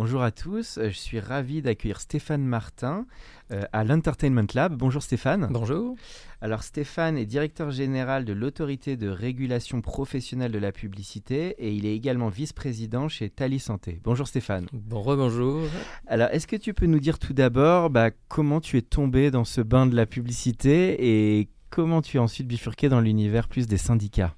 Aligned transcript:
Bonjour 0.00 0.22
à 0.22 0.30
tous, 0.30 0.78
euh, 0.78 0.90
je 0.90 0.96
suis 0.96 1.18
ravi 1.18 1.60
d'accueillir 1.60 2.00
Stéphane 2.00 2.44
Martin 2.44 3.04
euh, 3.50 3.64
à 3.72 3.82
l'Entertainment 3.82 4.46
Lab. 4.54 4.76
Bonjour 4.76 5.02
Stéphane. 5.02 5.48
Bonjour. 5.50 5.96
Alors 6.40 6.62
Stéphane 6.62 7.18
est 7.18 7.26
directeur 7.26 7.72
général 7.72 8.24
de 8.24 8.32
l'autorité 8.32 8.96
de 8.96 9.08
régulation 9.08 9.80
professionnelle 9.80 10.52
de 10.52 10.58
la 10.60 10.70
publicité 10.70 11.56
et 11.58 11.72
il 11.72 11.84
est 11.84 11.96
également 11.96 12.28
vice-président 12.28 13.08
chez 13.08 13.28
Tali 13.28 13.58
Santé. 13.58 14.00
Bonjour 14.04 14.28
Stéphane. 14.28 14.66
Bon 14.72 15.02
bonjour. 15.16 15.66
Alors 16.06 16.28
est-ce 16.28 16.46
que 16.46 16.54
tu 16.54 16.74
peux 16.74 16.86
nous 16.86 17.00
dire 17.00 17.18
tout 17.18 17.32
d'abord 17.32 17.90
bah, 17.90 18.12
comment 18.28 18.60
tu 18.60 18.76
es 18.76 18.82
tombé 18.82 19.32
dans 19.32 19.44
ce 19.44 19.62
bain 19.62 19.86
de 19.86 19.96
la 19.96 20.06
publicité 20.06 21.38
et 21.40 21.48
comment 21.70 22.02
tu 22.02 22.18
es 22.18 22.20
ensuite 22.20 22.46
bifurqué 22.46 22.88
dans 22.88 23.00
l'univers 23.00 23.48
plus 23.48 23.66
des 23.66 23.78
syndicats? 23.78 24.36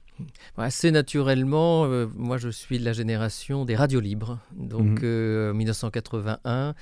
Assez 0.56 0.90
naturellement, 0.90 1.84
euh, 1.86 2.06
moi 2.14 2.36
je 2.36 2.48
suis 2.48 2.78
de 2.78 2.84
la 2.84 2.92
génération 2.92 3.64
des 3.64 3.76
radios 3.76 4.00
libres. 4.00 4.38
Donc 4.52 4.98
en 4.98 5.54
1981, 5.54 6.74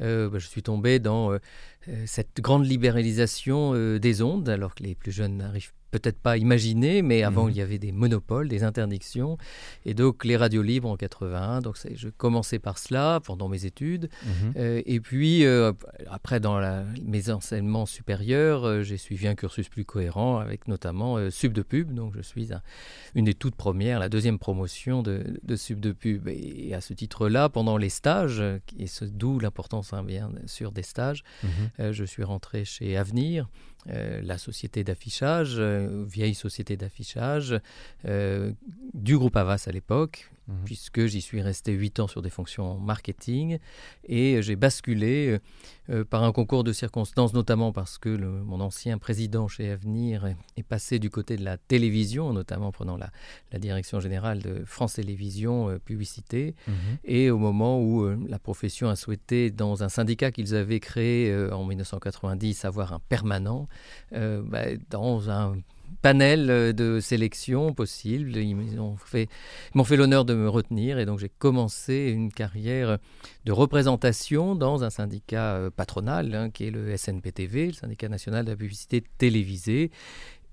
euh, 0.00 0.28
bah, 0.28 0.38
je 0.38 0.46
suis 0.46 0.62
tombé 0.62 0.98
dans 0.98 1.32
euh, 1.32 1.38
cette 2.06 2.40
grande 2.40 2.66
libéralisation 2.66 3.74
des 3.98 4.22
ondes, 4.22 4.48
alors 4.48 4.74
que 4.74 4.82
les 4.82 4.94
plus 4.94 5.12
jeunes 5.12 5.38
n'arrivent 5.38 5.72
peut-être 5.92 6.18
pas 6.18 6.36
imaginer, 6.38 7.02
mais 7.02 7.22
avant 7.22 7.44
Mhm. 7.44 7.50
il 7.50 7.56
y 7.58 7.60
avait 7.60 7.78
des 7.78 7.92
monopoles, 7.92 8.48
des 8.48 8.64
interdictions, 8.64 9.38
et 9.86 9.94
donc 9.94 10.24
les 10.24 10.36
radios 10.36 10.62
libres 10.62 10.88
en 10.90 10.96
81. 10.96 11.60
Donc 11.60 11.76
je 11.94 12.08
commençais 12.08 12.58
par 12.58 12.78
cela 12.78 13.20
pendant 13.22 13.48
mes 13.48 13.64
études, 13.66 14.08
Mhm. 14.24 14.52
Euh, 14.56 14.82
et 14.86 15.00
puis 15.00 15.44
euh, 15.44 15.72
après 16.10 16.40
dans 16.40 16.58
la- 16.58 16.84
mes 17.04 17.30
enseignements 17.30 17.86
supérieurs, 17.86 18.64
euh, 18.66 18.82
j'ai 18.82 18.96
suivi 18.96 19.28
un 19.28 19.34
cursus 19.34 19.68
plus 19.68 19.84
cohérent 19.84 20.38
avec 20.38 20.66
notamment 20.66 21.30
Sub 21.30 21.52
de 21.52 21.62
Pub. 21.62 21.92
Donc 21.94 22.14
je 22.16 22.22
suis 22.22 22.52
un- 22.52 22.62
une 23.14 23.26
des 23.26 23.34
toutes 23.34 23.54
premières, 23.54 23.98
la 24.00 24.08
deuxième 24.08 24.38
promotion 24.38 25.02
de, 25.02 25.22
de 25.42 25.56
Sub 25.56 25.78
de 25.78 25.92
Pub. 25.92 26.26
Et, 26.28 26.74
à 26.74 26.80
ce 26.80 26.94
titre-là, 26.94 27.48
pendant 27.50 27.76
les 27.76 27.90
stages, 27.90 28.40
et 28.78 28.86
d'où 29.12 29.38
l'importance 29.38 29.92
hein, 29.92 30.02
bien 30.02 30.30
sûr 30.46 30.72
des 30.72 30.82
stages, 30.82 31.22
Mhm. 31.42 31.92
je 31.92 32.04
suis 32.04 32.24
rentré 32.24 32.64
chez 32.64 32.96
Avenir, 32.96 33.48
euh, 33.90 34.20
la 34.22 34.38
société 34.38 34.84
d'affichage, 34.84 35.56
euh, 35.58 36.04
vieille 36.06 36.34
société 36.34 36.76
d'affichage 36.76 37.58
euh, 38.04 38.52
du 38.94 39.18
groupe 39.18 39.36
Avas 39.36 39.64
à 39.66 39.72
l'époque, 39.72 40.30
Mhm. 40.48 40.64
puisque 40.64 41.06
j'y 41.06 41.20
suis 41.20 41.40
resté 41.40 41.72
8 41.72 42.00
ans 42.00 42.08
sur 42.08 42.20
des 42.20 42.28
fonctions 42.30 42.76
marketing 42.78 43.58
et 44.08 44.42
j'ai 44.42 44.56
basculé 44.56 45.28
euh, 45.28 45.38
euh, 45.90 46.04
par 46.04 46.24
un 46.24 46.32
concours 46.32 46.64
de 46.64 46.72
circonstances, 46.72 47.32
notamment 47.32 47.70
parce 47.72 47.96
que 47.96 48.08
le- 48.08 48.42
mon 48.42 48.60
ancien 48.60 48.98
président 48.98 49.46
chez 49.46 49.70
Avenir 49.70 50.26
est, 50.26 50.36
est 50.56 50.64
passé 50.64 50.98
du 50.98 51.10
côté 51.10 51.36
de 51.36 51.44
la 51.44 51.58
télévision, 51.58 52.32
notamment 52.32 52.66
en 52.68 52.72
prenant 52.72 52.96
la, 52.96 53.10
la 53.52 53.60
direction 53.60 54.00
générale 54.00 54.42
de 54.42 54.64
France 54.66 54.94
Télévisions 54.94 55.68
euh, 55.68 55.78
Publicité. 55.78 56.56
Mhm. 56.66 56.74
Et 57.04 57.30
au 57.30 57.38
moment 57.38 57.80
où 57.80 58.02
euh, 58.02 58.18
la 58.28 58.40
profession 58.40 58.88
a 58.88 58.96
souhaité, 58.96 59.50
dans 59.52 59.84
un 59.84 59.88
syndicat 59.88 60.32
qu'ils 60.32 60.56
avaient 60.56 60.80
créé 60.80 61.32
en 61.52 61.64
1990, 61.64 62.64
avoir 62.64 62.92
un 62.92 62.98
permanent, 63.08 63.68
bah, 64.10 64.64
dans 64.90 65.30
un 65.30 65.56
panel 66.00 66.50
euh, 66.50 66.72
de 66.72 67.00
sélection 67.00 67.72
possible, 67.72 68.36
ils 68.36 68.54
m'ont 68.54 68.96
fait, 68.96 69.28
l'honneur 69.96 70.24
de 70.24 70.34
me 70.34 70.48
retenir 70.48 70.98
et 70.98 71.06
donc 71.06 71.18
j'ai 71.18 71.28
commencé 71.28 72.10
une 72.14 72.32
carrière 72.32 72.98
de 73.44 73.52
représentation 73.52 74.54
dans 74.54 74.84
un 74.84 74.90
syndicat 74.90 75.54
euh, 75.54 75.70
patronal 75.70 76.34
hein, 76.34 76.50
qui 76.50 76.66
est 76.66 76.70
le 76.70 76.96
SNPTV, 76.96 77.68
le 77.68 77.72
syndicat 77.72 78.08
national 78.08 78.44
de 78.44 78.50
la 78.50 78.56
publicité 78.56 79.02
télévisée. 79.18 79.90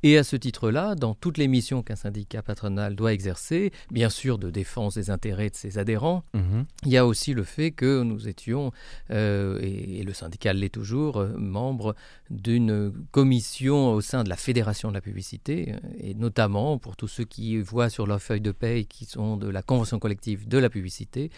Et 0.02 0.18
à 0.18 0.24
ce 0.24 0.38
titre-là, 0.38 0.96
dans 0.96 1.14
toutes 1.14 1.38
les 1.38 1.50
missions 1.50 1.84
qu'un 1.84 1.98
syndicat 1.98 2.42
patronal 2.42 2.96
doit 2.96 3.12
exercer, 3.12 3.72
bien 3.92 4.10
sûr 4.10 4.38
de 4.38 4.50
défense 4.50 4.96
des 4.96 5.10
intérêts 5.10 5.50
de 5.50 5.56
ses 5.56 5.78
adhérents, 5.78 6.24
Mhm. 6.34 6.66
il 6.86 6.92
y 6.92 6.96
a 6.98 7.06
aussi 7.06 7.34
le 7.34 7.44
fait 7.44 7.72
que 7.72 8.02
nous 8.04 8.30
étions, 8.30 8.72
euh, 9.12 9.60
et, 9.62 10.00
et 10.00 10.04
le 10.04 10.14
syndicat 10.14 10.54
l'est 10.54 10.70
toujours, 10.74 11.18
euh, 11.18 11.34
membre 11.36 11.96
d'une 12.30 12.94
commission 13.12 13.92
au 13.92 14.00
sein 14.00 14.24
de 14.24 14.30
la 14.30 14.38
Fédération 14.38 14.88
de 14.88 14.94
la 14.94 15.02
publicité, 15.02 15.74
euh, 15.74 15.78
et 16.00 16.14
notamment 16.14 16.78
pour 16.78 16.96
tous 16.96 17.10
ceux 17.10 17.26
qui 17.26 17.58
voient 17.60 17.90
sur 17.90 18.08
leur 18.08 18.22
feuille 18.22 18.40
de 18.40 18.52
paye 18.54 18.86
qui 18.86 19.04
sont 19.04 19.36
de 19.36 19.50
la 19.50 19.62
convention 19.64 20.00
collective 20.00 20.48
de 20.48 20.58
la 20.60 20.70
publicité, 20.70 21.30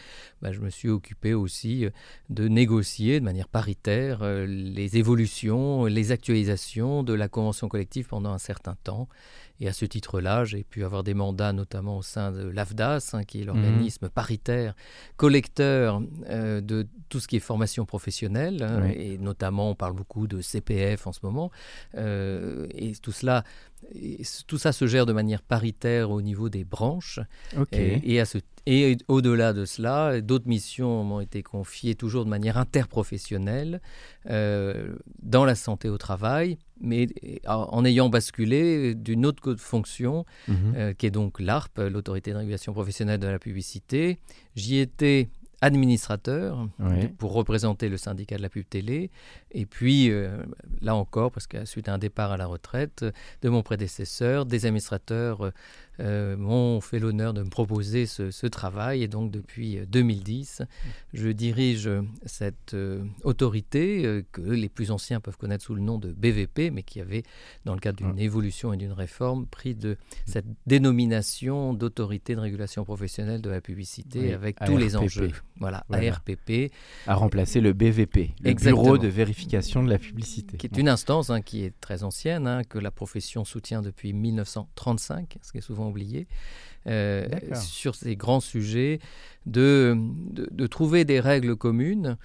bah, 0.43 0.51
je 0.51 0.59
me 0.59 0.69
suis 0.69 0.89
occupé 0.89 1.33
aussi 1.33 1.85
euh, 1.85 1.89
de 2.29 2.47
négocier 2.47 3.19
de 3.19 3.25
manière 3.25 3.47
paritaire 3.47 4.19
euh, 4.21 4.45
les 4.45 4.97
évolutions, 4.97 5.85
les 5.85 6.11
actualisations 6.11 7.01
de 7.01 7.13
la 7.15 7.27
convention 7.27 7.67
collective 7.67 8.05
pendant 8.07 8.31
un 8.31 8.37
certain 8.37 8.50
temps. 8.59 9.07
Et 9.59 9.67
à 9.67 9.73
ce 9.73 9.85
titre-là, 9.85 10.43
j'ai 10.43 10.63
pu 10.63 10.83
avoir 10.83 11.03
des 11.03 11.13
mandats 11.13 11.53
notamment 11.53 11.97
au 11.97 12.01
sein 12.01 12.31
de 12.31 12.47
l'AFDAS, 12.49 13.11
hein, 13.13 13.23
qui 13.23 13.41
est 13.41 13.43
l'organisme 13.45 14.09
paritaire 14.09 14.75
collecteur 15.17 16.01
euh, 16.29 16.61
de 16.61 16.87
tout 17.09 17.19
ce 17.19 17.27
qui 17.27 17.35
est 17.35 17.39
formation 17.39 17.85
professionnelle, 17.85 18.63
hein, 18.63 18.81
Oui. 18.85 18.91
et 18.97 19.17
notamment 19.19 19.69
on 19.69 19.75
parle 19.75 19.93
beaucoup 19.93 20.25
de 20.27 20.41
CPF 20.41 21.05
en 21.05 21.11
ce 21.11 21.19
moment, 21.23 21.51
euh, 21.95 22.67
et 22.73 22.93
tout 22.95 23.11
cela, 23.11 23.43
et 23.93 24.21
tout 24.47 24.57
ça 24.57 24.71
se 24.71 24.87
gère 24.87 25.05
de 25.05 25.13
manière 25.13 25.43
paritaire 25.43 26.09
au 26.09 26.21
niveau 26.23 26.49
des 26.49 26.63
branches, 26.63 27.19
et, 27.71 28.13
et 28.15 28.19
à 28.19 28.25
ce- 28.25 28.39
et 28.67 28.97
au-delà 29.07 29.53
de 29.53 29.65
cela, 29.65 30.21
d'autres 30.21 30.47
missions 30.47 31.03
m'ont 31.03 31.19
été 31.19 31.41
confiées 31.43 31.95
toujours 31.95 32.25
de 32.25 32.29
manière 32.29 32.57
interprofessionnelle 32.57 33.81
euh, 34.29 34.95
dans 35.21 35.45
la 35.45 35.55
santé 35.55 35.89
au 35.89 35.97
travail, 35.97 36.57
mais 36.81 37.07
en 37.47 37.67
en 37.71 37.85
ayant 37.85 38.09
basculé 38.09 38.95
d'une 38.95 39.25
autre 39.25 39.55
fonction 39.55 40.25
Mhm. 40.47 40.73
euh, 40.75 40.93
qui 40.93 41.05
est 41.05 41.11
donc 41.11 41.39
l'ARP, 41.39 41.79
l'autorité 41.89 42.31
de 42.31 42.37
régulation 42.37 42.73
professionnelle 42.73 43.19
de 43.19 43.27
la 43.27 43.39
publicité. 43.39 44.17
J'y 44.55 44.77
étais 44.79 45.29
administrateur 45.63 46.67
pour 47.19 47.33
représenter 47.33 47.87
le 47.87 47.97
syndicat 47.97 48.35
de 48.37 48.41
la 48.41 48.49
pub 48.49 48.65
télé. 48.67 49.11
Et 49.51 49.65
puis, 49.67 50.09
euh, 50.09 50.43
là 50.81 50.95
encore, 50.95 51.31
parce 51.31 51.45
que 51.47 51.65
suite 51.65 51.87
à 51.87 51.93
un 51.93 51.97
départ 51.99 52.31
à 52.31 52.37
la 52.37 52.47
retraite 52.47 53.03
euh, 53.03 53.11
de 53.43 53.49
mon 53.49 53.61
prédécesseur, 53.61 54.45
des 54.45 54.65
administrateurs 54.65 55.51
euh, 56.01 56.11
euh, 56.11 56.37
m'ont 56.37 56.81
fait 56.81 56.99
l'honneur 56.99 57.33
de 57.33 57.41
me 57.41 57.49
proposer 57.49 58.05
ce, 58.05 58.31
ce 58.31 58.47
travail. 58.47 59.01
Et 59.03 59.07
donc, 59.07 59.31
depuis 59.31 59.77
euh, 59.79 59.85
2010, 59.87 60.61
je 61.13 61.29
dirige 61.29 61.87
euh, 61.87 62.01
cette 62.25 62.73
euh, 62.73 63.03
autorité 63.23 64.05
euh, 64.05 64.21
que 64.31 64.41
les 64.41 64.67
plus 64.69 64.91
anciens 64.91 65.19
peuvent 65.19 65.37
connaître 65.37 65.63
sous 65.63 65.73
le 65.75 65.81
nom 65.81 65.97
de 65.97 66.11
BVP, 66.11 66.69
mais 66.71 66.83
qui 66.83 66.99
avait, 67.01 67.23
dans 67.65 67.73
le 67.73 67.79
cadre 67.79 67.97
d'une 68.05 68.19
évolution 68.19 68.73
et 68.73 68.77
d'une 68.77 68.91
réforme, 68.91 69.45
pris 69.45 69.73
de 69.75 69.97
cette 70.25 70.45
dénomination 70.67 71.73
d'autorité 71.73 72.35
de 72.35 72.39
régulation 72.41 72.83
professionnelle 72.83 73.41
de 73.41 73.49
la 73.49 73.61
publicité 73.61 74.19
Oui, 74.19 74.31
avec 74.33 74.57
tous 74.65 74.77
les 74.77 74.95
enjeux. 74.95 75.31
Voilà, 75.59 75.83
Voilà. 75.87 76.13
ARPP, 76.13 76.71
À 77.07 77.15
remplacer 77.15 77.61
le 77.61 77.73
BVP, 77.73 78.31
le 78.41 78.49
Exactement. 78.49 78.83
Bureau 78.83 78.97
de 78.97 79.07
vérification 79.07 79.83
de 79.83 79.89
la 79.89 79.99
publicité. 79.99 80.57
qui 80.57 80.65
est 80.67 80.77
une 80.77 80.89
instance 80.89 81.29
hein, 81.29 81.41
qui 81.41 81.63
est 81.63 81.73
très 81.79 82.03
ancienne, 82.03 82.47
hein, 82.47 82.63
que 82.63 82.79
la 82.79 82.91
profession 82.91 83.45
soutient 83.45 83.81
depuis 83.81 84.13
1935, 84.13 85.37
ce 85.41 85.51
qui 85.51 85.57
est 85.59 85.61
souvent 85.61 85.90
oublié, 85.91 86.27
euh, 86.87 87.27
sur 87.53 87.95
ces 87.95 88.15
grands 88.15 88.39
sujets, 88.39 88.99
de, 89.45 89.95
de, 90.31 90.49
de 90.51 90.67
trouver 90.67 91.05
des 91.05 91.19
règles 91.19 91.55
communes 91.55 92.17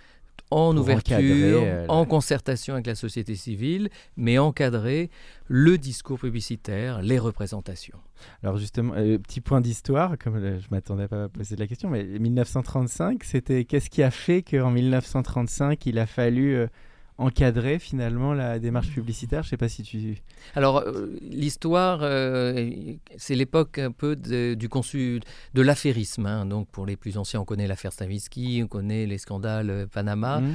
en 0.50 0.72
Pour 0.72 0.82
ouverture, 0.82 1.16
encadrer, 1.16 1.70
euh, 1.70 1.86
en 1.88 2.04
concertation 2.04 2.74
avec 2.74 2.86
la 2.86 2.94
société 2.94 3.34
civile, 3.34 3.88
mais 4.16 4.38
encadrer 4.38 5.10
le 5.48 5.76
discours 5.76 6.18
publicitaire, 6.20 7.02
les 7.02 7.18
représentations. 7.18 7.98
Alors 8.42 8.56
justement, 8.56 8.94
euh, 8.96 9.18
petit 9.18 9.40
point 9.40 9.60
d'histoire, 9.60 10.16
comme 10.18 10.40
je 10.40 10.66
m'attendais 10.70 11.08
pas 11.08 11.24
à 11.24 11.28
poser 11.28 11.56
la 11.56 11.66
question, 11.66 11.90
mais 11.90 12.04
1935, 12.04 13.24
c'était 13.24 13.64
qu'est-ce 13.64 13.90
qui 13.90 14.02
a 14.02 14.10
fait 14.10 14.42
qu'en 14.42 14.70
1935, 14.70 15.84
il 15.86 15.98
a 15.98 16.06
fallu 16.06 16.54
euh, 16.54 16.66
encadré 17.18 17.78
finalement 17.78 18.34
la 18.34 18.58
démarche 18.58 18.90
publicitaire 18.90 19.42
Je 19.42 19.48
sais 19.48 19.56
pas 19.56 19.68
si 19.68 19.82
tu. 19.82 20.18
Alors 20.54 20.78
euh, 20.78 21.16
l'histoire, 21.22 22.00
euh, 22.02 22.70
c'est 23.16 23.34
l'époque 23.34 23.78
un 23.78 23.90
peu 23.90 24.16
du 24.16 24.68
conçu 24.68 25.20
de 25.54 25.62
l'affairisme. 25.62 26.26
Hein. 26.26 26.46
Donc 26.46 26.68
pour 26.68 26.86
les 26.86 26.96
plus 26.96 27.16
anciens, 27.16 27.40
on 27.40 27.44
connaît 27.44 27.66
l'affaire 27.66 27.92
Stavisky, 27.92 28.60
on 28.64 28.68
connaît 28.68 29.06
les 29.06 29.18
scandales 29.18 29.70
euh, 29.70 29.86
Panama. 29.86 30.40
Mmh. 30.40 30.54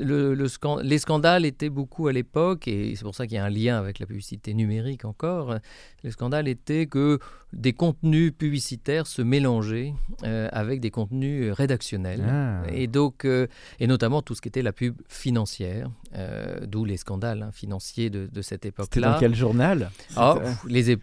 Le, 0.00 0.46
les 0.82 0.98
scandales 0.98 1.44
étaient 1.44 1.70
beaucoup 1.70 2.08
à 2.08 2.12
l'époque, 2.12 2.68
et 2.68 2.94
c'est 2.96 3.04
pour 3.04 3.14
ça 3.14 3.26
qu'il 3.26 3.36
y 3.36 3.38
a 3.38 3.44
un 3.44 3.50
lien 3.50 3.78
avec 3.78 3.98
la 3.98 4.06
publicité 4.06 4.54
numérique 4.54 5.04
encore. 5.04 5.56
Les 6.04 6.10
scandales 6.10 6.48
étaient 6.48 6.86
que 6.86 7.18
des 7.52 7.72
contenus 7.72 8.32
publicitaires 8.36 9.06
se 9.06 9.22
mélangeaient 9.22 9.94
avec 10.22 10.80
des 10.80 10.90
contenus 10.90 11.52
rédactionnels, 11.52 12.24
ah. 12.28 12.62
et 12.70 12.86
donc 12.86 13.24
et 13.24 13.86
notamment 13.86 14.22
tout 14.22 14.34
ce 14.34 14.40
qui 14.40 14.48
était 14.48 14.62
la 14.62 14.72
pub 14.72 14.94
financière. 15.08 15.90
Euh, 16.16 16.60
d'où 16.66 16.86
les 16.86 16.96
scandales 16.96 17.42
hein, 17.42 17.50
financiers 17.52 18.08
de, 18.08 18.28
cette 18.40 18.64
époque-là. 18.64 18.84
C'était 18.94 19.00
dans 19.06 19.18
quel 19.18 19.34
journal? 19.34 19.90
Oh, 20.16 20.36
les, 20.66 20.96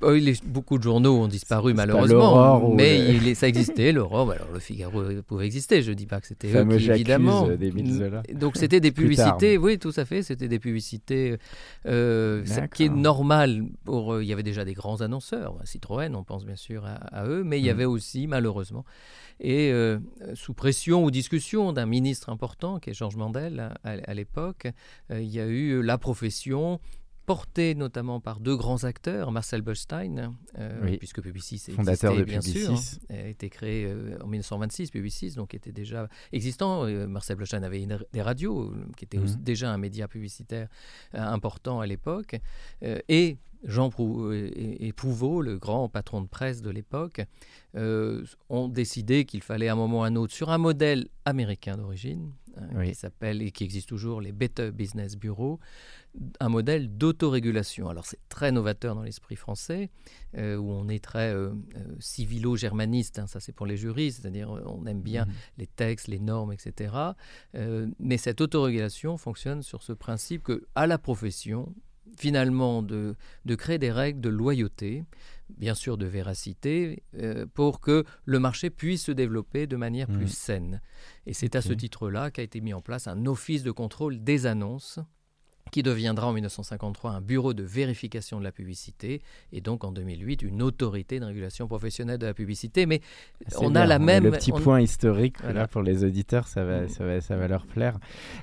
Beaucoup 0.43 0.79
de 0.79 0.83
journaux 0.83 1.21
ont 1.21 1.27
disparu 1.27 1.75
malheureusement, 1.75 2.73
mais 2.73 3.35
ça 3.35 3.47
existait, 3.47 3.91
l'Aurore. 3.91 4.31
Alors 4.31 4.47
le 4.51 4.59
Figaro 4.59 5.03
pouvait 5.27 5.45
exister, 5.45 5.83
je 5.83 5.91
ne 5.91 5.95
dis 5.95 6.07
pas 6.07 6.19
que 6.21 6.27
c'était 6.27 6.47
eux 6.47 6.65
qui, 6.77 6.89
évidemment. 6.89 7.47
Des 7.47 7.71
Donc 8.33 8.57
c'était 8.57 8.79
des 8.79 8.91
publicités, 8.91 9.57
oui, 9.57 9.77
tout 9.77 9.93
à 9.95 10.05
fait, 10.05 10.23
c'était 10.23 10.47
des 10.47 10.59
publicités 10.59 11.37
euh, 11.85 12.43
qui 12.73 12.85
est 12.85 12.89
normal. 12.89 13.65
Pour, 13.83 14.13
euh, 14.13 14.23
il 14.23 14.27
y 14.27 14.33
avait 14.33 14.43
déjà 14.43 14.65
des 14.65 14.73
grands 14.73 15.01
annonceurs, 15.01 15.55
Citroën, 15.65 16.15
on 16.15 16.23
pense 16.23 16.34
bien 16.43 16.55
sûr 16.55 16.85
à, 16.85 17.25
eux, 17.25 17.43
mais 17.43 17.59
il 17.59 17.65
y 17.65 17.69
mm. 17.69 17.71
avait 17.71 17.85
aussi 17.85 18.27
malheureusement 18.27 18.83
et 19.39 19.71
euh, 19.71 19.99
sous 20.33 20.53
pression 20.53 21.03
ou 21.03 21.11
discussion 21.11 21.73
d'un 21.73 21.85
ministre 21.85 22.29
important, 22.29 22.79
qui 22.79 22.89
est 22.89 22.93
Georges 22.93 23.17
Mandel 23.17 23.73
à, 23.83 24.13
l'époque, 24.13 24.67
euh, 25.11 25.21
il 25.21 25.29
y 25.29 25.39
a 25.39 25.45
eu 25.45 25.81
la 25.81 25.97
profession 25.97 26.79
portée 27.25 27.75
notamment 27.75 28.19
par 28.19 28.39
deux 28.39 28.55
grands 28.55 28.83
acteurs, 28.83 29.31
Marcel 29.31 29.61
Böllstein, 29.61 30.33
euh, 30.57 30.97
puisque 30.97 31.21
Publicis 31.21 31.71
fondateur 31.75 32.15
de 32.15 32.23
bien 32.23 32.41
sûr, 32.41 32.77
a 33.09 33.27
été 33.27 33.49
créé 33.49 33.93
en 34.21 34.27
1926, 34.27 34.91
Publicis, 34.91 35.31
donc 35.31 35.53
était 35.53 35.71
déjà 35.71 36.07
existant. 36.31 36.85
Marcel 37.07 37.37
Böllstein 37.37 37.63
avait 37.63 37.85
des 38.13 38.21
radios, 38.21 38.73
qui 38.97 39.05
étaient 39.05 39.17
mhm. 39.17 39.37
déjà 39.39 39.71
un 39.71 39.77
média 39.77 40.07
publicitaire 40.07 40.67
important 41.13 41.79
à 41.79 41.87
l'époque, 41.87 42.35
et 42.81 43.37
Jean 43.65 43.89
Prouveau, 43.89 45.41
le 45.41 45.57
grand 45.57 45.89
patron 45.89 46.21
de 46.21 46.27
presse 46.27 46.61
de 46.61 46.69
l'époque, 46.69 47.21
euh, 47.75 48.23
ont 48.49 48.67
décidé 48.67 49.25
qu'il 49.25 49.41
fallait 49.41 49.67
à 49.67 49.73
un 49.73 49.75
moment 49.75 49.99
ou 49.99 50.03
à 50.03 50.07
un 50.07 50.15
autre, 50.15 50.33
sur 50.33 50.49
un 50.49 50.57
modèle 50.57 51.07
américain 51.25 51.77
d'origine, 51.77 52.31
hein, 52.57 52.85
qui 52.85 52.95
s'appelle 52.95 53.41
et 53.41 53.51
qui 53.51 53.63
existe 53.63 53.89
toujours, 53.89 54.21
les 54.21 54.31
Better 54.31 54.71
Business 54.71 55.17
Bureau, 55.17 55.59
un 56.39 56.49
modèle 56.49 56.97
d'autorégulation. 56.97 57.89
Alors 57.89 58.05
c'est 58.05 58.19
très 58.29 58.51
novateur 58.51 58.95
dans 58.95 59.03
l'esprit 59.03 59.35
français, 59.35 59.89
euh, 60.37 60.55
où 60.57 60.71
on 60.71 60.87
est 60.87 61.03
très 61.03 61.33
euh, 61.33 61.51
civilo-germaniste, 61.99 63.19
hein, 63.19 63.27
ça 63.27 63.39
c'est 63.39 63.53
pour 63.53 63.65
les 63.65 63.77
juristes, 63.77 64.21
c'est-à-dire 64.21 64.49
on 64.49 64.85
aime 64.85 65.01
bien 65.01 65.25
mhm. 65.25 65.33
les 65.57 65.67
textes, 65.67 66.07
les 66.07 66.19
normes, 66.19 66.53
etc. 66.53 66.93
mais 67.99 68.17
cette 68.17 68.41
autorégulation 68.41 69.17
fonctionne 69.17 69.61
sur 69.61 69.83
ce 69.83 69.93
principe 69.93 70.43
que 70.43 70.65
à 70.75 70.87
la 70.87 70.97
profession, 70.97 71.73
finalement 72.17 72.81
de, 72.81 73.15
de, 73.45 73.55
créer 73.55 73.77
des 73.77 73.91
règles 73.91 74.21
de 74.21 74.29
loyauté, 74.29 75.03
bien 75.49 75.75
sûr 75.75 75.97
de 75.97 76.05
véracité, 76.05 77.03
euh, 77.15 77.45
pour 77.53 77.79
que 77.79 78.03
le 78.25 78.39
marché 78.39 78.69
puisse 78.69 79.05
se 79.05 79.11
développer 79.11 79.67
de 79.67 79.75
manière 79.75 80.07
plus 80.07 80.25
mmh. 80.25 80.27
saine. 80.27 80.81
Et 81.25 81.33
c'est 81.33 81.55
à 81.55 81.61
ce 81.61 81.73
titre-là 81.73 82.31
qu'a 82.31 82.43
été 82.43 82.61
mis 82.61 82.73
en 82.73 82.81
place 82.81 83.07
un 83.07 83.25
office 83.25 83.63
de 83.63 83.71
contrôle 83.71 84.23
des 84.23 84.45
annonces 84.45 84.99
qui 85.71 85.83
deviendra 85.83 86.27
en 86.27 86.33
1953 86.33 87.11
un 87.11 87.21
bureau 87.21 87.53
de 87.53 87.63
vérification 87.63 88.39
de 88.39 88.43
la 88.43 88.51
publicité 88.51 89.21
et 89.51 89.61
donc 89.61 89.83
en 89.83 89.91
2008 89.91 90.41
une 90.43 90.61
autorité 90.61 91.19
de 91.19 91.25
régulation 91.25 91.67
professionnelle 91.67 92.17
de 92.17 92.25
la 92.25 92.33
publicité. 92.33 92.85
Mais 92.85 93.01
on 93.59 93.75
a 93.75 93.85
la 93.85 93.99
même. 93.99 94.23
le 94.23 94.31
petit 94.31 94.51
point 94.51 94.81
historique 94.81 95.37
là 95.43 95.67
pour 95.67 95.81
les 95.81 96.03
auditeurs, 96.03 96.47
ça 96.47 96.63
va, 96.63 96.87
ça 96.87 97.03
va, 97.03 97.21
ça 97.21 97.35
va 97.35 97.47
leur 97.47 97.65
plaire. 97.65 97.97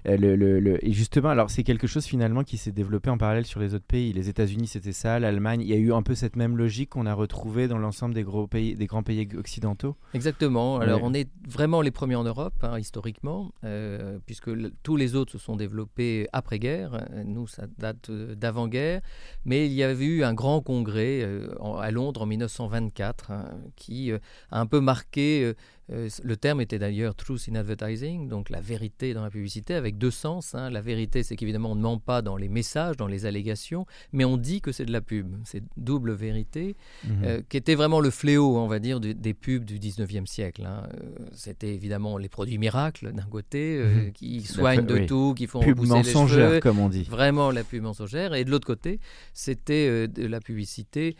Euh, 0.06 0.16
le, 0.16 0.36
le, 0.36 0.84
et 0.84 0.92
justement, 0.92 1.30
alors 1.30 1.50
c'est 1.50 1.62
quelque 1.62 1.86
chose 1.86 2.04
finalement 2.04 2.44
qui 2.44 2.56
s'est 2.56 2.72
développé 2.72 3.10
en 3.10 3.18
parallèle 3.18 3.46
sur 3.46 3.60
les 3.60 3.74
autres 3.74 3.86
pays. 3.86 4.12
Les 4.12 4.28
États-Unis, 4.28 4.66
c'était 4.66 4.92
ça, 4.92 5.18
l'Allemagne. 5.18 5.60
Il 5.62 5.68
y 5.68 5.74
a 5.74 5.76
eu 5.76 5.92
un 5.92 6.02
peu 6.02 6.14
cette 6.14 6.36
même 6.36 6.56
logique 6.56 6.90
qu'on 6.90 7.06
a 7.06 7.14
retrouvée 7.14 7.68
dans 7.68 7.78
l'ensemble 7.78 8.14
des 8.14 8.22
gros 8.24 8.46
pays, 8.46 8.74
des 8.74 8.86
grands 8.86 9.02
pays 9.02 9.28
occidentaux. 9.36 9.96
Exactement. 10.14 10.78
Alors 10.78 11.00
on 11.02 11.14
est 11.14 11.28
vraiment 11.48 11.80
les 11.80 11.90
premiers 11.90 12.16
en 12.16 12.24
Europe 12.24 12.54
hein, 12.62 12.78
historiquement, 12.78 13.52
euh, 13.64 14.18
puisque 14.26 14.50
tous 14.82 14.96
les 14.96 15.14
autres 15.14 15.32
se 15.32 15.38
sont 15.38 15.56
développés 15.56 16.28
après-guerre 16.32 17.08
nous, 17.24 17.46
ça 17.46 17.64
date 17.78 18.10
euh, 18.10 18.34
d'avant-guerre. 18.34 19.00
Mais 19.44 19.66
il 19.66 19.72
y 19.72 19.82
avait 19.82 20.04
eu 20.04 20.24
un 20.24 20.34
grand 20.34 20.60
congrès 20.60 21.22
euh, 21.22 21.54
à 21.80 21.90
Londres 21.90 22.22
en 22.22 22.26
1924 22.26 23.30
hein, 23.30 23.50
qui 23.76 24.12
euh, 24.12 24.18
a 24.50 24.60
un 24.60 24.66
peu 24.66 24.80
marqué 24.80 25.54
euh, 25.92 26.08
le 26.22 26.36
terme 26.36 26.60
était 26.60 26.78
d'ailleurs 26.78 27.14
truth 27.14 27.48
in 27.50 27.54
advertising, 27.54 28.28
donc 28.28 28.50
la 28.50 28.60
vérité 28.60 29.14
dans 29.14 29.22
la 29.22 29.30
publicité, 29.30 29.74
avec 29.74 29.98
deux 29.98 30.10
sens. 30.10 30.54
Hein. 30.54 30.70
La 30.70 30.80
vérité, 30.80 31.22
c'est 31.22 31.36
qu'évidemment, 31.36 31.72
on 31.72 31.74
ne 31.74 31.82
ment 31.82 31.98
pas 31.98 32.22
dans 32.22 32.36
les 32.36 32.48
messages, 32.48 32.96
dans 32.96 33.06
les 33.06 33.26
allégations, 33.26 33.86
mais 34.12 34.24
on 34.24 34.36
dit 34.36 34.60
que 34.60 34.72
c'est 34.72 34.84
de 34.84 34.92
la 34.92 35.00
pub. 35.00 35.34
C'est 35.44 35.62
double 35.76 36.12
vérité, 36.12 36.76
mhm. 37.04 37.24
euh, 37.24 37.42
qui 37.48 37.56
était 37.56 37.74
vraiment 37.74 38.00
le 38.00 38.10
fléau, 38.10 38.56
on 38.56 38.68
va 38.68 38.78
dire, 38.78 39.00
des 39.00 39.34
pubs 39.34 39.64
du 39.64 39.78
19e 39.78 40.26
siècle. 40.26 40.64
Hein. 40.66 40.88
Euh, 40.94 41.26
c'était 41.32 41.74
évidemment 41.74 42.16
les 42.16 42.28
produits 42.28 42.58
miracles, 42.58 43.12
d'un 43.12 43.22
côté, 43.22 43.78
mhm. 43.78 44.12
qui 44.12 44.42
soignent 44.42 44.86
de 44.86 45.06
tout, 45.06 45.34
qui 45.34 45.46
font 45.46 45.60
pub 45.60 45.78
mensongère, 45.80 46.60
comme 46.60 46.78
on 46.78 46.88
dit. 46.88 47.04
Vraiment 47.04 47.50
la 47.50 47.64
pub 47.64 47.82
mensongère. 47.82 48.34
Et 48.34 48.44
de 48.44 48.50
l'autre 48.50 48.66
côté, 48.66 49.00
c'était 49.34 50.08
de 50.08 50.26
la 50.26 50.40
publicité 50.40 51.16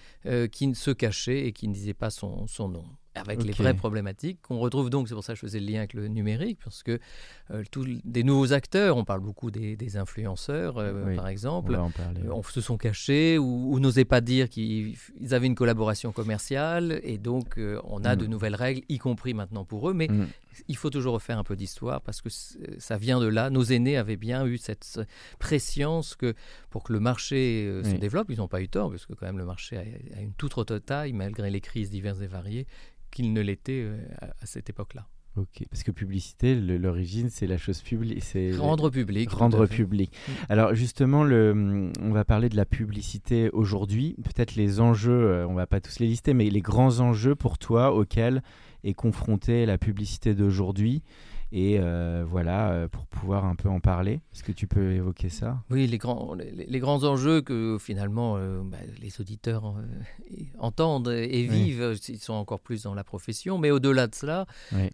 qui 0.50 0.74
se 0.74 0.90
cachait 0.90 1.46
et 1.46 1.52
qui 1.52 1.68
ne 1.68 1.74
disait 1.74 1.94
pas 1.94 2.10
son 2.10 2.46
nom 2.58 2.84
avec 3.14 3.42
les 3.42 3.52
vraies 3.52 3.74
problématiques 3.74 4.40
qu'on 4.42 4.58
retrouve. 4.58 4.90
Donc, 4.90 5.08
c'est 5.08 5.14
pour 5.14 5.24
ça 5.24 5.34
que 5.34 5.36
je 5.38 5.42
faisais 5.42 5.60
le 5.60 5.66
lien 5.66 5.78
avec 5.78 5.94
le 5.94 6.08
numérique, 6.08 6.58
parce 6.64 6.82
que 6.82 6.98
euh, 7.50 7.62
tous 7.70 7.86
des 8.04 8.24
nouveaux 8.24 8.52
acteurs, 8.52 8.96
on 8.96 9.04
parle 9.04 9.20
beaucoup 9.20 9.50
des, 9.50 9.96
influenceurs 9.96 10.78
euh, 10.78 11.14
par 11.16 11.28
exemple, 11.28 11.76
on, 11.76 12.38
euh, 12.38 12.42
se 12.48 12.60
sont 12.60 12.78
cachés 12.78 13.36
ou, 13.38 13.78
n'osaient 13.78 14.04
pas 14.04 14.20
dire 14.20 14.48
qu'ils 14.48 14.96
avaient 15.32 15.46
une 15.46 15.54
collaboration 15.54 16.12
commerciale 16.12 17.00
et 17.02 17.18
donc 17.18 17.58
on 17.84 18.04
a 18.04 18.16
de 18.16 18.26
mm. 18.26 18.30
nouvelles 18.30 18.54
règles, 18.54 18.82
y 18.88 18.98
compris 18.98 19.34
maintenant 19.34 19.64
pour 19.64 19.90
eux, 19.90 19.94
mais 19.94 20.08
mm. 20.08 20.26
Il 20.68 20.76
faut 20.76 20.90
toujours 20.90 21.14
refaire 21.14 21.38
un 21.38 21.44
peu 21.44 21.56
d'histoire 21.56 22.00
parce 22.02 22.20
que 22.20 22.28
ça 22.78 22.96
vient 22.96 23.20
de 23.20 23.26
là. 23.26 23.50
Nos 23.50 23.64
aînés 23.64 23.96
avaient 23.96 24.16
bien 24.16 24.46
eu 24.46 24.58
cette 24.58 25.00
préscience 25.38 26.14
que 26.14 26.34
pour 26.70 26.82
que 26.84 26.92
le 26.92 27.00
marché 27.00 27.80
se 27.84 27.96
développe, 27.96 28.28
ils 28.30 28.38
n'ont 28.38 28.48
pas 28.48 28.62
eu 28.62 28.68
tort, 28.68 28.90
parce 28.90 29.06
que 29.06 29.14
quand 29.14 29.26
même 29.26 29.38
le 29.38 29.44
marché 29.44 29.76
a, 29.76 29.80
a 30.18 30.20
une 30.20 30.34
toute 30.34 30.58
autre 30.58 30.78
taille 30.78 31.12
malgré 31.12 31.50
les 31.50 31.60
crises 31.60 31.90
diverses 31.90 32.20
et 32.20 32.26
variées 32.26 32.66
qu'il 33.12 33.32
ne 33.32 33.40
l'était 33.40 33.84
euh, 33.84 33.98
à, 34.20 34.46
cette 34.46 34.68
époque-là. 34.68 35.06
Ok, 35.36 35.64
parce 35.70 35.82
que 35.82 35.90
publicité, 35.90 36.54
l'origine, 36.54 37.30
c'est 37.30 37.46
la 37.46 37.56
chose 37.56 37.80
publique. 37.80 38.22
C'est 38.22 38.54
rendre 38.54 38.90
public. 38.90 39.30
Rendre 39.30 39.64
public. 39.64 40.12
Mm. 40.12 40.32
Alors 40.50 40.74
justement, 40.74 41.24
le, 41.24 41.90
on 42.02 42.10
va 42.10 42.24
parler 42.26 42.50
de 42.50 42.56
la 42.56 42.66
publicité 42.66 43.48
aujourd'hui. 43.50 44.14
Peut-être 44.22 44.56
les 44.56 44.80
enjeux, 44.80 45.12
euh, 45.12 45.46
on 45.48 45.54
va 45.54 45.66
pas 45.66 45.80
tous 45.80 46.00
les 46.00 46.06
lister, 46.06 46.34
mais 46.34 46.50
les 46.50 46.60
grands 46.60 47.00
enjeux 47.00 47.34
pour 47.34 47.56
toi 47.56 47.94
auxquels 47.94 48.42
est 48.84 48.92
confrontée 48.92 49.64
la 49.64 49.78
publicité 49.78 50.34
d'aujourd'hui. 50.34 51.02
Et 51.54 51.78
euh, 51.78 52.24
voilà, 52.26 52.70
euh, 52.70 52.88
pour 52.88 53.06
pouvoir 53.06 53.44
un 53.44 53.54
peu 53.54 53.68
en 53.68 53.78
parler, 53.78 54.20
est-ce 54.32 54.42
que 54.42 54.52
tu 54.52 54.66
peux 54.66 54.92
évoquer 54.92 55.28
ça? 55.28 55.62
Oui, 55.70 55.86
les 55.86 55.98
grands, 55.98 56.34
les, 56.34 56.78
grands 56.78 57.04
enjeux 57.04 57.42
que 57.42 57.76
finalement 57.78 58.36
euh, 58.38 58.62
bah, 58.64 58.78
les 59.02 59.20
auditeurs 59.20 59.74
entendent 60.58 61.10
et 61.10 61.46
vivent, 61.46 61.98
ils 62.08 62.18
sont 62.18 62.32
encore 62.32 62.60
plus 62.60 62.84
dans 62.84 62.94
la 62.94 63.04
profession, 63.04 63.58
mais 63.58 63.70
au-delà 63.70 64.06
de 64.06 64.14
cela, 64.14 64.46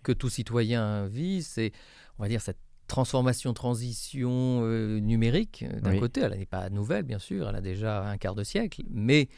que 0.03 0.11
tout 0.11 0.29
citoyen 0.29 1.07
vit, 1.07 1.45
c'est, 1.45 1.71
on 2.19 2.25
va 2.25 2.29
dire, 2.29 2.41
cette 2.41 2.59
transformation, 2.89 3.53
transition 3.53 4.67
numérique, 5.01 5.65
d'un 5.81 5.97
côté, 6.01 6.23
elle 6.23 6.37
n'est 6.37 6.47
pas 6.47 6.71
nouvelle, 6.71 7.05
bien 7.05 7.21
sûr, 7.21 7.49
elle 7.49 7.57
a 7.57 7.61
déjà 7.61 8.05
un 8.05 8.17
quart 8.17 8.35
de 8.35 8.43
siècle, 8.43 8.83
mais 8.91 9.29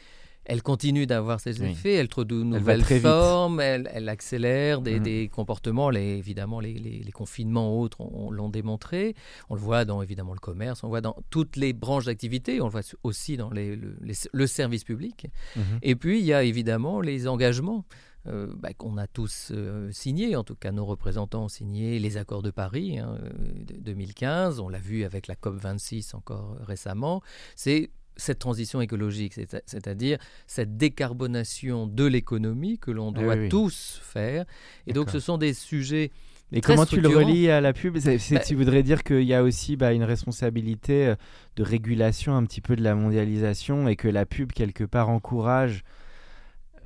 elle 0.51 0.63
continue 0.63 1.07
d'avoir 1.07 1.39
ses 1.39 1.63
effets, 1.63 1.93
elle 1.93 2.09
trouve 2.09 2.25
de 2.25 2.43
nouvelles 2.43 2.83
formes, 2.83 3.61
elle, 3.61 4.09
accélère 4.09 4.81
des, 4.81 4.99
mm. 4.99 5.29
comportements. 5.29 5.89
évidemment, 5.91 6.59
les, 6.59 7.09
confinements 7.13 7.79
autres 7.79 7.99
l'ont 8.31 8.49
démontré. 8.49 9.15
On 9.49 9.55
le 9.55 9.61
voit 9.61 9.85
dans 9.85 10.01
évidemment 10.01 10.33
le 10.33 10.39
commerce, 10.39 10.83
on 10.83 10.87
le 10.87 10.91
voit 10.91 10.99
dans 10.99 11.15
toutes 11.29 11.55
les 11.55 11.71
branches 11.71 12.03
d'activité, 12.03 12.59
on 12.59 12.65
le 12.65 12.71
voit 12.71 12.81
aussi 13.03 13.37
dans 13.37 13.49
le, 13.49 14.45
service 14.45 14.83
public. 14.83 15.27
Mm-hmm. 15.55 15.61
Et 15.83 15.95
puis, 15.95 16.19
il 16.19 16.25
y 16.25 16.33
a 16.33 16.43
évidemment 16.43 16.99
les 16.99 17.29
engagements. 17.29 17.85
Euh, 18.27 18.53
bah, 18.55 18.71
qu'on 18.75 18.97
a 18.97 19.07
tous 19.07 19.49
euh, 19.51 19.91
signés, 19.91 20.35
en 20.35 20.43
tout 20.43 20.53
cas 20.53 20.71
nos 20.71 20.85
représentants 20.85 21.45
ont 21.45 21.47
signé 21.47 21.97
les 21.97 22.17
accords 22.17 22.43
de 22.43 22.51
Paris 22.51 22.99
hein, 22.99 23.17
de 23.55 23.73
2015, 23.79 24.59
on 24.59 24.69
l'a 24.69 24.77
vu 24.77 25.05
avec 25.05 25.25
la 25.25 25.33
COP26 25.33 26.15
encore 26.15 26.55
récemment, 26.61 27.23
c'est 27.55 27.89
cette 28.15 28.39
transition 28.39 28.81
écologique, 28.81 29.33
c'est-à-dire 29.33 30.17
cette 30.47 30.77
décarbonation 30.77 31.87
de 31.87 32.05
l'économie 32.05 32.77
que 32.77 32.91
l'on 32.91 33.11
doit 33.11 33.47
tous 33.49 33.99
faire. 34.03 34.45
Et 34.87 34.93
donc 34.93 35.09
ce 35.09 35.19
sont 35.19 35.37
des 35.37 35.53
sujets 35.53 36.11
Et 36.51 36.61
comment 36.61 36.85
tu 36.85 37.01
le 37.01 37.09
relis 37.09 37.49
à 37.49 37.61
la 37.61 37.73
pub? 37.73 37.97
Bah 37.97 38.39
Tu 38.45 38.55
voudrais 38.55 38.83
dire 38.83 39.03
qu'il 39.03 39.23
y 39.23 39.33
a 39.33 39.43
aussi 39.43 39.77
bah, 39.77 39.93
une 39.93 40.03
responsabilité 40.03 41.07
euh, 41.07 41.15
de 41.55 41.63
régulation 41.63 42.35
un 42.35 42.43
petit 42.43 42.61
peu 42.61 42.75
de 42.75 42.83
la 42.83 42.93
mondialisation 42.93 43.87
et 43.87 43.95
que 43.95 44.09
la 44.09 44.25
pub, 44.25 44.51
quelque 44.51 44.83
part, 44.83 45.09
encourage 45.09 45.83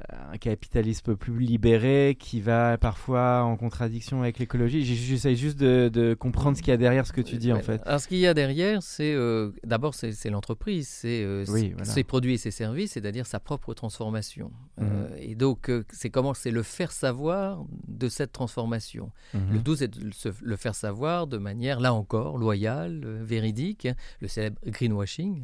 un 0.10 0.38
capitalisme 0.38 1.16
plus 1.16 1.40
libéré 1.40 2.16
qui 2.20 2.42
va 2.42 2.78
parfois 2.78 3.44
en 3.44 3.58
contradiction 3.58 4.22
avec 4.22 4.40
l'écologie. 4.40 4.84
J'essaie 4.84 5.36
juste 5.36 5.58
de, 5.58 6.16
comprendre 6.20 6.58
ce 6.58 6.62
qu'il 6.62 6.72
y 6.72 6.74
a 6.74 6.78
derrière 6.78 7.06
ce 7.06 7.14
que 7.14 7.22
tu 7.22 7.38
dis 7.38 7.52
en 7.52 7.60
fait. 7.60 7.82
Alors 7.86 8.00
ce 8.00 8.08
qu'il 8.08 8.18
y 8.18 8.28
a 8.28 8.34
derrière, 8.34 8.84
c'est 8.84 9.14
euh, 9.14 9.52
d'abord 9.64 9.94
c'est 9.94 10.30
l'entreprise, 10.30 10.88
c'est 10.88 11.24
euh, 11.24 11.46
ses 11.84 12.04
produits 12.04 12.34
et 12.34 12.38
ses 12.38 12.52
services, 12.52 12.94
c'est-à-dire 12.94 13.26
sa 13.26 13.40
propre 13.40 13.74
transformation. 13.74 14.52
Euh, 14.82 15.08
et 15.18 15.36
donc 15.36 15.72
c'est 15.92 16.10
comment 16.10 16.34
c'est 16.34 16.52
le 16.52 16.64
faire 16.64 16.92
savoir 16.92 17.66
de 17.88 18.10
cette 18.10 18.32
transformation. 18.32 19.12
Mhm. 19.34 19.54
Le 19.54 19.60
tout 19.62 19.76
c'est 19.76 19.88
de 19.88 20.12
le 20.42 20.56
faire 20.56 20.76
savoir 20.76 21.28
de 21.28 21.38
manière 21.38 21.80
là 21.80 21.94
encore 21.94 22.38
loyale, 22.38 23.06
véridique. 23.22 23.88
Le 24.22 24.28
célèbre 24.28 24.60
greenwashing 24.66 25.44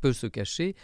peut 0.00 0.12
se 0.12 0.26
cacher 0.26 0.74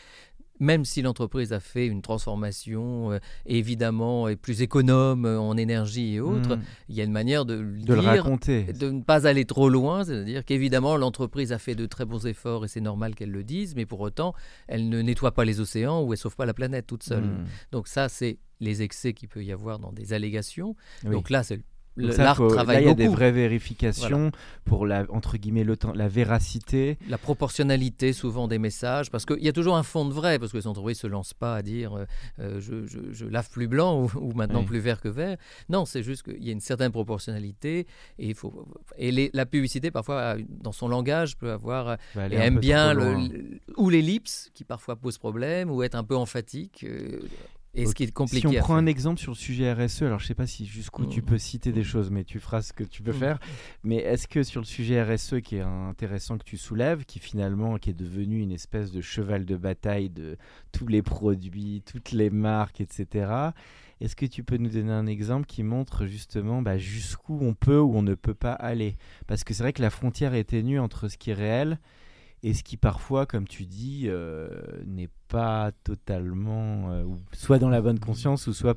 même 0.60 0.84
si 0.84 1.02
l'entreprise 1.02 1.52
a 1.52 1.60
fait 1.60 1.86
une 1.86 2.02
transformation, 2.02 3.12
euh, 3.12 3.18
évidemment, 3.46 4.28
est 4.28 4.36
plus 4.36 4.62
économe 4.62 5.24
euh, 5.24 5.38
en 5.38 5.56
énergie 5.56 6.14
et 6.14 6.20
autres, 6.20 6.56
hmm. 6.56 6.62
il 6.88 6.96
y 6.96 7.00
a 7.00 7.04
une 7.04 7.12
manière 7.12 7.44
de, 7.44 7.56
de 7.56 7.94
le 7.94 8.00
raconter. 8.00 8.64
De 8.72 8.90
ne 8.90 9.02
pas 9.02 9.26
aller 9.26 9.44
trop 9.44 9.68
loin, 9.68 10.04
c'est-à-dire 10.04 10.44
qu'évidemment, 10.44 10.96
l'entreprise 10.96 11.52
a 11.52 11.58
fait 11.58 11.74
de 11.74 11.86
très 11.86 12.04
bons 12.04 12.26
efforts 12.26 12.64
et 12.64 12.68
c'est 12.68 12.80
normal 12.80 13.14
qu'elle 13.14 13.30
le 13.30 13.44
dise, 13.44 13.74
mais 13.74 13.86
pour 13.86 14.00
autant, 14.00 14.34
elle 14.68 14.88
ne 14.88 15.02
nettoie 15.02 15.32
pas 15.32 15.44
les 15.44 15.60
océans 15.60 16.00
ou 16.02 16.06
elle 16.06 16.10
ne 16.10 16.16
sauve 16.16 16.36
pas 16.36 16.46
la 16.46 16.54
planète 16.54 16.86
toute 16.86 17.02
seule. 17.02 17.24
Hmm. 17.24 17.44
Donc 17.72 17.88
ça, 17.88 18.08
c'est 18.08 18.38
les 18.60 18.82
excès 18.82 19.12
qu'il 19.12 19.28
peut 19.28 19.44
y 19.44 19.52
avoir 19.52 19.78
dans 19.78 19.92
des 19.92 20.12
allégations. 20.12 20.76
Donc 21.04 21.30
là, 21.30 21.42
c'est 21.42 21.60
L'art 21.96 22.36
travaille 22.48 22.76
là, 22.76 22.80
il 22.82 22.86
y 22.88 22.90
a 22.90 22.94
des 22.94 23.08
vraies 23.08 23.32
vérifications 23.32 24.30
pour 24.64 24.86
la 24.86 25.06
entre 25.10 25.36
guillemets 25.36 25.64
le 25.64 25.76
temps, 25.76 25.92
la 25.92 26.08
véracité, 26.08 26.98
la 27.08 27.18
proportionnalité 27.18 28.12
souvent 28.12 28.48
des 28.48 28.58
messages, 28.58 29.10
parce 29.10 29.24
qu'il 29.24 29.42
y 29.42 29.48
a 29.48 29.52
toujours 29.52 29.76
un 29.76 29.82
fond 29.82 30.04
de 30.04 30.12
vrai, 30.12 30.38
parce 30.38 30.52
que 30.52 30.58
les 30.58 30.66
entreprises 30.66 30.98
se 30.98 31.06
lancent 31.06 31.34
pas 31.34 31.56
à 31.56 31.62
dire 31.62 31.94
euh, 31.94 32.04
euh, 32.40 32.60
je, 32.60 32.86
je, 33.12 33.24
lave 33.24 33.48
plus 33.50 33.68
blanc 33.68 34.06
ou, 34.14 34.32
maintenant 34.34 34.64
plus 34.64 34.78
vert 34.78 35.00
que 35.00 35.08
vert. 35.08 35.36
Non, 35.68 35.84
c'est 35.84 36.02
juste 36.02 36.22
qu'il 36.22 36.44
y 36.44 36.50
a 36.50 36.52
une 36.52 36.60
certaine 36.60 36.92
proportionnalité 36.92 37.86
et 38.18 38.28
il 38.28 38.34
faut 38.34 38.66
et 38.98 39.30
la 39.32 39.46
publicité 39.46 39.90
parfois 39.90 40.36
dans 40.48 40.72
son 40.72 40.88
langage 40.88 41.36
peut 41.36 41.50
avoir 41.50 41.96
et 42.16 42.34
aime 42.34 42.58
bien 42.58 42.94
le, 42.94 43.60
ou 43.76 43.90
l'ellipse 43.90 44.50
qui 44.54 44.64
parfois 44.64 44.96
pose 44.96 45.18
problème 45.18 45.70
ou 45.70 45.82
être 45.82 45.94
un 45.94 46.04
peu 46.04 46.16
emphatique. 46.16 46.84
Euh, 46.84 47.20
et 47.76 47.86
ce 47.86 47.94
qui 47.94 48.04
est 48.04 48.10
compliqué. 48.10 48.48
Si 48.48 48.56
on 48.56 48.60
prend 48.60 48.76
un 48.76 48.86
exemple 48.86 49.20
sur 49.20 49.32
le 49.32 49.36
sujet 49.36 49.72
RSE, 49.72 50.02
alors 50.02 50.18
je 50.18 50.26
sais 50.26 50.34
pas 50.34 50.46
si 50.46 50.66
jusqu'où 50.66 51.06
tu 51.06 51.20
mm. 51.20 51.24
peux 51.24 51.38
citer 51.38 51.72
des 51.72 51.84
choses, 51.84 52.10
mais 52.10 52.24
tu 52.24 52.40
feras 52.40 52.62
ce 52.62 52.72
que 52.72 52.84
tu 52.84 53.02
peux 53.02 53.12
mm. 53.12 53.18
faire. 53.18 53.38
Mais 53.84 53.96
est-ce 53.96 54.26
que 54.26 54.42
sur 54.42 54.60
le 54.60 54.66
sujet 54.66 55.02
RSE, 55.02 55.40
qui 55.42 55.56
est 55.56 55.60
intéressant 55.60 56.38
que 56.38 56.44
tu 56.44 56.56
soulèves, 56.56 57.04
qui 57.04 57.18
finalement 57.18 57.76
qui 57.78 57.90
est 57.90 57.94
devenu 57.94 58.40
une 58.40 58.52
espèce 58.52 58.92
de 58.92 59.00
cheval 59.00 59.44
de 59.44 59.56
bataille 59.56 60.10
de 60.10 60.36
tous 60.72 60.86
les 60.86 61.02
produits, 61.02 61.82
toutes 61.84 62.12
les 62.12 62.30
marques, 62.30 62.80
etc. 62.80 63.52
Est-ce 64.00 64.16
que 64.16 64.26
tu 64.26 64.44
peux 64.44 64.58
nous 64.58 64.68
donner 64.68 64.92
un 64.92 65.06
exemple 65.06 65.46
qui 65.46 65.62
montre 65.62 66.06
justement 66.06 66.60
bah, 66.60 66.76
jusqu'où 66.76 67.38
on 67.40 67.54
peut 67.54 67.78
ou 67.78 67.96
on 67.96 68.02
ne 68.02 68.14
peut 68.14 68.34
pas 68.34 68.52
aller? 68.52 68.96
Parce 69.26 69.42
que 69.44 69.54
c'est 69.54 69.62
vrai 69.62 69.72
que 69.72 69.82
la 69.82 69.90
frontière 69.90 70.34
est 70.34 70.44
ténue 70.44 70.78
entre 70.78 71.08
ce 71.08 71.16
qui 71.16 71.30
est 71.30 71.34
réel 71.34 71.78
et 72.46 72.54
ce 72.54 72.62
qui 72.62 72.76
parfois, 72.76 73.26
comme 73.26 73.48
tu 73.48 73.64
dis, 73.64 74.04
euh, 74.06 74.48
n'est 74.86 75.10
pas 75.26 75.72
totalement, 75.82 76.92
euh, 76.92 77.02
soit 77.32 77.58
dans 77.58 77.68
la 77.68 77.80
bonne 77.80 77.98
conscience 77.98 78.46
ou 78.46 78.52
soit 78.52 78.76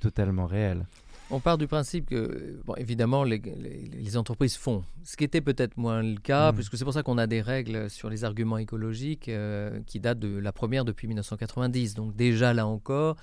totalement 0.00 0.46
réel. 0.46 0.86
On 1.30 1.38
part 1.38 1.58
du 1.58 1.68
principe 1.68 2.06
que, 2.06 2.58
bon, 2.64 2.74
évidemment, 2.76 3.22
les, 3.22 4.16
entreprises 4.16 4.56
font, 4.56 4.84
ce 5.04 5.18
qui 5.18 5.24
était 5.24 5.42
peut-être 5.42 5.76
moins 5.76 6.02
le 6.02 6.18
cas, 6.18 6.50
mm. 6.50 6.54
puisque 6.54 6.78
c'est 6.78 6.84
pour 6.84 6.94
ça 6.94 7.02
qu'on 7.02 7.18
a 7.18 7.26
des 7.26 7.42
règles 7.42 7.90
sur 7.90 8.08
les 8.08 8.24
arguments 8.24 8.56
écologiques 8.56 9.28
euh, 9.28 9.80
qui 9.86 10.00
datent 10.00 10.18
de 10.18 10.38
la 10.38 10.52
première 10.52 10.86
depuis 10.86 11.06
1990. 11.06 11.94
Donc 11.94 12.16
déjà 12.16 12.54
là 12.54 12.66
encore, 12.66 13.16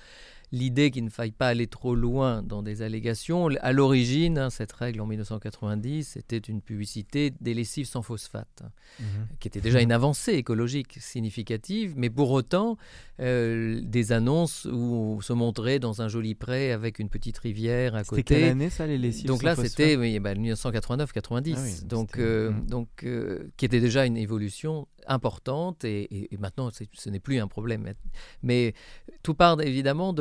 l'idée 0.52 0.90
qu'il 0.90 1.04
ne 1.04 1.10
faille 1.10 1.32
pas 1.32 1.48
aller 1.48 1.66
trop 1.66 1.94
loin 1.94 2.42
dans 2.42 2.62
des 2.62 2.82
allégations. 2.82 3.48
À 3.60 3.72
l'origine, 3.72 4.38
hein, 4.38 4.50
cette 4.50 4.72
règle 4.72 5.00
en 5.00 5.06
1990, 5.06 6.04
c'était 6.14 6.38
une 6.38 6.62
publicité 6.62 7.32
des 7.40 7.54
lessives 7.54 7.86
sans 7.86 8.02
phosphate, 8.02 8.62
mhm. 9.00 9.06
qui 9.40 9.48
était 9.48 9.60
déjà 9.60 9.80
une 9.80 9.92
avancée 9.92 10.32
écologique 10.32 10.98
significative, 11.00 11.94
mais 11.96 12.10
pour 12.10 12.30
autant, 12.30 12.76
euh, 13.20 13.80
des 13.82 14.12
annonces 14.12 14.66
où 14.70 15.16
on 15.16 15.20
se 15.20 15.32
montrait 15.32 15.78
dans 15.78 16.02
un 16.02 16.08
joli 16.08 16.34
pré 16.34 16.72
avec 16.72 16.98
une 16.98 17.08
petite 17.08 17.38
rivière 17.38 17.94
à 17.94 18.04
côté. 18.04 18.20
C'était 18.20 18.34
quelle 18.40 18.50
année 18.50 18.70
ça, 18.70 18.86
les 18.86 18.98
lessives 18.98 19.26
Donc 19.26 19.42
là, 19.42 19.56
c'était 19.56 19.96
oui, 19.96 20.18
1989-90, 20.18 21.54
bah, 21.54 21.60
donc, 21.86 22.18
euh, 22.18 22.50
mhm. 22.50 22.66
donc 22.66 22.88
euh, 23.04 23.50
qui 23.56 23.64
était 23.64 23.80
déjà 23.80 24.06
une 24.06 24.16
évolution 24.16 24.86
importante 25.08 25.84
et, 25.84 26.28
maintenant 26.38 26.70
ce 26.92 27.10
n'est 27.10 27.20
plus 27.20 27.38
un 27.38 27.48
problème. 27.48 27.92
Mais 28.42 28.74
tout 29.22 29.34
part 29.34 29.60
évidemment 29.60 30.14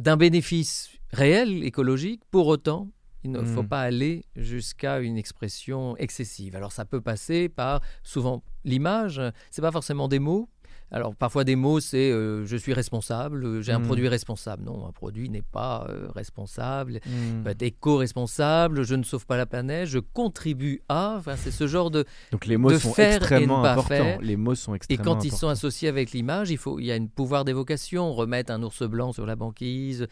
d'un 0.00 0.16
bénéfice 0.16 0.88
réel 1.12 1.62
écologique. 1.62 2.22
Pour 2.30 2.46
autant, 2.46 2.88
il 3.22 3.32
ne 3.32 3.42
faut 3.42 3.62
hmm. 3.62 3.68
pas 3.68 3.82
aller 3.82 4.24
jusqu'à 4.34 4.98
une 5.00 5.18
expression 5.18 5.94
excessive. 5.98 6.56
Alors 6.56 6.72
ça 6.72 6.86
peut 6.86 7.02
passer 7.02 7.50
par 7.50 7.82
souvent 8.02 8.42
l'image. 8.64 9.20
C'est 9.50 9.60
pas 9.60 9.72
forcément 9.72 10.08
des 10.08 10.18
mots, 10.18 10.48
alors 10.92 11.14
parfois 11.14 11.44
des 11.44 11.54
mots, 11.54 11.78
c'est 11.78 12.10
euh, 12.10 12.44
je 12.46 12.56
suis 12.56 12.72
responsable, 12.72 13.44
euh, 13.44 13.62
j'ai 13.62 13.72
un 13.72 13.78
hmm. 13.78 13.86
produit 13.86 14.08
responsable. 14.08 14.64
Non, 14.64 14.86
un 14.86 14.92
produit 14.92 15.28
n'est 15.30 15.42
pas 15.42 15.86
euh, 15.88 16.08
responsable, 16.14 17.00
mmh. 17.06 17.46
être 17.46 17.62
éco-responsable, 17.62 18.82
je 18.82 18.96
ne 18.96 19.04
sauve 19.04 19.24
pas 19.26 19.36
la 19.36 19.46
planète, 19.46 19.86
je 19.86 20.00
contribue 20.00 20.82
à. 20.88 21.14
Enfin, 21.18 21.36
c'est 21.36 21.52
ce 21.52 21.66
genre 21.68 21.90
de 21.90 22.04
donc 22.32 22.46
les 22.46 22.56
mots 22.56 22.76
sont 22.76 22.94
extrêmement 22.94 23.64
importants. 23.64 24.18
Les 24.20 24.36
mots 24.36 24.56
sont 24.56 24.74
extrêmement 24.74 25.02
Et 25.02 25.04
quand 25.04 25.24
ils 25.24 25.32
sont 25.32 25.48
associés 25.48 25.88
avec 25.88 26.10
l'image, 26.10 26.50
il 26.50 26.58
faut 26.58 26.80
il 26.80 26.86
y 26.86 26.92
a 26.92 26.96
un 26.96 27.06
pouvoir 27.06 27.44
d'évocation. 27.44 28.12
Remettre 28.12 28.52
un 28.52 28.62
ours 28.62 28.82
blanc 28.82 29.12
sur 29.12 29.26
la 29.26 29.36
banquise, 29.36 30.08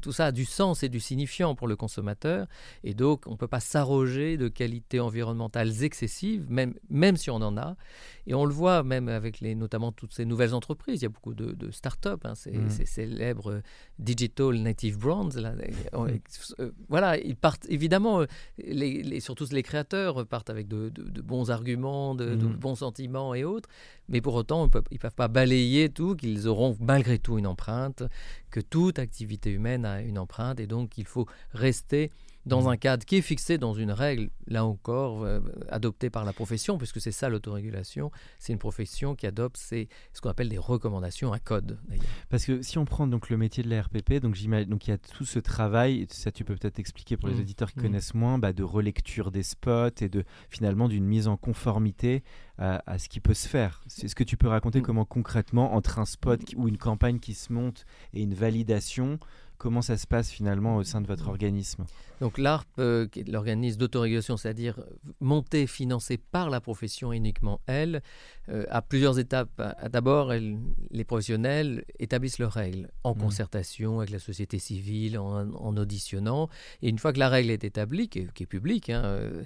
tout 0.00 0.12
ça 0.12 0.26
a 0.26 0.32
du 0.32 0.44
sens 0.44 0.82
et 0.82 0.88
du 0.88 1.00
signifiant 1.00 1.54
pour 1.54 1.68
le 1.68 1.76
consommateur. 1.76 2.46
Et 2.84 2.94
donc 2.94 3.24
on 3.26 3.32
ne 3.32 3.36
peut 3.36 3.48
pas 3.48 3.60
s'arroger 3.60 4.38
de 4.38 4.48
qualités 4.48 5.00
environnementales 5.00 5.82
excessives, 5.82 6.46
même 6.48 6.74
même 6.88 7.16
si 7.16 7.30
on 7.30 7.36
en 7.36 7.56
a. 7.58 7.76
Et 8.26 8.34
on 8.34 8.44
le 8.44 8.54
voit 8.54 8.82
même 8.82 9.08
avec 9.08 9.40
les, 9.40 9.54
notamment 9.54 9.92
toutes 9.92 10.14
ces 10.14 10.21
nouvelles 10.24 10.54
entreprises. 10.54 11.00
Il 11.00 11.04
y 11.04 11.06
a 11.06 11.10
beaucoup 11.10 11.34
de, 11.34 11.52
de 11.52 11.70
start-up, 11.70 12.20
hein, 12.24 12.34
ces, 12.34 12.52
mm. 12.52 12.70
célèbres 12.84 13.50
euh, 13.52 13.62
digital 13.98 14.54
native 14.54 14.98
brands. 14.98 15.30
Là, 15.36 15.52
mm. 15.52 15.60
euh, 16.60 16.70
voilà, 16.88 17.18
ils 17.18 17.36
partent 17.36 17.66
évidemment, 17.68 18.20
euh, 18.20 18.26
les, 18.58 19.20
surtout 19.20 19.46
les 19.50 19.62
créateurs 19.62 20.26
partent 20.26 20.50
avec 20.50 20.68
de, 20.68 20.90
bons 21.22 21.50
arguments, 21.50 22.14
de, 22.14 22.34
mm. 22.34 22.56
bons 22.56 22.76
sentiments 22.76 23.34
et 23.34 23.44
autres. 23.44 23.68
Mais 24.08 24.20
pour 24.20 24.34
autant, 24.34 24.64
ils 24.64 24.94
ne 24.94 24.98
peuvent 24.98 25.14
pas 25.14 25.28
balayer 25.28 25.88
tout, 25.88 26.16
qu'ils 26.16 26.48
auront 26.48 26.76
malgré 26.80 27.18
tout 27.18 27.38
une 27.38 27.46
empreinte, 27.46 28.02
que 28.50 28.60
toute 28.60 28.98
activité 28.98 29.50
humaine 29.50 29.84
a 29.84 30.02
une 30.02 30.18
empreinte. 30.18 30.60
Et 30.60 30.66
donc, 30.66 30.98
il 30.98 31.06
faut 31.06 31.26
rester 31.52 32.10
dans 32.44 32.68
un 32.68 32.76
cadre 32.76 33.04
qui 33.04 33.16
est 33.16 33.22
fixé 33.22 33.58
dans 33.58 33.72
une 33.72 33.92
règle, 33.92 34.30
là 34.48 34.64
encore, 34.64 35.22
euh, 35.22 35.40
adoptée 35.68 36.10
par 36.10 36.24
la 36.24 36.32
profession, 36.32 36.76
puisque 36.76 37.00
c'est 37.00 37.12
ça 37.12 37.28
l'autorégulation, 37.28 38.10
c'est 38.38 38.52
une 38.52 38.58
profession 38.58 39.14
qui 39.14 39.26
adopte 39.26 39.56
ce 39.56 39.86
qu'on 40.20 40.30
appelle 40.30 40.48
des 40.48 40.58
recommandations, 40.58 41.32
un 41.32 41.38
code. 41.38 41.78
Parce 42.30 42.44
que 42.44 42.62
si 42.62 42.78
on 42.78 42.84
prend 42.84 43.06
donc 43.06 43.30
le 43.30 43.36
métier 43.36 43.62
de 43.62 43.70
la 43.70 43.82
RPP, 43.82 44.14
donc, 44.14 44.36
donc 44.68 44.86
il 44.86 44.90
y 44.90 44.92
a 44.92 44.98
tout 44.98 45.24
ce 45.24 45.38
travail, 45.38 46.06
ça 46.10 46.32
tu 46.32 46.44
peux 46.44 46.56
peut-être 46.56 46.78
expliquer 46.78 47.16
pour 47.16 47.28
les 47.28 47.36
mmh. 47.36 47.40
auditeurs 47.40 47.72
qui 47.72 47.78
mmh. 47.78 47.82
connaissent 47.82 48.14
moins, 48.14 48.38
bah, 48.38 48.52
de 48.52 48.64
relecture 48.64 49.30
des 49.30 49.44
spots 49.44 50.00
et 50.00 50.08
de 50.08 50.24
finalement 50.50 50.88
d'une 50.88 51.04
mise 51.04 51.28
en 51.28 51.36
conformité 51.36 52.22
à, 52.58 52.98
ce 52.98 53.08
qui 53.08 53.18
peut 53.18 53.34
se 53.34 53.48
faire. 53.48 53.82
C'est 53.88 54.06
ce 54.06 54.14
que 54.14 54.22
tu 54.22 54.36
peux 54.36 54.46
raconter 54.46 54.80
mmh. 54.80 54.84
comment 54.84 55.04
concrètement 55.04 55.74
entre 55.74 55.98
un 55.98 56.04
spot 56.04 56.40
ou 56.56 56.68
une 56.68 56.78
campagne 56.78 57.18
qui 57.18 57.34
se 57.34 57.52
monte 57.52 57.84
et 58.14 58.22
une 58.22 58.34
validation, 58.34 59.18
comment 59.62 59.80
ça 59.80 59.96
se 59.96 60.08
passe 60.08 60.28
finalement 60.28 60.74
au 60.74 60.82
sein 60.82 61.00
de 61.00 61.06
votre 61.06 61.28
organisme 61.28 61.84
Donc 62.20 62.36
l'ARP, 62.36 62.66
euh, 62.80 63.06
l'organisme 63.28 63.78
d'autorégulation, 63.78 64.36
c'est-à-dire 64.36 64.80
monté, 65.20 65.68
financé 65.68 66.18
par 66.18 66.50
la 66.50 66.60
profession 66.60 67.12
uniquement 67.12 67.60
elle, 67.66 68.02
euh, 68.48 68.64
a 68.70 68.82
plusieurs 68.82 69.18
étapes. 69.18 69.62
D'abord, 69.90 70.32
les 70.32 71.04
professionnels 71.04 71.84
établissent 71.98 72.38
leurs 72.38 72.52
règles 72.52 72.88
en 73.04 73.14
mmh. 73.14 73.18
concertation 73.18 73.98
avec 74.00 74.10
la 74.10 74.18
société 74.18 74.58
civile, 74.58 75.18
en, 75.18 75.76
auditionnant. 75.76 76.48
Et 76.82 76.88
une 76.88 76.98
fois 76.98 77.12
que 77.12 77.18
la 77.18 77.28
règle 77.28 77.50
est 77.50 77.64
établie, 77.64 78.08
qui 78.08 78.20
est, 78.20 78.46
publique, 78.46 78.90
hein, 78.90 79.02
euh, 79.04 79.44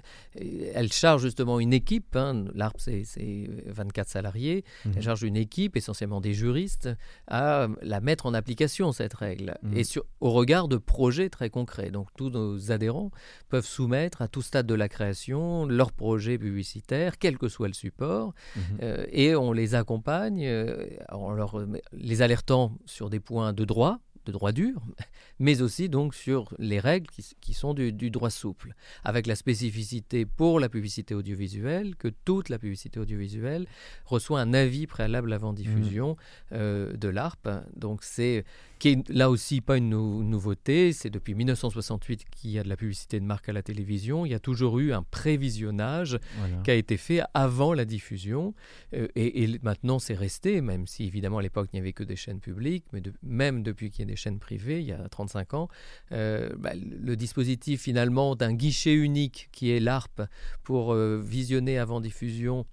elle 0.73 0.91
charge 0.91 1.21
justement 1.21 1.59
une 1.59 1.73
équipe. 1.73 2.15
Hein, 2.15 2.45
L'ARP, 2.53 2.79
c'est 2.79 3.49
24 3.67 4.09
salariés. 4.09 4.63
Mmh. 4.85 4.91
Elle 4.95 5.03
charge 5.03 5.23
une 5.23 5.37
équipe, 5.37 5.77
essentiellement 5.77 6.21
des 6.21 6.33
juristes, 6.33 6.89
à 7.27 7.67
la 7.81 8.01
mettre 8.01 8.25
en 8.25 8.33
application, 8.33 8.91
cette 8.91 9.13
règle. 9.13 9.55
Mmh. 9.61 9.77
Et 9.77 9.83
sur, 9.83 10.05
au 10.21 10.31
regard 10.31 10.67
de 10.67 10.77
projets 10.77 11.29
très 11.29 11.49
concrets. 11.49 11.91
Donc 11.91 12.07
tous 12.17 12.29
nos 12.29 12.71
adhérents 12.71 13.11
peuvent 13.49 13.65
soumettre 13.65 14.21
à 14.21 14.27
tout 14.27 14.41
stade 14.41 14.65
de 14.65 14.73
la 14.73 14.89
création 14.89 15.65
leurs 15.65 15.91
projets 15.91 16.37
publicitaires, 16.37 17.17
quel 17.17 17.37
que 17.37 17.47
soit 17.47 17.67
le 17.67 17.73
support, 17.73 18.33
euh, 18.81 18.86
et 19.11 19.35
on 19.35 19.51
les 19.51 19.75
accompagne 19.75 20.45
euh, 20.45 20.85
en 21.09 21.31
leur, 21.31 21.65
les 21.93 22.21
alertant 22.21 22.71
sur 22.85 23.09
des 23.09 23.19
points 23.19 23.53
de 23.53 23.65
droit 23.65 23.99
de 24.27 24.31
droit 24.33 24.51
dur, 24.51 24.81
mais 25.39 25.61
aussi 25.61 25.89
donc 25.89 26.13
sur 26.13 26.53
les 26.59 26.79
règles 26.79 27.07
qui, 27.41 27.53
sont 27.53 27.73
du, 27.73 28.11
droit 28.11 28.29
souple, 28.29 28.75
avec 29.03 29.25
la 29.25 29.35
spécificité 29.35 30.25
pour 30.25 30.59
la 30.59 30.69
publicité 30.69 31.15
audiovisuelle 31.15 31.95
que 31.95 32.09
toute 32.25 32.49
la 32.49 32.59
publicité 32.59 32.99
audiovisuelle 32.99 33.65
reçoit 34.05 34.41
un 34.41 34.53
avis 34.53 34.85
préalable 34.85 35.33
avant 35.33 35.53
diffusion 35.53 36.11
mmh. 36.11 36.15
euh, 36.53 36.93
de 36.93 37.07
l'ARP. 37.07 37.47
Donc 37.75 38.03
c'est 38.03 38.43
qui 38.79 38.89
est 38.89 39.09
là 39.09 39.29
aussi 39.29 39.61
pas 39.61 39.77
une 39.77 39.89
nouveauté, 39.89 40.93
c'est 40.93 41.09
depuis 41.09 41.35
1968 41.35 42.25
qu'il 42.29 42.51
y 42.51 42.59
a 42.59 42.63
de 42.63 42.69
la 42.69 42.77
publicité 42.77 43.19
de 43.19 43.25
marque 43.25 43.49
à 43.49 43.53
la 43.53 43.61
télévision. 43.61 44.25
Il 44.25 44.31
y 44.31 44.35
a 44.35 44.39
toujours 44.39 44.79
eu 44.79 44.93
un 44.93 45.03
prévisionnage 45.03 46.19
qui 46.63 46.71
a 46.71 46.75
été 46.75 46.97
fait 46.97 47.21
avant 47.33 47.73
la 47.73 47.85
diffusion, 47.85 48.53
euh, 48.93 49.07
et, 49.15 49.59
maintenant 49.63 49.99
c'est 49.99 50.13
resté, 50.13 50.61
même 50.61 50.87
si 50.87 51.05
évidemment 51.05 51.39
à 51.39 51.41
l'époque 51.41 51.69
il 51.73 51.77
n'y 51.77 51.81
avait 51.81 51.93
que 51.93 52.03
des 52.03 52.15
chaînes 52.15 52.39
publiques, 52.39 52.85
mais 52.93 53.01
même 53.23 53.63
depuis 53.63 53.89
qu'il 53.89 54.01
y 54.01 54.07
a 54.07 54.11
des 54.11 54.15
chaînes 54.15 54.39
privées, 54.39 54.79
il 54.79 54.87
y 54.87 54.91
a 54.91 55.09
35 55.09 55.53
ans, 55.53 55.69
euh, 56.11 56.49
bah, 56.57 56.73
le 56.75 57.15
dispositif 57.15 57.81
finalement 57.81 58.35
d'un 58.35 58.53
guichet 58.53 58.93
unique 58.93 59.49
qui 59.51 59.71
est 59.71 59.79
l'ARP 59.79 60.21
pour 60.63 60.93
euh, 60.93 61.21
visionner 61.23 61.77
avant 61.77 62.01
diffusion 62.01 62.65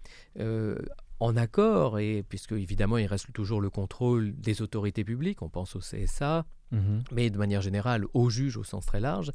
en 1.25 1.39
accord, 1.39 1.99
et 1.99 2.23
puisque 2.23 2.53
évidemment 2.53 2.99
il 2.99 3.07
reste 3.07 3.33
toujours 3.33 3.63
le 3.63 3.71
contrôle 3.71 4.35
des 4.37 4.61
autorités 4.61 5.05
publiques, 5.05 5.41
on 5.41 5.49
pense 5.49 5.75
au 5.75 5.79
CSA, 5.79 6.45
mhm. 6.71 7.03
mais 7.13 7.31
de 7.31 7.39
manière 7.39 7.63
générale 7.63 8.05
au 8.13 8.29
juge 8.29 8.59
au 8.59 8.65
sens 8.65 8.85
très 8.85 9.01
large. 9.01 9.33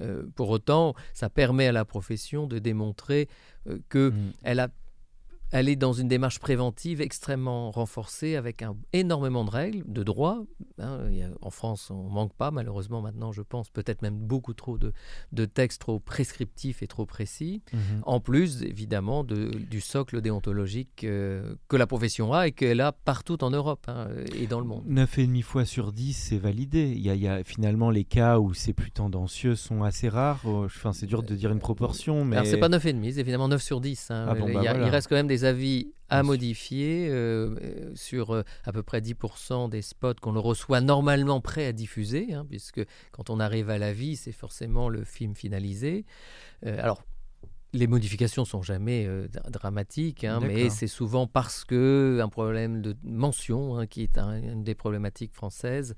Euh, 0.00 0.22
pour 0.36 0.50
autant, 0.50 0.94
ça 1.14 1.28
permet 1.30 1.66
à 1.66 1.72
la 1.72 1.84
profession 1.84 2.46
de 2.46 2.60
démontrer 2.60 3.28
euh, 3.66 3.80
qu'elle 3.90 4.12
mhm. 4.12 4.60
a 4.60 4.68
elle 5.52 5.68
est 5.68 5.76
dans 5.76 5.92
une 5.92 6.08
démarche 6.08 6.38
préventive 6.38 7.00
extrêmement 7.02 7.70
renforcée 7.70 8.36
avec 8.36 8.62
un, 8.62 8.74
énormément 8.94 9.44
de 9.44 9.50
règles, 9.50 9.84
de 9.86 10.02
droits. 10.02 10.42
Hein. 10.78 10.98
en 11.42 11.50
France, 11.50 11.90
on 11.90 12.08
manque 12.08 12.32
pas, 12.32 12.50
malheureusement, 12.50 13.02
maintenant, 13.02 13.32
je 13.32 13.42
pense, 13.42 13.68
peut-être 13.68 14.00
même 14.00 14.16
beaucoup 14.16 14.54
trop 14.54 14.78
de, 14.78 14.92
de, 15.32 15.44
textes 15.44 15.82
trop 15.82 16.00
prescriptifs 16.00 16.82
et 16.82 16.86
trop 16.86 17.04
précis. 17.04 17.62
Mhm. 17.72 17.80
En 18.04 18.20
plus, 18.20 18.62
évidemment, 18.62 19.24
de, 19.24 19.50
du 19.50 19.82
socle 19.82 20.22
déontologique 20.22 21.04
euh, 21.04 21.54
que 21.68 21.76
la 21.76 21.86
profession 21.86 22.32
a 22.32 22.48
et 22.48 22.52
qu'elle 22.52 22.80
a 22.80 22.92
partout 22.92 23.44
en 23.44 23.50
Europe 23.50 23.84
hein, 23.88 24.08
et 24.34 24.46
dans 24.46 24.58
le 24.58 24.66
monde. 24.66 24.84
9,5 24.88 25.42
fois 25.42 25.64
sur 25.66 25.92
10, 25.92 26.14
c'est 26.14 26.38
validé. 26.38 26.92
Il 26.96 27.02
y, 27.02 27.10
a, 27.10 27.14
il 27.14 27.22
y, 27.22 27.28
a, 27.28 27.44
finalement 27.44 27.90
les 27.90 28.04
cas 28.04 28.38
où 28.38 28.54
c'est 28.54 28.72
plus 28.72 28.90
tendancieux 28.90 29.54
sont 29.54 29.82
assez 29.82 30.08
rares. 30.08 30.40
Oh, 30.44 30.64
enfin, 30.64 30.94
c'est 30.94 31.06
dur 31.06 31.22
de 31.22 31.34
dire 31.34 31.52
une 31.52 31.58
proportion. 31.58 32.24
Mais... 32.24 32.36
Alors, 32.36 32.48
c'est 32.48 32.56
pas 32.56 32.70
9,5, 32.70 33.12
c'est 33.12 33.20
évidemment 33.20 33.48
9 33.48 33.62
sur 33.62 33.82
10. 33.82 34.10
Hein. 34.10 34.26
Ah 34.28 34.34
il, 34.34 34.54
bah 34.54 34.62
il 34.62 34.88
reste 34.88 35.08
quand 35.08 35.16
même 35.16 35.26
des 35.26 35.41
avis 35.44 35.92
à 36.12 36.22
modifier 36.22 37.08
euh, 37.08 37.94
sur 37.94 38.34
euh, 38.34 38.42
à 38.64 38.72
peu 38.72 38.82
près 38.82 39.00
10% 39.00 39.70
des 39.70 39.80
spots 39.80 40.14
qu'on 40.20 40.32
le 40.32 40.40
reçoit 40.40 40.82
normalement 40.82 41.40
prêt 41.40 41.66
à 41.66 41.72
diffuser, 41.72 42.34
hein, 42.34 42.44
puisque 42.48 42.82
quand 43.12 43.30
on 43.30 43.40
arrive 43.40 43.70
à 43.70 43.78
la 43.78 43.94
vie, 43.94 44.16
c'est 44.16 44.32
forcément 44.32 44.90
le 44.90 45.04
film 45.04 45.34
finalisé. 45.34 46.04
Euh, 46.66 46.78
alors, 46.82 47.02
les 47.72 47.86
modifications 47.86 48.44
sont 48.44 48.60
jamais 48.60 49.08
dramatiques, 49.48 50.24
hein, 50.24 50.40
mais 50.42 50.68
c'est 50.68 50.86
souvent 50.86 51.26
parce 51.26 51.64
que 51.64 52.20
un 52.22 52.28
problème 52.28 52.82
de 52.82 52.94
mention, 53.02 53.78
hein, 53.78 53.86
qui 53.86 54.02
est 54.02 54.18
une 54.18 54.62
des 54.62 54.74
problématiques 54.74 55.32
françaises, 55.32 55.96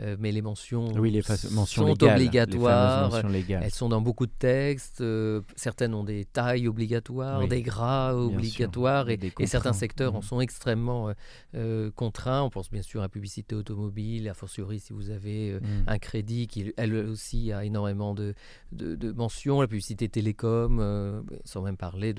euh, 0.00 0.16
mais 0.18 0.32
les 0.32 0.42
mentions, 0.42 0.92
oui, 0.98 1.10
les 1.10 1.22
mentions 1.52 1.86
sont 1.86 2.04
obligatoires. 2.04 3.20
Elles 3.48 3.70
sont 3.70 3.88
dans 3.88 4.00
beaucoup 4.00 4.26
de 4.26 4.32
textes. 4.36 5.00
Euh, 5.00 5.40
certaines 5.54 5.94
ont 5.94 6.02
des 6.02 6.24
tailles 6.24 6.66
obligatoires, 6.66 7.46
des 7.46 7.62
gras 7.62 8.14
obligatoires, 8.14 9.08
et, 9.08 9.18
certains 9.46 9.72
secteurs 9.72 10.16
en 10.16 10.22
sont 10.22 10.40
extrêmement 10.40 11.12
euh, 11.54 11.90
contraints. 11.92 12.42
On 12.42 12.50
pense 12.50 12.70
bien 12.70 12.82
sûr 12.82 13.00
à 13.00 13.04
la 13.04 13.08
publicité 13.08 13.54
automobile, 13.54 14.28
a 14.28 14.34
fortiori 14.34 14.80
si 14.80 14.92
vous 14.92 15.10
avez 15.10 15.52
mhm. 15.54 15.84
un 15.86 15.98
crédit 15.98 16.48
qui, 16.48 16.72
elle 16.76 16.94
aussi, 16.94 17.52
a 17.52 17.64
énormément 17.64 18.14
de, 18.14 18.34
de, 18.72 19.12
mentions. 19.12 19.60
La 19.60 19.68
publicité 19.68 20.08
télécom, 20.08 21.24
sans 21.44 21.62
même 21.62 21.76
parler 21.76 22.14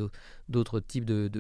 d'autres 0.47 0.79
types 0.79 1.05
de, 1.05 1.31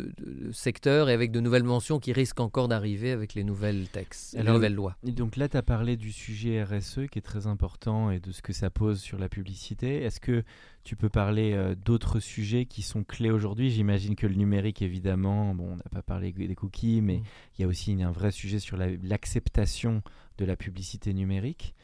secteurs, 0.51 1.09
et 1.09 1.13
avec 1.13 1.31
de 1.31 1.39
nouvelles 1.39 1.63
mentions 1.63 1.99
qui 1.99 2.13
risquent 2.13 2.39
encore 2.39 2.67
d'arriver 2.67 3.11
avec 3.11 3.33
les 3.33 3.43
nouvelles 3.43 3.87
textes, 3.87 4.35
les 4.37 4.43
nouvelles 4.43 4.73
lois. 4.73 4.95
donc 5.03 5.35
là, 5.35 5.47
tu 5.47 5.57
as 5.57 5.61
parlé 5.61 5.97
du 5.97 6.11
sujet 6.11 6.63
RSE 6.63 7.07
qui 7.11 7.19
est 7.19 7.25
très 7.25 7.47
important 7.47 8.09
et 8.11 8.19
de 8.19 8.31
ce 8.31 8.41
que 8.41 8.53
ça 8.53 8.69
pose 8.69 8.99
sur 8.99 9.19
la 9.19 9.29
publicité. 9.29 10.03
Est-ce 10.03 10.19
que 10.19 10.43
tu 10.83 10.95
peux 10.95 11.09
parler 11.09 11.53
euh, 11.53 11.75
d'autres 11.75 12.19
sujets 12.19 12.65
qui 12.65 12.81
sont 12.81 13.03
clés 13.03 13.31
aujourd'hui? 13.31 13.69
J'imagine 13.69 14.15
que 14.15 14.27
le 14.27 14.35
numérique, 14.35 14.81
évidemment, 14.81 15.53
bon, 15.53 15.73
on 15.73 15.75
n'a 15.75 15.89
pas 15.91 16.01
parlé 16.01 16.31
des 16.31 16.55
cookies, 16.55 17.01
mais 17.01 17.17
mm. 17.17 17.23
il 17.57 17.61
y 17.61 17.65
a 17.65 17.67
aussi 17.67 18.01
un 18.01 18.11
vrai 18.11 18.31
sujet 18.31 18.59
sur 18.59 18.77
l'acceptation 18.77 20.01
de 20.37 20.45
la 20.45 20.55
publicité 20.55 21.13
numérique. 21.13 21.74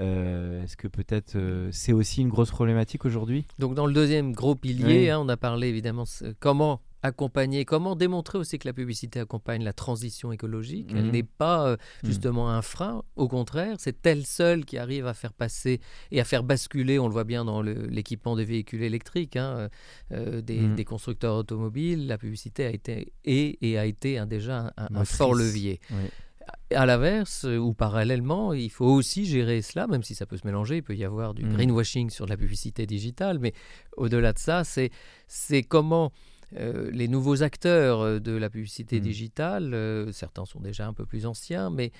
Euh, 0.00 0.62
est-ce 0.62 0.76
que 0.76 0.88
peut-être 0.88 1.36
euh, 1.36 1.68
c'est 1.72 1.92
aussi 1.92 2.22
une 2.22 2.28
grosse 2.28 2.50
problématique 2.50 3.04
aujourd'hui? 3.04 3.46
Donc 3.58 3.74
dans 3.74 3.86
le 3.86 3.92
deuxième 3.92 4.32
gros 4.32 4.54
pilier, 4.54 5.10
hein, 5.10 5.20
on 5.20 5.28
a 5.28 5.36
parlé 5.36 5.68
évidemment 5.68 6.04
comment 6.38 6.80
accompagner, 7.02 7.64
comment 7.64 7.96
démontrer 7.96 8.38
aussi 8.38 8.58
que 8.58 8.68
la 8.68 8.72
publicité 8.72 9.20
accompagne 9.20 9.62
la 9.64 9.72
transition 9.72 10.32
écologique. 10.32 10.88
Elle 10.90 11.04
mhm. 11.04 11.10
n'est 11.12 11.22
pas 11.22 11.66
euh, 11.66 11.76
mhm. 12.02 12.08
justement 12.08 12.50
un 12.50 12.62
frein, 12.62 13.02
au 13.16 13.28
contraire, 13.28 13.76
c'est 13.78 14.06
elle 14.06 14.26
seule 14.26 14.64
qui 14.64 14.78
arrive 14.78 15.06
à 15.06 15.14
faire 15.14 15.32
passer 15.32 15.80
et 16.10 16.20
à 16.20 16.24
faire 16.24 16.42
basculer, 16.42 16.98
on 16.98 17.06
le 17.06 17.12
voit 17.12 17.24
bien 17.24 17.44
dans 17.44 17.62
l'équipement 17.62 18.36
des 18.36 18.44
véhicules 18.44 18.82
électriques, 18.82 19.36
hein, 19.36 19.68
euh, 20.12 20.42
mhm. 20.42 20.74
des, 20.74 20.84
constructeurs 20.84 21.36
automobiles, 21.36 22.06
la 22.06 22.18
publicité 22.18 22.66
a 22.66 22.70
été 22.70 23.12
et, 23.24 23.58
et 23.68 23.78
a 23.78 23.86
été 23.86 24.24
déjà 24.26 24.72
un, 24.76 25.04
fort 25.04 25.34
levier. 25.34 25.80
À 26.74 26.86
l'inverse, 26.86 27.44
ou 27.44 27.74
parallèlement, 27.74 28.52
il 28.52 28.70
faut 28.70 28.86
aussi 28.86 29.24
gérer 29.26 29.60
cela, 29.60 29.86
même 29.86 30.02
si 30.02 30.14
ça 30.14 30.26
peut 30.26 30.36
se 30.36 30.46
mélanger, 30.46 30.76
il 30.76 30.82
peut 30.82 30.94
y 30.94 31.04
avoir 31.04 31.34
du 31.34 31.42
greenwashing 31.44 32.10
sur 32.10 32.26
la 32.26 32.36
publicité 32.36 32.86
digitale, 32.86 33.38
mais 33.38 33.52
au-delà 33.96 34.32
de 34.32 34.38
ça, 34.38 34.62
c'est 34.64 35.62
comment 35.64 36.12
euh, 36.58 36.90
les 36.92 37.06
nouveaux 37.06 37.42
acteurs 37.44 38.00
euh, 38.00 38.18
de 38.18 38.32
la 38.32 38.50
publicité 38.50 38.98
mmh. 38.98 39.02
digitale, 39.02 39.74
euh, 39.74 40.10
certains 40.10 40.44
sont 40.44 40.58
déjà 40.58 40.86
un 40.86 40.92
peu 40.92 41.06
plus 41.06 41.26
anciens, 41.26 41.70
mais 41.70 41.92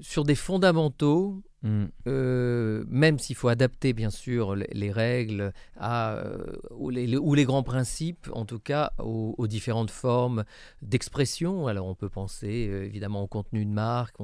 sur 0.00 0.24
des 0.24 0.34
fondamentaux 0.34 1.42
Mm. 1.62 1.86
Euh, 2.06 2.84
même 2.88 3.18
s'il 3.18 3.34
faut 3.34 3.48
adapter 3.48 3.92
bien 3.92 4.10
sûr 4.10 4.54
les, 4.54 4.92
règles 4.92 5.52
à, 5.76 6.14
euh, 6.14 6.38
ou, 6.70 6.90
les, 6.90 7.16
ou, 7.16 7.34
les, 7.34 7.44
grands 7.44 7.64
principes, 7.64 8.28
en 8.32 8.44
tout 8.44 8.60
cas 8.60 8.92
aux, 8.98 9.46
différentes 9.48 9.90
formes 9.90 10.44
d'expression. 10.82 11.66
Alors 11.66 11.86
on 11.86 11.96
peut 11.96 12.08
penser 12.08 12.68
euh, 12.70 12.84
évidemment 12.84 13.22
au 13.22 13.26
contenu 13.26 13.64
de 13.64 13.70
marque, 13.70 14.16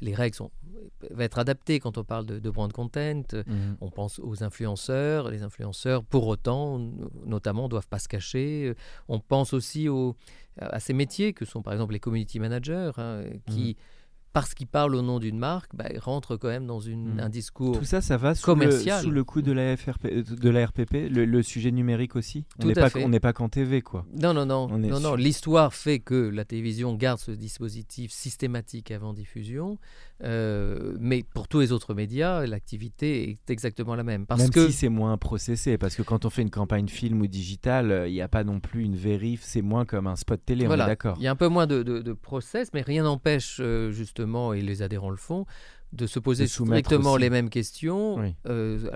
les 0.00 0.14
règles 0.14 0.34
sont, 0.34 0.50
peuvent 0.98 1.20
être 1.20 1.38
adaptées 1.38 1.78
quand 1.78 1.96
on 1.96 2.04
parle 2.04 2.26
de, 2.26 2.38
de 2.40 2.50
brand 2.50 2.72
content. 2.72 3.22
Mm. 3.32 3.76
On 3.80 3.90
pense 3.90 4.18
aux 4.18 4.42
influenceurs, 4.42 5.30
les 5.30 5.42
influenceurs 5.42 6.02
pour 6.02 6.26
autant 6.26 6.80
notamment 7.24 7.68
doivent 7.68 7.88
pas 7.88 8.00
se 8.00 8.08
cacher. 8.08 8.74
On 9.06 9.20
pense 9.20 9.52
aussi 9.52 9.88
aux, 9.88 10.16
à 10.58 10.80
ces 10.80 10.92
métiers 10.92 11.34
que 11.34 11.44
sont 11.44 11.62
par 11.62 11.72
exemple 11.72 11.92
les 11.92 12.00
community 12.00 12.40
managers 12.40 12.90
hein, 12.96 13.22
qui... 13.46 13.76
Mm 13.78 13.93
parce 14.34 14.52
qu'il 14.52 14.66
parle 14.66 14.96
au 14.96 15.00
nom 15.00 15.20
d'une 15.20 15.38
marque, 15.38 15.70
bah, 15.74 15.84
il 15.92 15.98
rentre 16.00 16.36
quand 16.36 16.48
même 16.48 16.66
dans 16.66 16.80
une, 16.80 17.14
hmm. 17.14 17.20
un 17.20 17.28
discours 17.28 17.78
Tout 17.78 17.84
ça, 17.84 18.00
ça 18.00 18.16
va 18.16 18.34
sous 18.34 18.44
commercial. 18.44 18.98
Le, 18.98 19.04
sous 19.04 19.10
le 19.12 19.22
coup 19.22 19.42
de 19.42 19.52
la, 19.52 19.76
FRP, 19.76 20.08
de 20.08 20.50
la 20.50 20.66
RPP, 20.66 21.08
le, 21.08 21.42
sujet 21.42 21.70
numérique 21.70 22.16
aussi 22.16 22.44
On 22.60 22.66
n'est 22.66 22.74
pas, 22.74 22.88
on 22.96 23.10
pas 23.12 23.32
qu'en 23.32 23.48
TV, 23.48 23.80
quoi. 23.80 24.04
Non, 24.12 24.34
non, 24.34 24.44
non. 24.44 24.66
non, 24.76 24.98
non. 24.98 25.14
L'histoire 25.14 25.72
fait 25.72 26.00
que 26.00 26.16
la 26.16 26.44
télévision 26.44 26.94
garde 26.94 27.20
ce 27.20 27.30
dispositif 27.30 28.10
systématique 28.10 28.90
avant 28.90 29.14
diffusion, 29.14 29.78
euh, 30.22 30.96
mais 31.00 31.24
pour 31.34 31.48
tous 31.48 31.60
les 31.60 31.72
autres 31.72 31.92
médias, 31.92 32.46
l'activité 32.46 33.30
est 33.30 33.50
exactement 33.50 33.96
la 33.96 34.04
même. 34.04 34.26
Parce 34.26 34.42
même 34.42 34.50
que... 34.50 34.66
si 34.66 34.72
c'est 34.72 34.88
moins 34.88 35.16
processé, 35.18 35.76
parce 35.76 35.96
que 35.96 36.02
quand 36.02 36.24
on 36.24 36.30
fait 36.30 36.42
une 36.42 36.50
campagne 36.50 36.88
film 36.88 37.20
ou 37.20 37.26
digitale, 37.26 37.90
euh, 37.90 38.08
il 38.08 38.12
n'y 38.12 38.22
a 38.22 38.28
pas 38.28 38.44
non 38.44 38.60
plus 38.60 38.84
une 38.84 38.96
vérif, 38.96 39.40
c'est 39.42 39.62
moins 39.62 39.84
comme 39.84 40.06
un 40.06 40.16
spot 40.16 40.40
télé, 40.44 40.66
voilà. 40.66 40.84
on 40.84 40.86
est 40.86 40.90
d'accord. 40.90 41.16
Il 41.18 41.24
y 41.24 41.26
a 41.26 41.32
un 41.32 41.36
peu 41.36 41.48
moins 41.48 41.66
de, 41.66 41.82
de, 41.82 42.12
process, 42.12 42.70
mais 42.72 42.82
rien 42.82 43.02
n'empêche 43.02 43.58
euh, 43.60 43.90
justement 43.90 44.52
et 44.52 44.62
les 44.62 44.82
adhérents 44.82 45.10
le 45.10 45.16
font, 45.16 45.46
de 45.94 46.06
se 46.06 46.18
poser 46.18 46.46
strictement 46.46 47.16
les 47.16 47.30
mêmes 47.30 47.50
questions 47.50 48.34
euh, 48.46 48.90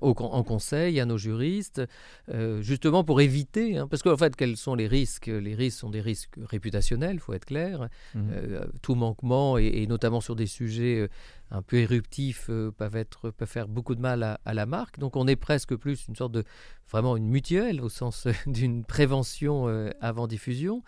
en 0.00 0.44
conseil 0.44 1.00
à 1.00 1.06
nos 1.06 1.18
juristes, 1.18 1.82
euh, 2.30 2.62
justement 2.62 3.04
pour 3.04 3.20
éviter, 3.20 3.76
hein, 3.76 3.88
parce 3.88 4.02
qu'en 4.02 4.16
fait, 4.16 4.36
quels 4.36 4.56
sont 4.56 4.74
les 4.74 4.86
risques? 4.86 5.26
Les 5.26 5.54
risques 5.54 5.78
sont 5.78 5.90
des 5.90 6.00
risques 6.00 6.36
réputationnels, 6.48 7.14
il 7.14 7.20
faut 7.20 7.32
être 7.32 7.44
clair. 7.44 7.88
Mmh. 8.14 8.28
Euh, 8.32 8.64
tout 8.82 8.94
manquement, 8.94 9.58
et, 9.58 9.86
notamment 9.86 10.20
sur 10.20 10.36
des 10.36 10.46
sujets 10.46 11.08
un 11.50 11.62
peu 11.62 11.76
éruptifs, 11.76 12.50
peuvent, 12.76 12.96
être, 12.96 13.30
peuvent 13.30 13.48
faire 13.48 13.68
beaucoup 13.68 13.94
de 13.94 14.00
mal 14.00 14.22
à, 14.22 14.40
à, 14.44 14.54
la 14.54 14.66
marque. 14.66 14.98
Donc 14.98 15.16
on 15.16 15.26
est 15.26 15.36
presque 15.36 15.74
plus 15.74 16.06
une 16.08 16.16
sorte 16.16 16.32
de, 16.32 16.44
vraiment 16.90 17.16
une 17.16 17.28
mutuelle, 17.28 17.80
au 17.80 17.88
sens 17.88 18.28
d'une 18.46 18.84
prévention 18.84 19.66
avant 20.00 20.26
diffusion, 20.26 20.82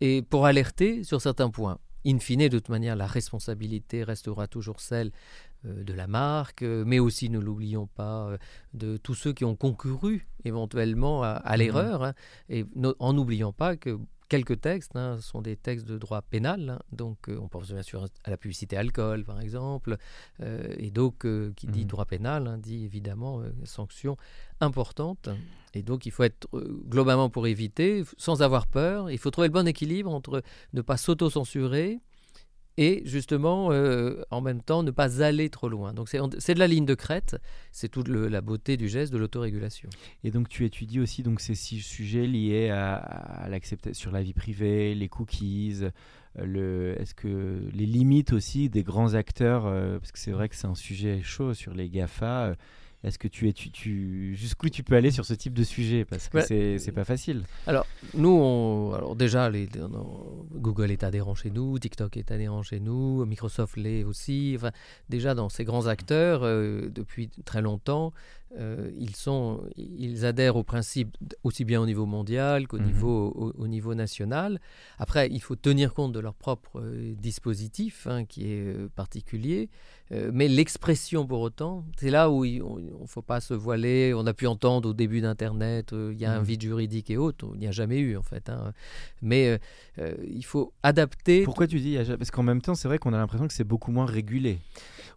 et 0.00 0.22
pour 0.22 0.46
alerter 0.46 1.04
sur 1.04 1.20
certains 1.20 1.50
points 1.50 1.78
in 2.06 2.18
fine, 2.18 2.48
de 2.48 2.58
toute 2.58 2.68
manière, 2.68 2.96
la 2.96 3.06
responsabilité 3.06 4.04
restera 4.04 4.46
toujours 4.46 4.80
celle 4.80 5.10
de 5.64 5.92
la 5.92 6.06
marque, 6.06 6.62
mais 6.62 7.00
aussi, 7.00 7.28
ne 7.28 7.40
l'oublions 7.40 7.88
pas, 7.88 8.36
de 8.72 8.96
tous 8.98 9.14
ceux 9.14 9.32
qui 9.32 9.44
ont 9.44 9.56
concouru 9.56 10.28
éventuellement 10.44 11.24
à, 11.24 11.40
mmh 11.40 11.58
l'erreur, 11.58 12.04
hein, 12.04 12.14
et 12.48 12.64
en 13.00 13.12
n'oubliant 13.12 13.52
pas 13.52 13.76
que 13.76 13.98
quelques 14.28 14.60
textes 14.60 14.96
hein, 14.96 15.18
sont 15.20 15.42
des 15.42 15.56
textes 15.56 15.86
de 15.86 15.98
droit 15.98 16.22
pénal. 16.22 16.70
Hein. 16.70 16.78
donc, 16.92 17.28
euh, 17.28 17.38
on 17.40 17.48
pense 17.48 17.70
bien 17.70 17.82
sûr 17.82 18.06
à 18.24 18.30
la 18.30 18.36
publicité 18.36 18.76
alcool, 18.76 19.24
par 19.24 19.40
exemple. 19.40 19.96
Euh, 20.40 20.74
et 20.78 20.90
donc, 20.90 21.24
euh, 21.24 21.52
qui 21.56 21.66
dit 21.66 21.84
mmh 21.84 21.88
droit 21.88 22.04
pénal, 22.04 22.46
hein, 22.46 22.58
dit 22.58 22.84
évidemment 22.84 23.42
sanctions 23.64 24.16
importantes. 24.60 25.28
Et 25.76 25.82
donc, 25.82 26.06
il 26.06 26.10
faut 26.10 26.22
être 26.22 26.48
globalement 26.88 27.28
pour 27.28 27.46
éviter, 27.46 28.02
sans 28.16 28.42
avoir 28.42 28.66
peur. 28.66 29.10
Il 29.10 29.18
faut 29.18 29.30
trouver 29.30 29.48
le 29.48 29.52
bon 29.52 29.68
équilibre 29.68 30.12
entre 30.12 30.42
ne 30.72 30.80
pas 30.80 30.96
s'auto-censurer 30.96 32.00
et 32.78 33.02
justement, 33.06 33.72
euh, 33.72 34.22
en 34.30 34.40
même 34.40 34.60
temps, 34.62 34.82
ne 34.82 34.90
pas 34.90 35.22
aller 35.22 35.48
trop 35.48 35.68
loin. 35.68 35.94
Donc 35.94 36.08
c'est 36.08 36.54
de 36.54 36.58
la 36.58 36.66
ligne 36.66 36.84
de 36.84 36.94
crête, 36.94 37.36
c'est 37.72 37.88
toute 37.88 38.08
la 38.08 38.40
beauté 38.40 38.76
du 38.76 38.88
geste 38.88 39.12
de 39.12 39.18
l'autorégulation. 39.18 39.88
Et 40.24 40.30
donc 40.30 40.48
tu 40.48 40.64
étudies 40.64 41.00
aussi 41.00 41.22
donc, 41.22 41.40
ces 41.40 41.54
six 41.54 41.80
sujets 41.80 42.26
liés 42.26 42.68
à, 42.68 42.96
à 42.96 43.48
l'acceptation 43.48 43.98
sur 43.98 44.10
la 44.10 44.22
vie 44.22 44.34
privée, 44.34 44.94
les 44.94 45.08
cookies, 45.08 45.84
le, 46.44 46.94
est-ce 47.00 47.14
que 47.14 47.62
les 47.72 47.86
limites 47.86 48.32
aussi 48.32 48.68
des 48.68 48.82
grands 48.82 49.14
acteurs, 49.14 49.66
euh, 49.66 49.98
parce 49.98 50.12
que 50.12 50.18
c'est 50.18 50.32
vrai 50.32 50.48
que 50.48 50.56
c'est 50.56 50.66
un 50.66 50.74
sujet 50.74 51.22
chaud 51.22 51.54
sur 51.54 51.74
les 51.74 51.88
GAFA. 51.88 52.46
Euh, 52.46 52.54
est-ce 53.04 53.18
que 53.18 53.28
tu 53.28 53.48
es, 53.48 53.52
tu, 53.52 54.34
jusqu'où 54.34 54.68
tu 54.68 54.82
peux 54.82 54.96
aller 54.96 55.12
sur 55.12 55.24
ce 55.24 55.34
type 55.34 55.54
de 55.54 55.62
sujet? 55.62 56.04
Parce 56.04 56.28
que 56.28 56.40
c'est, 56.40 56.78
c'est 56.78 56.92
pas 56.92 57.04
facile. 57.04 57.44
Alors, 57.66 57.86
nous, 58.14 58.30
on, 58.30 58.94
alors 58.94 59.14
déjà, 59.14 59.48
les, 59.48 59.68
Google 60.52 60.90
est 60.90 61.04
adhérent 61.04 61.36
chez 61.36 61.50
nous, 61.50 61.78
TikTok 61.78 62.16
est 62.16 62.32
adhérent 62.32 62.62
chez 62.62 62.80
nous, 62.80 63.24
Microsoft 63.24 63.76
l'est 63.76 64.02
aussi. 64.02 64.54
Enfin, 64.56 64.72
déjà, 65.08 65.34
dans 65.34 65.48
ces 65.48 65.64
grands 65.64 65.86
acteurs, 65.86 66.40
euh, 66.42 66.88
depuis 66.88 67.28
très 67.44 67.62
longtemps, 67.62 68.12
euh, 68.58 68.90
ils, 68.96 69.14
sont, 69.14 69.62
ils 69.76 70.24
adhèrent 70.24 70.56
au 70.56 70.62
principe 70.62 71.16
aussi 71.44 71.64
bien 71.64 71.80
au 71.80 71.86
niveau 71.86 72.06
mondial 72.06 72.66
qu'au 72.66 72.78
mhm. 72.78 72.86
niveau, 72.86 73.54
au, 73.56 73.66
niveau 73.66 73.94
national. 73.94 74.60
Après, 74.98 75.28
il 75.30 75.40
faut 75.40 75.56
tenir 75.56 75.94
compte 75.94 76.12
de 76.12 76.20
leur 76.20 76.34
propre 76.34 76.80
euh, 76.80 77.14
dispositif, 77.16 78.06
hein, 78.06 78.24
qui 78.24 78.52
est 78.52 78.74
euh, 78.74 78.88
particulier. 78.94 79.68
Mais 80.10 80.48
l'expression, 80.48 81.26
pour 81.26 81.40
autant, 81.40 81.84
c'est 81.96 82.10
là 82.10 82.30
où 82.30 82.44
il 82.44 82.62
ne 82.62 83.06
faut 83.06 83.22
pas 83.22 83.40
se 83.40 83.54
voiler. 83.54 84.14
On 84.14 84.26
a 84.26 84.34
pu 84.34 84.46
entendre 84.46 84.90
au 84.90 84.92
début 84.92 85.20
d'Internet, 85.20 85.92
il 85.92 86.18
y 86.18 86.24
a 86.24 86.32
un 86.32 86.38
mhm. 86.38 86.44
vide 86.44 86.62
juridique 86.62 87.10
et 87.10 87.16
autres. 87.16 87.46
Il 87.54 87.60
n'y 87.60 87.66
a 87.66 87.72
jamais 87.72 87.98
eu, 87.98 88.16
en 88.16 88.22
fait. 88.22 88.48
Hein. 88.48 88.72
Mais 89.22 89.58
il 89.98 90.44
faut 90.44 90.72
adapter. 90.82 91.42
Pourquoi 91.42 91.66
tu 91.66 91.80
dis 91.80 91.98
Parce 92.18 92.30
qu'en 92.30 92.42
même 92.42 92.62
temps, 92.62 92.74
c'est 92.74 92.88
vrai 92.88 92.98
qu'on 92.98 93.12
a 93.12 93.18
l'impression 93.18 93.48
que 93.48 93.54
c'est 93.54 93.64
beaucoup 93.64 93.90
moins 93.90 94.06
régulé. 94.06 94.58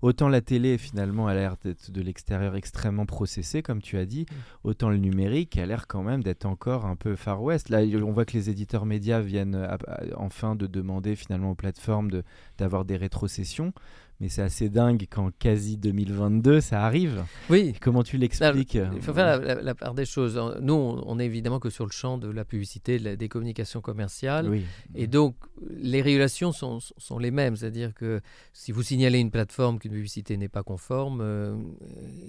Autant 0.02 0.30
la 0.30 0.40
télé, 0.40 0.78
finalement, 0.78 1.28
a 1.28 1.34
l'air 1.34 1.58
d'être 1.62 1.92
de 1.92 2.02
l'extérieur 2.02 2.56
extrêmement 2.56 3.06
processée, 3.06 3.62
comme 3.62 3.82
tu 3.82 3.98
as 3.98 4.06
dit, 4.06 4.22
mm. 4.22 4.36
autant 4.64 4.90
le 4.90 4.98
numérique 4.98 5.58
a 5.58 5.66
l'air 5.66 5.88
quand 5.88 6.04
même 6.04 6.24
d'être 6.24 6.46
encore 6.46 6.86
un 6.86 6.96
peu 6.96 7.18
Far 7.18 7.44
West. 7.44 7.70
Là, 7.70 7.82
on 7.82 8.12
voit 8.12 8.24
que 8.24 8.34
les 8.34 8.50
éditeurs 8.50 8.86
médias 8.86 9.20
viennent 9.20 9.68
enfin 10.16 10.56
de 10.56 10.68
demander 10.68 11.16
finalement 11.18 11.52
aux 11.52 11.56
plateformes 11.56 12.10
d'avoir 12.58 12.86
des 12.86 12.96
rétrocessions 12.96 13.74
mais 14.20 14.28
c'est 14.30 14.42
assez 14.42 14.70
dingue 14.70 15.06
qu'en 15.10 15.32
quasi 15.32 15.78
2022, 15.78 16.60
ça 16.60 16.84
arrive. 16.84 17.24
Oui. 17.50 17.74
Comment 17.80 18.04
tu 18.04 18.18
l'expliques 18.18 18.78
Il 18.96 19.02
faut 19.02 19.14
faire 19.14 19.40
la, 19.62 19.76
part 19.76 19.94
des 19.94 20.06
choses. 20.06 20.40
Nous, 20.62 20.74
on 20.74 21.16
n'est 21.16 21.26
évidemment 21.26 21.60
que 21.60 21.70
sur 21.70 21.86
le 21.86 21.92
champ 21.92 22.18
de 22.18 22.30
la 22.30 22.44
publicité, 22.44 23.00
des 23.00 23.30
communications 23.30 23.82
commerciales. 23.82 24.50
Oui. 24.50 24.66
Et 24.96 25.08
donc, 25.08 25.36
les 25.70 26.02
régulations 26.02 26.52
sont, 26.52 26.80
sont 26.98 27.18
les 27.18 27.32
mêmes. 27.32 27.56
C'est-à-dire 27.56 27.94
que 27.94 28.20
si 28.52 28.74
vous 28.74 28.84
signalez 28.84 29.20
une 29.20 29.32
plateforme 29.32 29.80
qu'une 29.80 29.94
publicité 29.94 30.36
n'est 30.36 30.50
pas 30.50 30.64
conforme, 30.64 31.22
euh, 31.22 31.56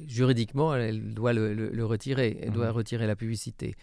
juridiquement, 0.07 0.75
elle, 0.75 1.13
doit 1.13 1.33
le, 1.33 1.85
retirer. 1.85 2.39
Elle 2.43 2.53
doit 2.53 2.67
mhm. 2.71 2.77
retirer 2.77 3.07
la 3.07 3.17
publicité. 3.17 3.75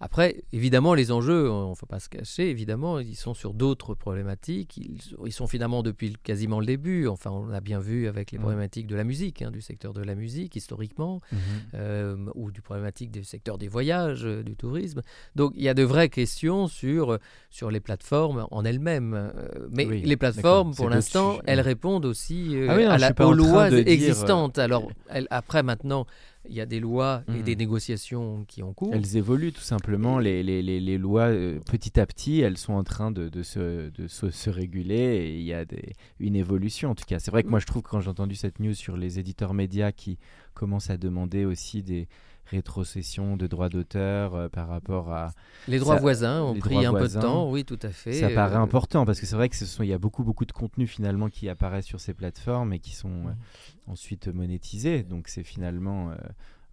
Après, 0.00 0.42
évidemment, 0.52 0.94
les 0.94 1.12
enjeux, 1.12 1.50
on 1.50 1.70
ne 1.70 1.74
faut 1.74 1.86
pas 1.86 2.00
se 2.00 2.08
cacher, 2.08 2.50
évidemment, 2.50 2.98
ils 2.98 3.16
sont 3.16 3.34
sur 3.34 3.54
d'autres 3.54 3.94
problématiques. 3.94 4.76
Ils, 4.78 5.32
sont 5.32 5.46
finalement 5.46 5.82
depuis 5.82 6.14
quasiment 6.22 6.60
le 6.60 6.66
début. 6.66 7.06
Enfin, 7.08 7.30
on 7.30 7.46
l'a 7.46 7.60
bien 7.60 7.78
vu 7.80 8.08
avec 8.08 8.30
les 8.30 8.38
problématiques 8.38 8.86
de 8.86 8.96
la 8.96 9.04
musique, 9.04 9.42
hein, 9.42 9.50
du 9.50 9.60
secteur 9.60 9.92
de 9.92 10.02
la 10.02 10.14
musique 10.14 10.56
historiquement, 10.56 11.20
mhm. 11.32 11.38
euh, 11.74 12.16
ou 12.34 12.50
du 12.50 12.62
problématique 12.62 13.10
du 13.10 13.24
secteur 13.24 13.58
des 13.58 13.68
voyages, 13.68 14.24
euh, 14.24 14.42
du 14.42 14.56
tourisme. 14.56 15.02
Donc, 15.34 15.52
il 15.56 15.62
y 15.62 15.68
a 15.68 15.74
de 15.74 15.82
vraies 15.82 16.08
questions 16.08 16.68
sur, 16.68 17.18
sur 17.50 17.70
les 17.70 17.80
plateformes 17.80 18.46
en 18.50 18.64
elles-mêmes. 18.64 19.14
Euh, 19.14 19.68
mais 19.70 19.84
les 19.84 20.16
plateformes, 20.16 20.74
pour 20.74 20.88
l'instant, 20.88 21.38
elles 21.46 21.60
répondent 21.60 22.06
aussi 22.06 22.56
ah 22.68 22.92
à 22.92 22.98
la, 22.98 23.12
aux 23.20 23.32
lois 23.34 23.70
existantes. 23.70 24.58
Alors, 24.58 24.90
après, 25.30 25.62
maintenant, 25.62 26.06
il 26.48 26.54
y 26.54 26.60
a 26.60 26.66
des 26.66 26.80
lois 26.80 27.22
et 27.28 27.42
des 27.42 27.54
hmm. 27.54 27.58
négociations 27.58 28.44
qui 28.46 28.62
ont 28.62 28.72
cours. 28.72 28.94
Elles 28.94 29.16
évoluent 29.16 29.52
tout 29.52 29.60
simplement. 29.60 30.18
Les, 30.18 30.42
les, 30.42 30.62
les, 30.62 30.98
lois, 30.98 31.28
euh, 31.28 31.58
petit 31.60 31.98
à 31.98 32.06
petit, 32.06 32.40
elles 32.40 32.58
sont 32.58 32.74
en 32.74 32.84
train 32.84 33.10
de, 33.10 33.28
de, 33.28 33.42
se, 33.42 33.90
de 33.90 34.06
se, 34.06 34.50
réguler 34.50 34.94
et 34.94 35.36
il 35.36 35.44
y 35.44 35.52
a 35.52 35.64
des, 35.64 35.92
une 36.20 36.36
évolution 36.36 36.90
en 36.90 36.94
tout 36.94 37.04
cas. 37.04 37.18
C'est 37.18 37.30
vrai 37.30 37.42
que 37.42 37.48
moi 37.48 37.58
je 37.58 37.66
trouve 37.66 37.82
que 37.82 37.88
quand 37.90 38.00
j'ai 38.00 38.10
entendu 38.10 38.34
cette 38.34 38.60
news 38.60 38.74
sur 38.74 38.96
les 38.96 39.18
éditeurs 39.18 39.54
médias 39.54 39.92
qui 39.92 40.18
commencent 40.54 40.90
à 40.90 40.96
demander 40.96 41.44
aussi 41.44 41.82
des, 41.82 42.08
rétrocession 42.46 43.36
de 43.36 43.46
droits 43.46 43.68
d'auteur 43.68 44.34
euh, 44.34 44.48
par 44.48 44.68
rapport 44.68 45.12
à... 45.12 45.32
Les 45.68 45.78
droits 45.78 45.96
voisins 45.96 46.42
ont 46.42 46.54
pris 46.54 46.84
un 46.86 46.92
peu 46.92 47.08
de 47.08 47.20
temps, 47.20 47.50
oui, 47.50 47.64
tout 47.64 47.78
à 47.82 47.90
fait. 47.90 48.12
Ça 48.12 48.30
paraît 48.30 48.56
euh, 48.56 48.60
important 48.60 49.04
parce 49.04 49.20
que 49.20 49.26
c'est 49.26 49.36
vrai 49.36 49.48
que 49.48 49.56
ce 49.56 49.66
sont, 49.66 49.82
il 49.82 49.88
y 49.88 49.92
a 49.92 49.98
beaucoup, 49.98 50.22
beaucoup 50.22 50.44
de 50.44 50.52
contenus 50.52 50.90
finalement 50.90 51.28
qui 51.28 51.48
apparaissent 51.48 51.86
sur 51.86 52.00
ces 52.00 52.14
plateformes 52.14 52.72
et 52.72 52.78
qui 52.78 52.94
sont 52.94 53.08
mmh. 53.08 53.28
euh, 53.28 53.92
ensuite 53.92 54.28
monétisés. 54.28 55.02
Donc 55.02 55.28
c'est 55.28 55.42
finalement 55.42 56.12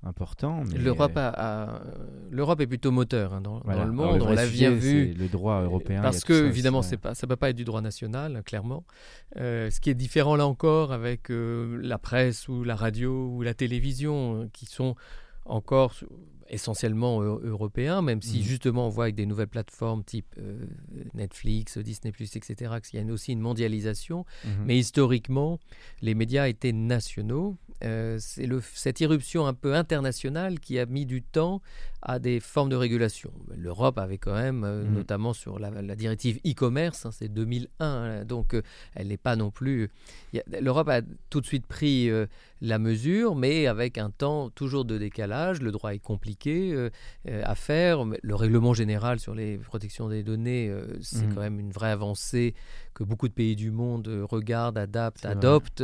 important. 0.04 0.64
L'Europe 0.76 1.14
a, 1.16 1.82
l'Europe 2.30 2.62
est 2.62 2.68
plutôt 2.68 2.92
moteur 2.92 3.34
hein, 3.34 3.42
dans, 3.42 3.62
le 3.66 3.92
monde. 3.92 4.22
on 4.22 4.32
l'a 4.32 4.46
bien 4.46 4.72
vu. 4.72 5.14
Le 5.14 5.28
droit 5.28 5.62
européen. 5.62 6.02
Parce 6.02 6.24
que 6.24 6.46
évidemment, 6.46 6.82
c'est 6.82 6.98
pas, 6.98 7.16
ça 7.16 7.26
peut 7.26 7.36
pas 7.36 7.50
être 7.50 7.56
du 7.56 7.64
droit 7.64 7.82
national, 7.82 8.44
clairement. 8.44 8.84
ce 9.36 9.80
qui 9.80 9.90
est 9.90 9.96
différent 9.96 10.36
là 10.36 10.46
encore 10.46 10.92
avec 10.92 11.30
la 11.30 11.98
presse 11.98 12.48
ou 12.48 12.64
la 12.64 12.76
radio 12.76 13.30
ou 13.30 13.42
la 13.42 13.54
télévision, 13.54 14.50
qui 14.54 14.66
sont 14.66 14.96
encore 15.46 15.96
essentiellement 16.50 17.22
européen, 17.22 18.02
même 18.02 18.22
si 18.22 18.40
mmh. 18.40 18.44
justement 18.44 18.88
on 18.88 18.90
voit 18.90 19.06
avec 19.06 19.16
des 19.16 19.26
nouvelles 19.26 19.48
plateformes 19.48 20.04
type 20.04 20.36
euh, 20.38 20.66
Netflix, 21.14 21.78
Disney⁇ 21.78 22.12
etc., 22.38 22.74
qu'il 22.84 23.04
y 23.04 23.10
a 23.10 23.12
aussi 23.12 23.32
une 23.32 23.40
mondialisation. 23.40 24.26
Mmh. 24.46 24.50
Mais 24.66 24.78
historiquement, 24.78 25.60
les 26.02 26.14
médias 26.14 26.48
étaient 26.48 26.72
nationaux. 26.72 27.58
Euh, 27.84 28.18
c'est 28.20 28.48
cette 28.74 29.00
irruption 29.02 29.48
un 29.48 29.54
peu 29.54 29.74
internationale 29.74 30.60
qui 30.60 30.80
a 30.80 30.86
mis 30.86 31.06
du 31.06 31.22
temps 31.22 31.62
à 32.06 32.20
des 32.20 32.40
formes 32.40 32.70
de 32.70 32.76
régulation. 32.76 33.32
L'Europe 33.56 33.98
avait 33.98 34.18
quand 34.18 34.34
même, 34.34 34.64
euh, 34.64 34.84
mmh. 34.84 34.94
notamment 34.94 35.34
sur 35.34 35.58
la, 35.58 35.96
directive 35.96 36.40
e-commerce, 36.46 37.06
hein, 37.06 37.12
c'est 37.12 37.30
2001, 37.30 37.86
hein, 37.86 38.26
donc 38.26 38.56
elle 38.94 39.08
n'est 39.08 39.18
pas 39.18 39.36
non 39.36 39.52
plus... 39.52 39.90
L'Europe 40.62 40.90
a 40.90 41.02
tout 41.30 41.42
de 41.42 41.46
suite 41.46 41.66
pris 41.66 42.10
la 42.64 42.80
mesure, 42.80 43.36
mais 43.36 43.68
avec 43.68 43.98
un 43.98 44.10
temps 44.10 44.50
toujours 44.50 44.86
de 44.86 44.98
décalage. 44.98 45.62
Le 45.62 45.72
droit 45.72 45.94
est 45.94 46.00
compliqué 46.00 46.72
euh, 46.74 46.90
euh, 47.28 47.42
à 47.44 47.56
faire. 47.56 48.06
Le 48.22 48.36
règlement 48.36 48.74
général 48.74 49.20
sur 49.20 49.36
les 49.36 49.58
protections 49.58 50.08
des 50.08 50.24
données, 50.24 50.70
euh, 50.70 50.88
c'est 51.02 51.28
mmh. 51.28 51.36
quand 51.36 51.42
même 51.42 51.60
une 51.60 51.72
vraie 51.72 51.92
avancée 51.92 52.56
que 52.94 53.04
beaucoup 53.04 53.28
de 53.28 53.34
pays 53.34 53.56
du 53.56 53.72
monde 53.72 54.08
regardent, 54.30 54.78
adaptent, 54.78 55.26
adoptent. 55.26 55.84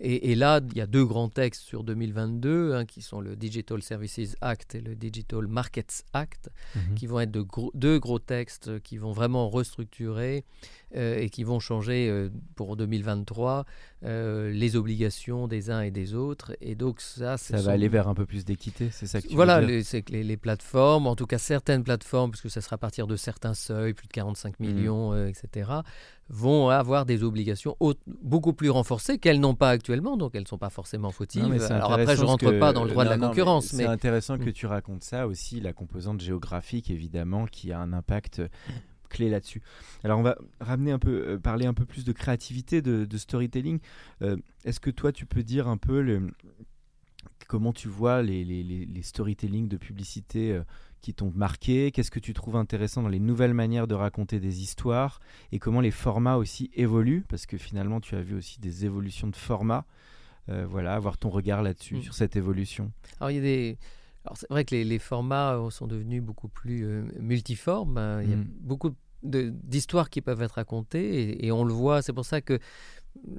Et, 0.00 0.34
là, 0.34 0.60
il 0.70 0.78
y 0.78 0.80
a 0.80 0.86
deux 0.86 1.04
grands 1.04 1.28
textes 1.28 1.62
sur 1.62 1.84
2022, 1.84 2.74
hein, 2.74 2.84
qui 2.84 3.02
sont 3.02 3.20
le 3.20 3.36
Digital 3.36 3.82
Services 3.82 4.36
Act 4.40 4.74
et 4.74 4.80
le 4.80 4.94
Digital 4.94 5.46
Markets 5.46 6.04
Act, 6.12 6.50
mmh 6.74 6.80
qui 6.96 7.06
vont 7.06 7.20
être 7.20 7.30
de 7.30 7.46
deux 7.74 7.98
gros 7.98 8.18
textes 8.18 8.80
qui 8.80 8.98
vont 8.98 9.12
vraiment 9.12 9.48
restructurer 9.48 10.44
et 10.92 11.30
qui 11.30 11.44
vont 11.44 11.60
changer 11.60 12.28
pour 12.56 12.76
2023 12.76 13.64
les 14.02 14.76
obligations 14.76 15.46
des 15.46 15.70
uns 15.70 15.82
et 15.82 15.90
des 15.90 16.14
autres 16.14 16.56
et 16.60 16.74
donc 16.74 17.00
ça, 17.00 17.36
ça 17.36 17.58
va 17.58 17.72
aller 17.72 17.88
vers 17.88 18.08
un 18.08 18.14
peu 18.14 18.26
plus 18.26 18.44
d'équité, 18.44 18.90
c'est 18.90 19.06
ça 19.06 19.20
que 19.22 19.28
tu 19.28 19.34
voilà, 19.34 19.60
c'est 19.82 20.02
que 20.02 20.12
les, 20.12 20.36
plateformes, 20.36 21.06
en 21.06 21.16
tout 21.16 21.26
cas 21.26 21.38
certaines 21.38 21.84
plateformes, 21.84 22.30
puisque 22.30 22.50
ça 22.50 22.60
sera 22.60 22.74
à 22.74 22.78
partir 22.78 23.06
de 23.06 23.16
certains 23.16 23.54
seuils, 23.54 23.94
plus 23.94 24.06
de 24.06 24.12
45 24.12 24.58
mmh. 24.58 24.66
millions, 24.66 25.12
euh, 25.12 25.28
etc., 25.28 25.70
vont 26.30 26.68
avoir 26.68 27.06
des 27.06 27.24
obligations 27.24 27.76
beaucoup 28.22 28.52
plus 28.52 28.70
renforcées 28.70 29.18
qu'elles 29.18 29.40
n'ont 29.40 29.56
pas 29.56 29.70
actuellement, 29.70 30.16
donc 30.16 30.34
elles 30.34 30.42
ne 30.42 30.48
sont 30.48 30.58
pas 30.58 30.70
forcément 30.70 31.10
fautives. 31.10 31.44
Alors 31.70 31.92
après, 31.92 32.16
je 32.16 32.22
ne 32.22 32.26
rentre 32.26 32.58
pas 32.58 32.72
dans 32.72 32.84
le 32.84 32.90
droit 32.90 33.04
de 33.04 33.10
la 33.10 33.18
concurrence. 33.18 33.72
Mais, 33.72 33.84
c'est 33.84 33.88
intéressant 33.88 34.38
que 34.38 34.50
mmh. 34.50 34.52
tu 34.52 34.66
racontes 34.66 35.02
ça 35.02 35.26
aussi, 35.26 35.60
la 35.60 35.72
composante 35.72 36.20
géographique, 36.20 36.90
évidemment, 36.90 37.46
qui 37.46 37.72
a 37.72 37.80
un 37.80 37.92
impact 37.92 38.42
clé 39.10 39.28
là-dessus. 39.28 39.60
Alors 40.04 40.20
on 40.20 40.22
va 40.22 40.38
ramener 40.60 40.92
un 40.92 41.00
peu, 41.00 41.10
euh, 41.26 41.38
parler 41.38 41.66
un 41.66 41.74
peu 41.74 41.84
plus 41.84 42.04
de 42.04 42.12
créativité, 42.12 42.80
de, 42.80 43.18
storytelling. 43.18 43.80
Euh, 44.22 44.36
est-ce 44.64 44.78
que 44.78 44.90
toi 44.90 45.10
tu 45.10 45.26
peux 45.26 45.42
dire 45.42 45.66
un 45.66 45.76
peu 45.76 46.00
le, 46.00 46.28
comment 47.48 47.72
tu 47.72 47.88
vois 47.88 48.22
les, 48.22 48.44
les, 48.44 48.62
les 48.62 49.02
storytelling 49.02 49.66
de 49.66 49.76
publicité 49.76 50.52
euh, 50.52 50.62
qui 51.00 51.14
t'ont 51.14 51.32
marqué 51.34 51.90
Qu'est-ce 51.92 52.10
que 52.10 52.18
tu 52.20 52.32
trouves 52.34 52.56
intéressant 52.56 53.02
dans 53.02 53.08
les 53.08 53.20
nouvelles 53.20 53.54
manières 53.54 53.86
de 53.86 53.94
raconter 53.94 54.38
des 54.40 54.60
histoires 54.62 55.20
et 55.52 55.58
comment 55.58 55.80
les 55.80 55.90
formats 55.90 56.36
aussi 56.36 56.70
évoluent 56.74 57.24
Parce 57.28 57.46
que 57.46 57.56
finalement 57.58 58.00
tu 58.00 58.14
as 58.16 58.22
vu 58.22 58.34
aussi 58.36 58.60
des 58.60 58.84
évolutions 58.84 59.28
de 59.28 59.36
formats. 59.36 59.84
voilà, 60.48 60.94
avoir 60.94 61.16
ton 61.16 61.28
regard 61.28 61.62
là-dessus, 61.62 61.96
Mm. 61.98 62.02
sur 62.02 62.14
cette 62.14 62.34
évolution. 62.34 62.90
Alors, 63.20 63.30
il 63.30 63.36
y 63.36 63.38
a 63.38 63.42
des. 63.42 63.78
Alors, 64.24 64.36
c'est 64.36 64.50
vrai 64.50 64.64
que 64.64 64.74
les, 64.74 64.82
les 64.84 64.98
formats 64.98 65.54
euh, 65.54 65.70
sont 65.70 65.86
devenus 65.86 66.20
beaucoup 66.22 66.48
plus 66.48 66.84
euh, 66.84 67.04
multiformes. 67.20 67.96
hein. 67.98 68.20
Il 68.22 68.30
y 68.30 68.32
a 68.32 68.36
Mm. 68.36 68.48
beaucoup 68.60 68.90
d'histoires 69.22 70.10
qui 70.10 70.20
peuvent 70.22 70.42
être 70.42 70.52
racontées 70.56 71.22
et, 71.22 71.46
et 71.46 71.52
on 71.52 71.62
le 71.64 71.72
voit. 71.72 72.02
C'est 72.02 72.12
pour 72.12 72.24
ça 72.24 72.40
que 72.40 72.58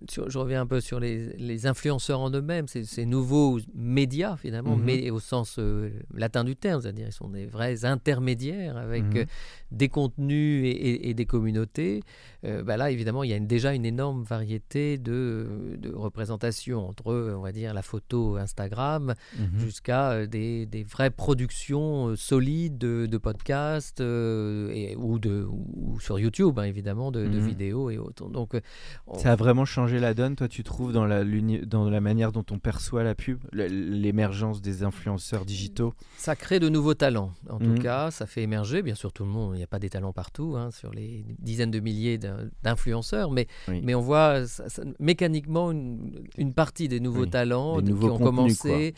sur- 0.10 0.30
je 0.30 0.38
reviens 0.38 0.62
un 0.62 0.68
peu 0.68 0.80
sur 0.82 1.00
les, 1.00 1.34
les 1.38 1.66
influenceurs 1.66 2.20
en 2.20 2.30
eux-mêmes, 2.30 2.68
ces, 2.68 2.84
ces 2.84 3.06
nouveaux 3.06 3.60
médias 3.74 4.36
finalement, 4.38 4.76
Mhm. 4.76 4.84
mais 4.84 5.10
au 5.10 5.20
sens 5.20 5.58
euh, 5.60 5.90
latin 6.14 6.44
du 6.44 6.56
terme, 6.56 6.82
c'est-à-dire 6.82 7.08
ils 7.08 7.14
sont 7.14 7.30
des 7.30 7.46
vrais 7.46 7.86
intermédiaires 7.86 8.78
avec 8.78 9.04
Mhm. 9.04 9.18
euh, 9.18 9.26
des 9.72 9.90
contenus 9.90 10.66
et, 10.66 10.70
et- 10.70 11.10
et 11.10 11.14
des 11.14 11.26
communautés. 11.26 12.02
Euh, 12.44 12.64
bah 12.64 12.76
là, 12.78 12.92
évidemment, 12.92 13.24
il 13.24 13.30
y 13.30 13.34
a 13.34 13.38
une- 13.38 13.48
déjà 13.48 13.74
une 13.74 13.86
énorme 13.86 14.24
variété 14.24 14.98
de, 14.98 15.48
de 15.78 15.92
représentations 15.94 16.88
entre, 16.90 17.14
on 17.36 17.42
va 17.42 17.52
dire, 17.52 17.74
la 17.74 17.82
photo 17.82 18.36
Instagram 18.38 19.14
Mhm. 19.40 19.60
jusqu'à 19.60 20.26
des, 20.28 20.66
des 20.66 20.84
vraies 20.84 21.10
productions 21.12 22.16
solides 22.16 22.78
de, 22.78 23.06
de 23.06 23.18
podcasts 23.18 24.02
et, 24.02 24.96
ou, 24.98 25.20
de, 25.20 25.46
ou 25.50 26.00
sur 26.00 26.20
YouTube, 26.20 26.58
hein, 26.60 26.64
évidemment, 26.64 27.12
de, 27.12 27.28
de 27.28 27.40
vidéos 27.40 27.90
et 27.90 27.98
autres. 27.98 28.28
Donc, 28.30 28.60
on- 29.08 29.18
Ça 29.18 29.32
a 29.32 29.36
vraiment 29.36 29.61
changé 29.66 30.00
la 30.00 30.14
donne, 30.14 30.36
toi, 30.36 30.48
tu 30.48 30.64
trouves, 30.64 30.92
dans 30.94 31.06
la, 31.06 31.24
l'uni- 31.24 31.66
dans 31.66 31.90
la 31.90 32.02
manière 32.02 32.32
dont 32.32 32.46
on 32.52 32.60
perçoit 32.60 33.04
la 33.04 33.16
pub, 33.16 33.40
l'émergence 33.54 34.62
des 34.62 34.84
influenceurs 34.84 35.46
digitaux? 35.46 35.94
Ça 36.18 36.36
crée 36.36 36.60
de 36.60 36.70
nouveaux 36.70 36.94
talents, 36.94 37.32
en 37.50 37.60
tout 37.60 37.76
cas, 37.76 38.12
ça 38.12 38.26
fait 38.26 38.44
émerger, 38.44 38.82
bien 38.82 38.96
sûr 38.96 39.12
tout 39.14 39.24
le 39.24 39.30
monde, 39.30 39.54
il 39.56 39.58
n'y 39.58 39.64
a 39.64 39.68
pas 39.68 39.80
des 39.80 39.90
talents 39.90 40.14
partout, 40.14 40.56
hein, 40.58 40.72
sur 40.72 40.92
les 40.92 41.26
dizaines 41.40 41.72
de 41.72 41.80
milliers 41.80 42.18
d'in- 42.18 42.50
d'influenceurs, 42.64 43.32
mais, 43.32 43.48
Oui. 43.68 43.82
mais 43.84 43.96
on 43.96 44.02
voit 44.02 44.46
ça- 44.48 44.70
ça- 44.70 44.84
mécaniquement 45.00 45.72
une, 45.72 46.24
une 46.38 46.54
partie 46.54 46.88
des 46.88 47.00
nouveaux 47.00 47.24
Oui, 47.24 47.30
talents 47.30 47.78
des 47.78 47.84
de- 47.88 47.90
nouveaux 47.92 48.08
qui 48.08 48.14
ont 48.14 48.18
contenus, 48.32 48.58
commencé 48.60 48.94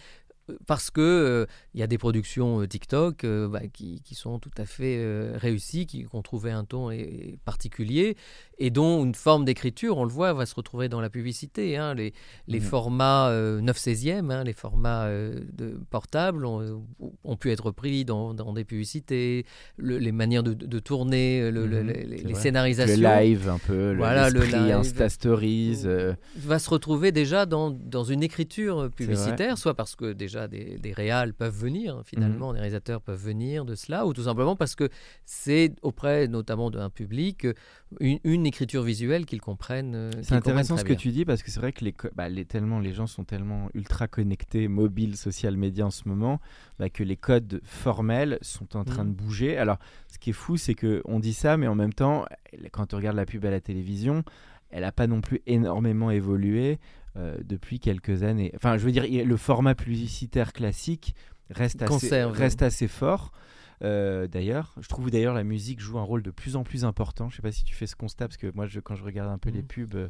euh, 0.49 0.57
parce 0.67 0.91
que 0.91 0.99
euh, 0.99 1.45
il 1.73 1.79
y 1.79 1.83
a 1.83 1.87
des 1.87 1.97
productions 1.97 2.59
euh, 2.59 2.67
TikTok 2.67 3.23
euh, 3.23 3.47
bah, 3.47 3.61
qui, 3.71 4.01
qui 4.01 4.13
sont 4.13 4.39
tout 4.39 4.51
à 4.57 4.65
fait 4.65 4.97
euh, 4.97 5.37
réussies, 5.37 5.85
qui, 5.85 5.99
qui 6.03 6.07
ont 6.15 6.21
trouvé 6.21 6.51
un 6.51 6.65
ton 6.65 6.91
et- 6.91 6.97
et 6.99 7.39
particulier 7.45 8.17
et 8.65 8.69
dont 8.69 9.03
une 9.03 9.13
forme 9.15 9.43
d'écriture, 9.43 9.97
on 9.97 10.05
le 10.05 10.09
voit, 10.11 10.31
va 10.31 10.45
se 10.45 10.55
retrouver 10.55 10.87
dans 10.87 11.01
la 11.01 11.09
publicité. 11.09 11.75
hein. 11.75 11.93
Les, 11.93 12.13
les 12.47 12.59
Mhm. 12.61 12.65
formats 12.65 13.27
euh, 13.29 13.59
9 13.59 13.77
16e, 13.77 14.31
hein, 14.31 14.43
les 14.45 14.53
formats 14.53 15.05
euh, 15.07 15.41
de 15.51 15.77
portables 15.89 16.45
ont, 16.45 16.85
ont 17.25 17.35
pu 17.35 17.51
être 17.51 17.71
pris 17.71 18.05
dans, 18.05 18.33
dans 18.33 18.53
des 18.53 18.63
publicités, 18.63 19.45
le- 19.77 19.97
les 19.97 20.11
manières 20.13 20.43
de, 20.43 20.53
de 20.53 20.79
tourner, 20.79 21.51
le- 21.51 21.65
le- 21.67 21.83
Mhm, 21.83 21.87
les, 21.89 22.03
les 22.05 22.17
vrai. 22.23 22.29
Le 22.29 22.35
scénarisations. 22.35 22.95
live, 23.19 23.49
un 23.49 23.57
peu, 23.59 23.91
le- 23.91 23.97
Voilà, 23.97 24.29
le 24.29 24.41
live. 24.43 24.75
Insta 24.75 25.09
Stories. 25.09 25.81
euh, 25.85 26.13
va 26.37 26.57
se 26.59 26.69
retrouver 26.69 27.11
déjà 27.11 27.45
dans, 27.45 27.69
dans 27.71 28.03
une 28.05 28.23
écriture 28.23 28.89
publicitaire, 28.95 29.57
soit 29.57 29.73
parce 29.73 29.95
que 29.97 30.13
déjà 30.13 30.47
des, 30.47 30.77
des 30.77 30.93
réals 30.93 31.33
peuvent 31.33 31.53
venir, 31.57 32.01
finalement, 32.05 32.49
Mhm. 32.49 32.53
des 32.53 32.59
réalisateurs 32.61 33.01
peuvent 33.01 33.21
venir 33.21 33.65
de 33.65 33.75
cela, 33.75 34.05
ou 34.05 34.13
tout 34.13 34.23
simplement 34.23 34.55
parce 34.55 34.75
que 34.75 34.87
c'est 35.25 35.73
auprès 35.81 36.27
notamment 36.27 36.69
d'un 36.71 36.89
public 36.89 37.45
euh, 37.45 37.53
une, 37.99 38.19
une 38.23 38.45
écriture 38.53 38.83
visuelle 38.83 39.25
qu'ils 39.25 39.41
comprennent. 39.41 39.95
euh, 39.95 40.11
C'est 40.21 40.35
intéressant 40.35 40.75
comprennent 40.75 40.87
ce 40.87 40.93
que 40.93 40.99
tu 40.99 41.09
dis 41.09 41.25
parce 41.25 41.41
que 41.41 41.49
c'est 41.49 41.59
vrai 41.59 41.73
que 41.73 41.83
les, 41.83 41.93
bah, 42.15 42.29
les, 42.29 42.45
tellement, 42.45 42.79
les 42.79 42.93
gens 42.93 43.07
sont 43.07 43.23
tellement 43.23 43.69
ultra 43.73 44.07
connectés, 44.07 44.67
mobiles, 44.67 45.17
social 45.17 45.57
media 45.57 45.87
en 45.87 45.91
ce 45.91 46.07
moment, 46.07 46.39
bah, 46.77 46.89
que 46.89 47.03
les 47.03 47.17
codes 47.17 47.61
formels 47.63 48.37
sont 48.41 48.77
en 48.77 48.83
train 48.83 49.05
de 49.05 49.11
bouger. 49.11 49.57
Alors, 49.57 49.79
ce 50.07 50.19
qui 50.19 50.29
est 50.29 50.33
fou, 50.33 50.55
c'est 50.57 50.75
que 50.75 51.01
on 51.05 51.19
dit 51.19 51.33
ça, 51.33 51.57
mais 51.57 51.67
en 51.67 51.75
même 51.75 51.93
temps, 51.93 52.25
quand 52.71 52.85
tu 52.85 52.95
regardes 52.95 53.17
la 53.17 53.25
pub 53.25 53.43
à 53.45 53.49
la 53.51 53.59
télévision, 53.59 54.23
elle 54.69 54.81
n'a 54.81 54.91
pas 54.91 55.07
non 55.07 55.21
plus 55.21 55.41
énormément 55.47 56.11
évolué 56.11 56.79
euh, 57.15 57.37
depuis 57.43 57.79
quelques 57.79 58.23
années. 58.23 58.51
Enfin, 58.55 58.77
je 58.77 58.85
veux 58.85 58.91
dire, 58.91 59.05
le 59.07 59.37
format 59.37 59.75
publicitaire 59.75 60.53
classique 60.53 61.15
reste 61.49 61.81
assez, 61.81 61.91
Conserve. 61.91 62.31
reste 62.37 62.61
assez 62.61 62.87
fort. 62.87 63.31
Euh, 63.83 64.27
d'ailleurs, 64.27 64.73
je 64.79 64.87
trouve 64.87 65.11
d'ailleurs 65.11 65.33
la 65.33 65.43
musique 65.43 65.79
joue 65.79 65.99
un 65.99 66.03
rôle 66.03 66.23
de 66.23 66.31
plus 66.31 66.55
en 66.55 66.63
plus 66.63 66.85
important. 66.85 67.29
Je 67.29 67.35
sais 67.37 67.41
pas 67.41 67.51
si 67.51 67.63
tu 67.63 67.75
fais 67.75 67.87
ce 67.87 67.95
constat 67.95 68.27
parce 68.27 68.37
que 68.37 68.51
moi, 68.55 68.65
je, 68.65 68.79
quand 68.79 68.95
je 68.95 69.03
regarde 69.03 69.29
un 69.29 69.37
peu 69.37 69.49
les 69.49 69.61
Mhm. 69.61 69.67
pubs, 69.67 69.95
euh, 69.95 70.09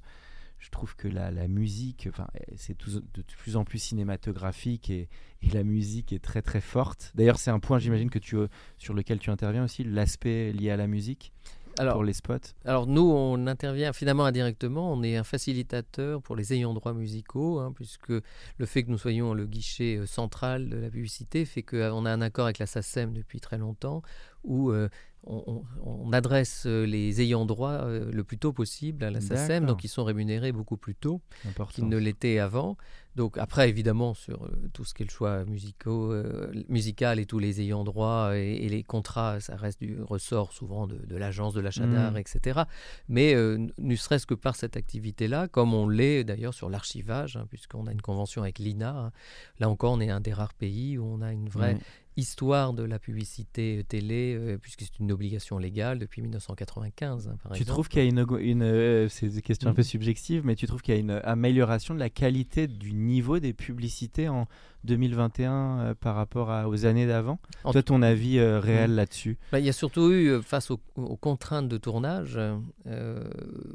je 0.60 0.70
trouve 0.70 0.96
que 0.96 1.08
la, 1.08 1.32
la 1.32 1.48
musique, 1.48 2.08
enfin, 2.10 2.28
euh, 2.36 2.54
c'est 2.56 2.78
de 2.80 3.22
plus 3.38 3.58
en 3.58 3.66
plus 3.66 3.80
cinématographique 3.80 4.90
et, 4.90 5.10
et 5.42 5.50
la 5.50 5.64
musique 5.64 6.14
est 6.14 6.24
très 6.24 6.42
très 6.42 6.62
forte. 6.62 7.12
D'ailleurs, 7.16 7.38
c'est 7.40 7.52
un 7.52 7.60
point, 7.60 7.80
j'imagine 7.80 8.10
que 8.10 8.20
tu 8.20 8.38
sur 8.78 8.94
lequel 8.94 9.20
tu 9.20 9.30
interviens 9.30 9.64
aussi, 9.66 9.84
l'aspect 9.84 10.54
lié 10.54 10.70
à 10.70 10.78
la 10.78 10.88
musique? 10.88 11.34
Alors, 11.80 11.96
pour 11.96 12.04
les 12.04 12.14
spots. 12.14 12.36
Alors 12.66 12.86
nous, 12.88 13.02
on 13.02 13.48
intervient 13.48 13.94
finalement 13.94 14.26
indirectement, 14.26 14.94
on 14.94 15.02
est 15.04 15.16
un 15.18 15.24
facilitateur 15.24 16.22
pour 16.22 16.36
les 16.36 16.54
ayants 16.54 16.74
droit 16.74 16.94
musicaux, 16.94 17.60
hein, 17.60 17.72
puisque 17.76 18.10
le 18.10 18.66
fait 18.66 18.84
que 18.84 18.92
nous 18.92 18.98
soyons 18.98 19.34
le 19.34 19.46
guichet 19.46 19.98
euh, 19.98 20.06
central 20.06 20.70
de 20.70 20.78
la 20.78 20.90
publicité 20.90 21.46
fait 21.46 21.64
qu'on 21.64 22.06
a 22.06 22.12
un 22.12 22.22
accord 22.22 22.46
avec 22.46 22.60
la 22.60 22.66
SACEM 22.68 23.14
depuis 23.14 23.40
très 23.40 23.58
longtemps, 23.58 24.02
où 24.44 24.72
euh, 24.72 24.90
on, 25.26 25.42
on- 25.48 25.64
on 26.06 26.14
adresse 26.14 26.64
euh, 26.66 26.86
les 26.86 27.22
ayants 27.22 27.46
droit 27.46 27.72
euh, 27.72 28.12
le 28.12 28.24
plus 28.24 28.38
tôt 28.38 28.52
possible 28.54 29.04
à 29.04 29.10
la 29.12 29.22
SACEM, 29.22 29.62
D'accord. 29.64 29.76
donc 29.76 29.84
ils 29.84 29.88
sont 29.90 30.04
rémunérés 30.04 30.52
beaucoup 30.52 30.78
plus 30.78 30.96
tôt 30.96 31.22
qu'ils 31.72 31.88
ne 31.88 31.98
l'étaient 31.98 32.40
avant. 32.40 32.78
Donc 33.16 33.38
après, 33.38 33.70
évidemment, 33.70 34.14
sur 34.14 34.44
euh, 34.44 34.50
tout 34.74 34.86
ce 34.86 34.94
qui 34.94 35.04
est 35.04 35.06
le 35.06 35.12
choix 35.12 35.46
musicaux, 35.46 36.12
euh, 36.12 36.52
musical 36.68 37.20
et 37.20 37.26
tous 37.26 37.40
les 37.40 37.62
ayants 37.62 37.84
droit 37.84 38.32
et, 38.36 38.56
et 38.56 38.70
les 38.70 38.84
contrats, 38.84 39.40
ça 39.40 39.56
reste 39.56 39.80
du 39.82 40.02
ressort 40.02 40.52
souvent 40.52 40.88
de, 40.88 41.16
l'agence 41.16 41.54
de 41.54 41.62
l'achat 41.62 41.86
Mm. 41.86 41.94
d'art, 41.94 42.18
etc. 42.18 42.62
Mais 43.08 43.36
euh, 43.36 43.68
ne 43.78 43.96
serait-ce 43.96 44.26
que 44.26 44.34
par 44.34 44.56
cette 44.56 44.78
activité-là, 44.78 45.48
comme 45.48 45.74
on 45.74 45.88
l'est 45.88 46.24
d'ailleurs 46.24 46.54
sur 46.54 46.70
l'archivage, 46.70 47.38
hein, 47.38 47.46
puisqu'on 47.50 47.88
a 47.88 47.92
une 47.92 48.02
convention 48.02 48.42
avec 48.42 48.58
l'INA, 48.60 48.90
hein. 48.90 49.12
là 49.60 49.70
encore, 49.70 49.94
on 49.94 50.00
est 50.00 50.10
un 50.10 50.22
des 50.22 50.34
rares 50.34 50.54
pays 50.54 50.98
où 50.98 51.06
on 51.06 51.22
a 51.22 51.32
une 51.32 51.50
vraie 51.50 51.74
Ouais. 51.74 51.80
Histoire 52.18 52.74
de 52.74 52.84
la 52.84 53.00
publicité 53.00 53.80
euh, 53.80 53.84
télé, 53.84 54.36
euh, 54.36 54.58
puisque 54.58 54.82
c'est 54.82 55.00
une 55.00 55.12
obligation 55.12 55.58
légale 55.58 56.00
depuis 56.00 56.22
1995, 56.22 57.28
hein, 57.28 57.38
par 57.44 57.52
Tu 57.54 57.60
exemple. 57.60 57.74
trouves 57.74 57.90
qu'il 57.90 58.04
y 58.04 58.06
a 58.06 58.10
une, 58.10 58.26
une 58.40 58.62
euh, 58.64 59.10
c'est 59.10 59.30
des 59.30 59.42
questions 59.42 59.68
un 59.70 59.72
Mhm. 59.72 59.76
peu 59.78 59.84
subjectives, 59.84 60.46
mais 60.46 60.56
tu 60.56 60.68
trouves 60.68 60.82
qu'il 60.82 60.94
y 60.94 60.98
a 60.98 61.00
une 61.00 61.22
amélioration 61.24 61.94
de 61.94 62.00
la 62.00 62.10
qualité 62.10 62.68
du 62.68 62.94
niveau 62.94 63.40
des 63.40 63.54
publicités 63.54 64.28
en 64.30 64.48
2021 64.84 65.52
euh, 65.80 65.94
par 66.00 66.16
rapport 66.16 66.52
à- 66.52 66.68
aux 66.68 66.86
années 66.86 67.08
d'avant 67.08 67.40
En- 67.64 67.72
Toi, 67.72 67.84
ton 67.84 68.02
avis 68.02 68.38
euh, 68.40 68.60
réel 68.60 68.96
là-dessus? 68.96 69.38
Bah, 69.52 69.60
il 69.60 69.66
y 69.66 69.70
a 69.70 69.74
surtout 69.74 70.12
eu, 70.12 70.28
euh, 70.30 70.42
face 70.42 70.72
aux, 70.72 70.80
aux 70.96 71.16
contraintes 71.18 71.68
de 71.70 71.78
tournage, 71.78 72.40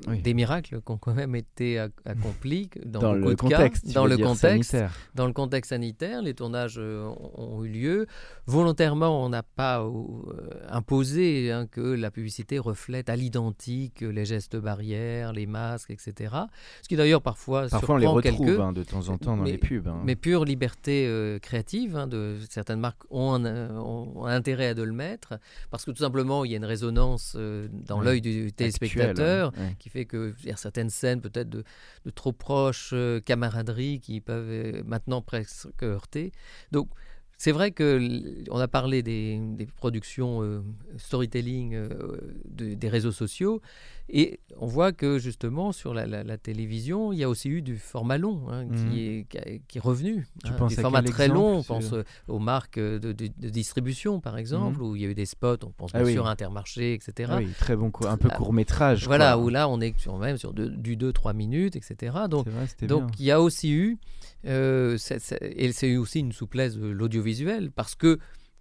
Oui. 0.08 0.20
des 0.22 0.34
miracles 0.34 0.80
qui 0.84 0.92
ont 0.92 0.98
quand 0.98 1.14
même 1.14 1.34
été 1.34 1.76
ac- 1.76 1.90
accomplis 2.04 2.70
dans, 2.84 3.12
le 3.14 3.34
contexte, 3.34 3.86
cas. 3.86 3.92
Dans 3.92 4.06
le 4.06 4.16
contexte, 4.16 4.70
sanitaire. 4.70 4.92
dans 5.14 5.26
le 5.26 5.32
contexte 5.32 5.70
sanitaire, 5.70 6.22
les 6.22 6.34
tournages 6.34 6.78
ont, 6.78 7.64
eu 7.64 7.68
lieu. 7.68 8.06
Volontairement, 8.46 9.24
on 9.24 9.28
n'a 9.28 9.42
pas 9.42 9.84
imposé 10.70 11.50
hein, 11.52 11.66
que 11.70 11.80
la 11.80 12.10
publicité 12.10 12.58
reflète 12.58 13.08
à 13.08 13.16
l'identique 13.16 14.00
les 14.00 14.24
gestes 14.24 14.56
barrières, 14.56 15.32
les 15.32 15.46
masques, 15.46 15.90
etc. 15.90 16.34
Ce 16.82 16.88
qui 16.88 16.96
d'ailleurs 16.96 17.22
parfois, 17.22 17.68
Parfois, 17.68 17.94
on 17.96 17.98
les 17.98 18.06
retrouve 18.06 18.46
quelques. 18.46 18.60
hein, 18.60 18.72
de 18.72 18.82
temps 18.82 19.08
en 19.08 19.18
temps 19.18 19.36
dans 19.36 19.44
Mais- 19.44 19.52
les 19.52 19.58
pubs. 19.58 19.86
hein. 19.88 20.00
Mais 20.04 20.16
pure 20.16 20.44
liberté 20.44 20.97
euh, 21.06 21.38
créative, 21.38 21.96
hein, 21.96 22.06
de, 22.06 22.36
certaines 22.48 22.80
marques 22.80 23.02
ont, 23.10 23.34
un- 23.34 23.44
euh, 23.44 23.70
ont 23.78 24.24
intérêt 24.26 24.68
à 24.68 24.74
de 24.74 24.82
le 24.82 24.92
mettre, 24.92 25.38
parce 25.70 25.84
que 25.84 25.90
tout 25.90 26.02
simplement, 26.02 26.44
il 26.44 26.50
y 26.50 26.54
a 26.54 26.56
une 26.56 26.64
résonance 26.64 27.34
euh, 27.36 27.68
dans 27.72 28.00
l'œil 28.00 28.20
du 28.20 28.52
téléspectateur, 28.52 29.48
Actuel, 29.48 29.64
ouais. 29.66 29.76
qui 29.78 29.88
fait 29.88 30.04
que 30.04 30.34
il 30.42 30.48
y 30.48 30.52
a 30.52 30.56
certaines 30.56 30.90
scènes 30.90 31.20
peut-être 31.20 31.48
de, 31.50 31.64
de 32.04 32.10
trop 32.10 32.32
proche 32.32 32.90
euh, 32.92 33.20
camaraderie 33.20 34.00
qui 34.00 34.20
peuvent 34.20 34.82
maintenant 34.84 35.22
presque 35.22 35.82
heurter. 35.82 36.32
Donc 36.72 36.88
c'est 37.36 37.52
vrai 37.52 37.70
que 37.70 38.44
on 38.50 38.58
a 38.58 38.66
parlé 38.66 39.02
des, 39.02 39.38
des 39.40 39.66
productions 39.66 40.64
storytelling 40.96 41.78
de- 42.46 42.74
des 42.74 42.88
réseaux 42.88 43.12
sociaux 43.12 43.60
et 44.08 44.40
on 44.58 44.66
voit 44.66 44.92
que 44.92 45.18
justement 45.18 45.72
sur 45.72 45.92
la, 45.94 46.06
la- 46.06 46.24
la 46.24 46.38
télévision 46.38 47.12
il 47.12 47.18
y 47.18 47.24
a 47.24 47.28
aussi 47.28 47.48
eu 47.48 47.62
du 47.62 47.76
format 47.76 48.18
long 48.18 48.48
hein, 48.48 48.64
Mhm. 48.64 48.74
qui, 48.90 49.00
est, 49.08 49.24
qui, 49.28 49.38
a- 49.38 49.58
qui 49.68 49.78
est 49.78 49.80
revenu. 49.80 50.26
Tu 50.44 50.50
hein, 50.50 50.56
penses 50.58 50.72
du 50.74 50.78
à 50.78 50.82
format 50.82 51.02
très 51.02 51.24
exemple, 51.24 51.34
long, 51.40 51.58
on 51.58 51.62
pense 51.62 51.92
euh, 51.92 52.02
aux 52.26 52.38
marques 52.38 52.78
euh, 52.78 52.98
de, 52.98 53.12
de- 53.12 53.28
de 53.36 53.48
distribution 53.50 54.20
par 54.20 54.38
exemple, 54.38 54.78
Mhm. 54.80 54.86
où 54.86 54.96
il 54.96 55.02
y 55.02 55.04
a 55.06 55.08
eu 55.08 55.14
des 55.14 55.26
spots, 55.26 55.56
on 55.64 55.70
pense 55.70 55.90
Ah 55.94 55.98
bien 55.98 56.06
oui. 56.06 56.12
sûr 56.12 56.26
à 56.26 56.30
Intermarché, 56.30 56.94
etc. 56.94 57.30
Ah 57.34 57.36
oui, 57.38 57.48
très 57.58 57.76
bon, 57.76 57.90
un 58.06 58.16
peu 58.16 58.28
Ah, 58.32 58.36
court 58.36 58.52
métrage. 58.52 59.04
Voilà, 59.06 59.38
où 59.38 59.48
là 59.50 59.68
on 59.68 59.80
est 59.80 59.98
sur, 59.98 60.16
même 60.18 60.38
sur 60.38 60.52
de- 60.52 60.68
du 60.68 60.96
2-3 60.96 61.34
minutes, 61.34 61.76
etc. 61.76 62.16
Donc, 62.30 62.46
vrai, 62.48 62.66
donc 62.86 63.10
il 63.18 63.26
y 63.26 63.30
a 63.30 63.40
aussi 63.40 63.72
eu, 63.72 63.98
euh, 64.46 64.96
et 65.42 65.72
c'est 65.72 65.88
eu 65.88 65.96
aussi 65.98 66.20
une 66.20 66.32
souplesse 66.32 66.76
de 66.76 66.86
l'audiovisuel, 66.88 67.70
parce 67.70 67.94
que 67.94 68.18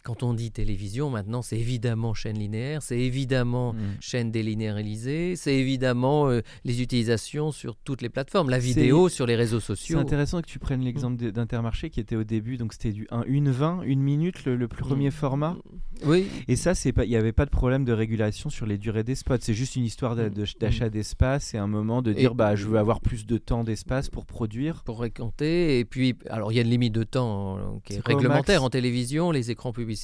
quand 0.07 0.23
on 0.23 0.33
dit 0.33 0.51
télévision, 0.51 1.09
maintenant, 1.09 1.41
c'est 1.41 1.59
évidemment 1.59 2.13
chaîne 2.13 2.39
linéaire, 2.39 2.81
c'est 2.81 2.97
évidemment 2.97 3.73
Mm. 3.73 3.77
chaîne 3.99 4.31
délinéarisée, 4.31 5.35
c'est 5.35 5.55
évidemment 5.55 6.29
euh, 6.29 6.41
les 6.63 6.81
utilisations 6.81 7.51
sur 7.51 7.75
toutes 7.75 8.01
les 8.01 8.07
plateformes, 8.07 8.49
la 8.49 8.57
vidéo 8.59 9.09
sur 9.09 9.25
les 9.25 9.35
réseaux 9.35 9.59
C'est 9.59 9.65
sociaux. 9.67 9.99
intéressant 9.99 10.41
que 10.41 10.47
tu 10.47 10.59
prennes 10.59 10.81
l'exemple 10.81 11.31
d'Intermarché 11.31 11.89
qui 11.89 11.99
était 11.99 12.15
au 12.15 12.23
début, 12.23 12.55
donc 12.55 12.71
c'était 12.71 12.93
du 12.93 13.05
1, 13.11 13.23
une 13.27 13.49
20, 13.51 13.81
une 13.83 14.01
minute, 14.01 14.45
le, 14.45 14.55
le 14.55 14.67
premier 14.69 15.09
Mm. 15.09 15.11
format. 15.11 15.57
Oui, 16.05 16.27
Et 16.47 16.55
ça, 16.55 16.73
c'est 16.75 16.93
pas, 16.93 17.03
il 17.05 17.09
n'y 17.09 17.15
avait 17.17 17.33
pas 17.33 17.45
de 17.45 17.49
problème 17.49 17.83
de 17.83 17.91
régulation 17.91 18.49
sur 18.49 18.65
les 18.67 18.77
durées 18.77 19.03
des 19.03 19.15
spots. 19.15 19.37
C'est 19.41 19.55
juste 19.55 19.75
une 19.75 19.83
histoire 19.83 20.15
de- 20.15 20.31
d'achat 20.59 20.89
d'espace 20.89 21.53
et 21.53 21.57
un 21.57 21.65
moment 21.67 22.01
de 22.03 22.11
Et- 22.11 22.15
dire, 22.15 22.35
bah, 22.35 22.55
je 22.55 22.67
veux 22.67 22.77
avoir 22.77 23.01
plus 23.01 23.25
de 23.25 23.37
temps 23.37 23.63
d'espace 23.63 24.09
pour 24.09 24.25
produire. 24.25 24.83
pour 24.85 25.01
récompter. 25.01 25.79
Et 25.79 25.85
puis, 25.85 26.15
alors 26.29 26.51
il 26.51 26.55
y 26.55 26.59
a 26.59 26.61
une 26.61 26.69
limite 26.69 26.93
de 26.93 27.03
temps 27.03 27.57
euh, 27.57 27.61
qui 27.83 27.93
est, 27.93 27.95
C'est 27.97 28.13
au 28.13 28.15
réglementaire 28.15 28.63
en 28.63 28.69
télévision. 28.69 29.31
Les 29.31 29.49
écrans 29.51 29.73
publicitaires, 29.73 29.96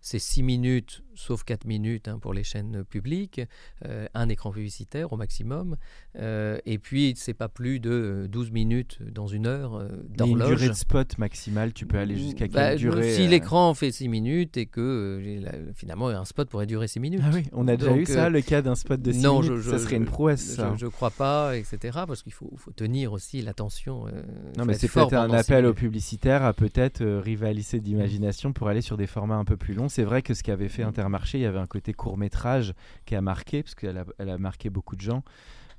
c'est 0.00 0.18
6 0.18 0.42
minutes, 0.42 1.02
sauf 1.16 1.44
4 1.44 1.64
minutes 1.64 2.08
hein, 2.08 2.18
pour 2.18 2.32
les 2.34 2.44
chaînes 2.44 2.84
publiques. 2.84 3.40
Euh, 3.84 4.06
un 4.14 4.28
écran 4.28 4.50
publicitaire 4.50 5.12
au 5.12 5.16
maximum. 5.16 5.76
Euh, 6.18 6.58
et 6.66 6.78
puis, 6.78 7.14
c'est 7.16 7.34
pas 7.34 7.48
plus 7.48 7.80
de 7.80 7.90
euh, 7.90 8.28
12 8.28 8.50
minutes 8.52 8.98
dans 9.12 9.26
une 9.26 9.46
heure 9.46 9.74
euh, 9.76 9.88
Mais 10.18 10.30
une 10.30 10.38
durée 10.44 10.68
de 10.68 10.74
spot 10.74 11.18
maximale, 11.18 11.72
tu 11.72 11.86
peux 11.86 11.98
aller 11.98 12.16
jusqu'à 12.16 12.46
quelle 12.48 12.50
Bah, 12.50 12.76
durée 12.76 13.12
Si 13.14 13.26
euh, 13.26 13.28
l'écran 13.28 13.74
fait 13.74 13.90
6 13.90 14.08
minutes 14.08 14.56
et 14.56 14.66
que 14.66 14.80
euh, 14.80 15.72
finalement 15.74 16.08
un 16.08 16.24
spot 16.24 16.48
pourrait 16.48 16.66
durer 16.66 16.88
6 16.88 17.00
minutes. 17.00 17.20
Ah 17.24 17.30
oui, 17.34 17.44
on 17.52 17.66
a 17.68 17.76
déjà 17.76 17.90
Donc, 17.90 18.00
eu 18.00 18.06
ça, 18.06 18.26
euh, 18.26 18.30
le 18.30 18.40
cas 18.40 18.62
d'un 18.62 18.74
spot 18.74 19.00
de 19.00 19.12
6 19.12 19.22
non, 19.22 19.40
minutes. 19.40 19.56
je- 19.56 19.60
je- 19.62 19.70
ça 19.70 19.78
serait 19.78 19.96
une 19.96 20.04
prouesse. 20.06 20.60
Je 20.76 20.84
ne 20.84 20.90
crois 20.90 21.10
pas, 21.10 21.56
etc. 21.56 21.98
Parce 22.06 22.22
qu'il 22.22 22.32
faut, 22.32 22.52
faut 22.56 22.72
tenir 22.72 23.12
aussi 23.12 23.42
l'attention. 23.42 24.06
euh, 24.06 24.22
Non, 24.58 24.64
mais 24.64 24.74
c'est 24.74 24.88
peut-être 24.88 25.14
un 25.14 25.30
appel 25.30 25.66
aux 25.66 25.74
publicitaires 25.74 26.44
à 26.44 26.52
peut-être 26.52 27.02
euh, 27.02 27.20
rivaliser 27.20 27.80
d'imagination 27.80 28.52
pour 28.52 28.68
aller 28.68 28.80
sur 28.80 28.96
des 28.96 29.06
formats 29.06 29.36
un 29.36 29.44
peu 29.44 29.56
plus 29.56 29.74
longs. 29.74 29.88
C'est 29.88 30.04
vrai 30.04 30.22
que 30.22 30.34
ce 30.34 30.42
qu'avait 30.42 30.68
fait 30.68 30.82
Intermarché, 31.06 31.38
il 31.38 31.42
y 31.42 31.46
avait 31.46 31.60
un 31.60 31.68
côté 31.68 31.92
court 31.94 32.18
métrage 32.18 32.74
qui 33.04 33.14
a 33.14 33.20
marqué, 33.20 33.62
parce 33.62 33.76
qu'elle 33.76 33.96
a, 33.98 34.04
elle 34.18 34.28
a 34.28 34.38
marqué 34.38 34.70
beaucoup 34.70 34.96
de 34.96 35.00
gens. 35.02 35.22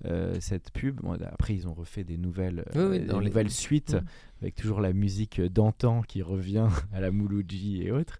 euh, 0.05 0.37
cette 0.41 0.69
pub. 0.71 1.01
Bon, 1.01 1.17
après, 1.33 1.55
ils 1.55 1.67
ont 1.67 1.73
refait 1.73 2.03
des 2.03 2.17
nouvelles, 2.19 2.63
Oui, 2.75 2.81
euh, 2.81 3.05
dans 3.07 3.17
des 3.17 3.23
les- 3.23 3.29
nouvelles 3.31 3.49
suites 3.49 3.95
Mhm. 3.95 4.03
Avec 4.41 4.55
toujours 4.55 4.81
la 4.81 4.93
musique 4.93 5.41
d'antan 5.41 6.01
qui 6.01 6.21
revient 6.21 6.67
à 6.93 6.99
la 6.99 7.11
Mouloudji 7.11 7.83
et 7.83 7.91
autres. 7.91 8.19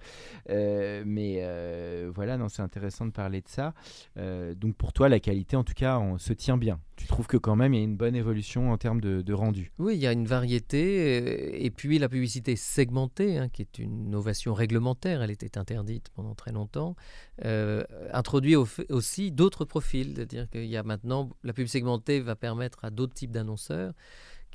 Euh, 0.50 1.04
mais 1.06 1.40
euh, 1.42 2.12
voilà, 2.14 2.38
non, 2.38 2.50
c'est 2.50 2.62
intéressant 2.62 3.06
de 3.06 3.12
parler 3.12 3.42
de 3.42 3.48
ça. 3.48 3.74
Euh, 4.18 4.54
donc 4.56 4.76
pour 4.76 4.94
toi, 4.94 5.10
la 5.10 5.20
qualité, 5.20 5.56
en 5.56 5.64
tout 5.64 5.74
cas, 5.74 6.02
se 6.18 6.34
tient 6.34 6.58
bien. 6.58 6.80
Tu 6.96 7.06
trouves 7.06 7.28
que 7.28 7.38
quand 7.38 7.56
même, 7.56 7.74
il 7.76 7.78
y 7.78 7.82
a 7.82 7.84
une 7.84 7.98
bonne 7.98 8.16
évolution 8.16 8.72
en 8.72 8.78
termes 8.78 9.02
de, 9.02 9.34
rendu. 9.34 9.72
Oui, 9.78 9.96
il 9.96 10.00
y 10.00 10.08
a 10.08 10.12
une 10.12 10.26
variété. 10.26 11.64
Et 11.64 11.70
puis 11.70 12.00
la 12.00 12.10
publicité 12.10 12.56
segmentée, 12.56 13.38
hein, 13.38 13.50
qui 13.50 13.62
est 13.62 13.78
une 13.78 14.08
innovation 14.08 14.56
réglementaire, 14.56 15.22
elle 15.22 15.30
était 15.30 15.60
interdite 15.60 16.10
pendant 16.16 16.34
très 16.34 16.52
longtemps, 16.52 16.96
introduit 18.12 18.56
aussi 18.56 19.32
d'autres 19.32 19.66
profils. 19.66 20.14
C'est-à-dire 20.16 20.50
qu'il 20.50 20.66
y 20.66 20.78
a 20.78 20.82
maintenant, 20.82 21.30
la 21.44 21.54
pub 21.54 21.68
segmentée 21.68 22.20
va 22.20 22.36
permettre 22.36 22.84
à 22.84 22.90
d'autres 22.90 23.14
types 23.14 23.32
d'annonceurs 23.32 23.94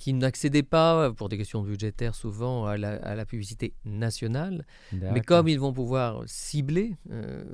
qui 0.02 0.14
n'accédaient 0.14 0.64
pas, 0.64 1.12
pour 1.12 1.28
des 1.28 1.38
questions 1.38 1.62
budgétaires 1.62 2.16
souvent, 2.16 2.66
à 2.66 2.76
la, 2.76 2.94
à 2.94 3.14
la 3.14 3.24
publicité 3.24 3.72
nationale. 3.84 4.66
Mais 4.92 5.20
comme 5.20 5.46
ils 5.46 5.60
vont 5.60 5.72
pouvoir 5.72 6.24
cibler, 6.26 6.96
euh, 7.12 7.44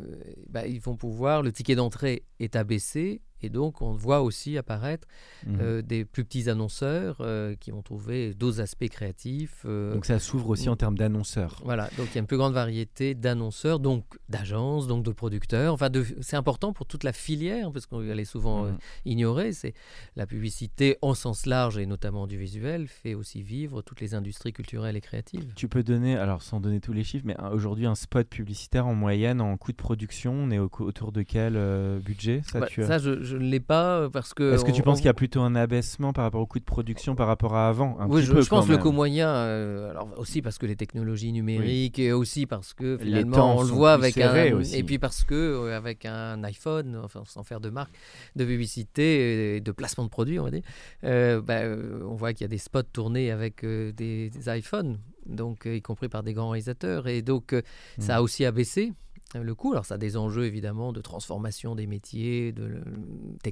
bah, 0.49 0.67
ils 0.67 0.81
vont 0.81 0.97
pouvoir, 0.97 1.43
le 1.43 1.53
ticket 1.53 1.75
d'entrée 1.75 2.25
est 2.41 2.57
abaissé. 2.57 3.21
Et 3.43 3.49
donc, 3.51 3.83
on 3.83 3.93
voit 3.93 4.23
aussi 4.23 4.59
apparaître 4.59 5.07
Mhm. 5.47 5.59
euh, 5.61 5.83
des 5.83 6.05
plus 6.05 6.25
petits 6.25 6.49
annonceurs 6.51 7.19
euh, 7.21 7.55
qui 7.61 7.71
vont 7.71 7.83
trouver 7.83 8.35
d'autres 8.35 8.61
aspects 8.61 8.89
créatifs. 8.89 9.63
euh, 9.65 9.93
Donc 9.95 10.07
ça 10.07 10.19
s'ouvre 10.19 10.49
aussi 10.51 10.69
en 10.69 10.77
termes 10.77 10.97
d'annonceurs. 10.99 11.61
voilà, 11.65 11.89
donc 11.97 12.09
il 12.11 12.15
y 12.17 12.19
a 12.19 12.21
une 12.21 12.27
plus 12.27 12.37
grande 12.37 12.55
variété 12.55 13.15
d'annonceurs, 13.15 13.79
donc 13.81 14.05
d'agences, 14.29 14.87
donc 14.89 15.05
de 15.05 15.13
producteurs. 15.13 15.73
Enfin, 15.75 15.89
c'est 16.21 16.37
important 16.37 16.73
pour 16.73 16.87
toute 16.87 17.05
la 17.05 17.13
filière, 17.13 17.71
parce 17.73 17.87
qu'on 17.87 18.03
est 18.03 18.25
souvent 18.25 18.65
euh, 18.67 18.71
Mhm. 18.73 18.79
ignoré. 19.05 19.53
C'est 19.53 19.75
la 20.17 20.27
publicité 20.27 20.97
en 21.03 21.15
sens 21.15 21.47
large 21.47 21.79
et 21.79 21.87
notamment 21.87 22.27
du 22.27 22.37
visuel 22.39 22.89
fait 22.89 23.15
aussi 23.15 23.43
vivre 23.43 23.83
toutes 23.83 24.01
les 24.01 24.15
industries 24.15 24.53
culturelles 24.53 24.97
et 24.97 25.01
créatives. 25.01 25.53
Tu 25.55 25.69
peux 25.69 25.83
donner, 25.83 26.17
alors 26.17 26.43
sans 26.43 26.61
donner 26.61 26.81
tous 26.81 26.93
les 26.93 27.05
chiffres, 27.05 27.25
mais 27.27 27.37
aujourd'hui 27.53 27.87
un 27.87 27.95
spot 27.95 28.29
publicitaire 28.29 28.87
en 28.87 28.95
moyenne 28.95 29.41
en 29.41 29.57
coût 29.57 29.73
de 29.73 29.77
production, 29.77 30.33
on 30.33 30.51
est 30.51 30.59
au- 30.59 30.71
autour 30.81 31.13
de 31.13 31.23
quel 31.23 31.57
budget? 32.05 32.43
Ça, 32.45 32.61
Bah, 32.61 32.67
tu 32.69 32.83
as 32.83 32.87
ça, 32.87 32.99
je, 32.99 33.23
je 33.29 33.37
ne 33.37 33.45
l'ai 33.49 33.61
pas 33.61 34.09
parce 34.11 34.35
que. 34.35 34.55
Est-ce 34.55 34.65
que 34.65 34.71
tu 34.73 34.81
on- 34.81 34.85
penses 34.85 34.95
on- 34.99 35.01
qu'il 35.01 35.07
y 35.07 35.11
a 35.11 35.15
plutôt 35.15 35.41
un 35.43 35.55
abaissement 35.55 36.13
par 36.13 36.25
rapport 36.25 36.41
au 36.41 36.47
coût 36.47 36.59
de 36.59 36.65
production 36.65 37.15
par 37.15 37.27
rapport 37.27 37.55
à 37.55 37.69
avant 37.69 37.97
un 38.01 38.07
oui, 38.09 38.21
petit 38.21 38.27
je, 38.27 38.33
peu 38.33 38.43
je 38.43 38.49
pense 38.49 38.65
quand 38.65 38.71
le 38.71 38.75
même. 38.77 38.83
coût 38.83 38.93
moyen, 38.93 39.29
euh, 39.29 39.91
alors 39.91 40.09
aussi 40.19 40.43
parce 40.43 40.59
que 40.59 40.67
les 40.67 40.77
technologies 40.77 41.33
numériques 41.33 41.99
et 41.99 42.13
aussi 42.13 42.47
parce 42.47 42.75
que 42.75 42.97
Les 42.99 43.05
finalement 43.05 43.37
temps 43.37 43.57
on 43.59 43.63
le 43.63 43.69
voit 43.69 43.93
avec 43.93 44.17
un 44.19 44.55
aussi. 44.57 44.77
et 44.77 44.83
puis 44.83 44.99
parce 44.99 45.25
que 45.25 45.35
euh, 45.35 45.77
avec 45.77 46.05
un 46.07 46.43
iPhone, 46.45 47.01
enfin 47.05 47.23
sans 47.27 47.43
faire 47.45 47.61
de 47.61 47.71
marque, 47.71 47.93
de 48.37 48.45
publicité, 48.45 49.57
et 49.57 49.61
de 49.61 49.73
placement 49.73 50.05
de 50.05 50.11
produits, 50.11 50.39
on 50.39 50.45
va 50.45 50.51
dire, 50.51 50.63
euh, 51.05 51.41
bah, 51.41 51.59
euh, 51.61 52.01
on 52.09 52.15
voit 52.15 52.33
qu'il 52.33 52.43
y 52.43 52.45
a 52.45 52.49
des 52.49 52.59
spots 52.59 52.83
tournés 52.93 53.31
avec 53.31 53.65
euh, 53.65 53.93
des, 53.93 54.31
des 54.31 54.49
iPhones, 54.59 54.99
donc 55.27 55.67
euh, 55.67 55.77
y 55.77 55.83
compris 55.83 56.09
par 56.09 56.23
des 56.23 56.33
grands 56.33 56.51
réalisateurs, 56.51 57.07
et 57.09 57.23
donc 57.23 57.53
euh, 57.53 57.63
ça 57.99 58.17
a 58.17 58.23
aussi 58.23 58.45
abaissé 58.45 58.89
euh, 58.89 58.93
le 59.35 59.55
coût. 59.55 59.73
Alors 59.73 59.85
ça 59.87 59.95
a 59.95 59.99
des 59.99 60.17
enjeux 60.17 60.45
évidemment 60.45 60.93
de 60.93 61.01
transformation 61.01 61.75
des 61.75 61.87
métiers, 61.87 62.55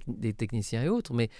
des 0.08 0.32
techniciens 0.32 0.82
et 0.82 0.88
autres, 0.88 1.12
mais 1.14 1.30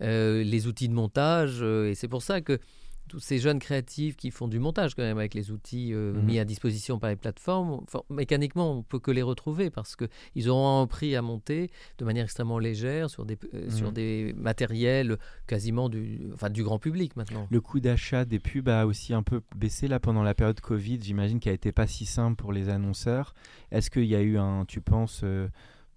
euh, 0.00 0.42
les 0.42 0.66
outils 0.66 0.88
de 0.88 0.94
montage, 0.94 1.58
euh, 1.62 1.90
et 1.90 1.94
c'est 1.94 2.08
pour 2.08 2.22
ça 2.22 2.40
que 2.40 2.58
tous 3.08 3.20
ces 3.20 3.38
jeunes 3.38 3.58
créatifs 3.58 4.16
qui 4.16 4.30
font 4.30 4.48
du 4.48 4.58
montage 4.58 4.94
quand 4.94 5.02
même 5.02 5.18
avec 5.18 5.34
les 5.34 5.50
outils 5.50 5.92
euh, 5.92 6.12
Mhm. 6.14 6.24
mis 6.24 6.38
à 6.38 6.44
disposition 6.44 6.98
par 6.98 7.10
les 7.10 7.16
plateformes, 7.16 7.80
enfin, 7.82 8.00
mécaniquement 8.10 8.72
on 8.78 8.82
peut 8.82 8.98
que 8.98 9.10
les 9.10 9.22
retrouver 9.22 9.70
parce 9.70 9.94
que 9.96 10.06
ils 10.34 10.48
auront 10.48 10.80
un 10.82 10.86
prix 10.86 11.14
à 11.14 11.22
monter 11.22 11.70
de 11.98 12.04
manière 12.04 12.24
extrêmement 12.24 12.58
légère 12.58 13.10
sur 13.10 13.24
des, 13.26 13.38
euh, 13.54 13.70
sur 13.70 13.88
Mhm. 13.88 13.94
des 13.94 14.34
matériels 14.36 15.16
quasiment 15.46 15.88
du, 15.88 16.20
enfin, 16.34 16.50
du 16.50 16.62
grand 16.64 16.78
public 16.78 17.14
maintenant. 17.16 17.46
Le 17.50 17.60
coût 17.60 17.80
d'achat 17.80 18.24
des 18.24 18.38
pubs 18.38 18.68
a 18.68 18.86
aussi 18.86 19.12
un 19.14 19.22
peu 19.22 19.42
baissé 19.56 19.86
là 19.88 20.00
pendant 20.00 20.22
la 20.22 20.34
période 20.34 20.60
Covid. 20.60 20.98
J'imagine 21.02 21.40
qu'elle 21.40 21.52
n'était 21.54 21.72
pas 21.72 21.86
si 21.86 22.06
simple 22.06 22.36
pour 22.36 22.52
les 22.52 22.68
annonceurs. 22.68 23.34
Est-ce 23.70 23.90
qu'il 23.90 24.04
y 24.06 24.16
a 24.16 24.22
eu 24.22 24.38
un, 24.38 24.64
tu 24.66 24.80
penses, 24.80 25.20
euh, 25.24 25.48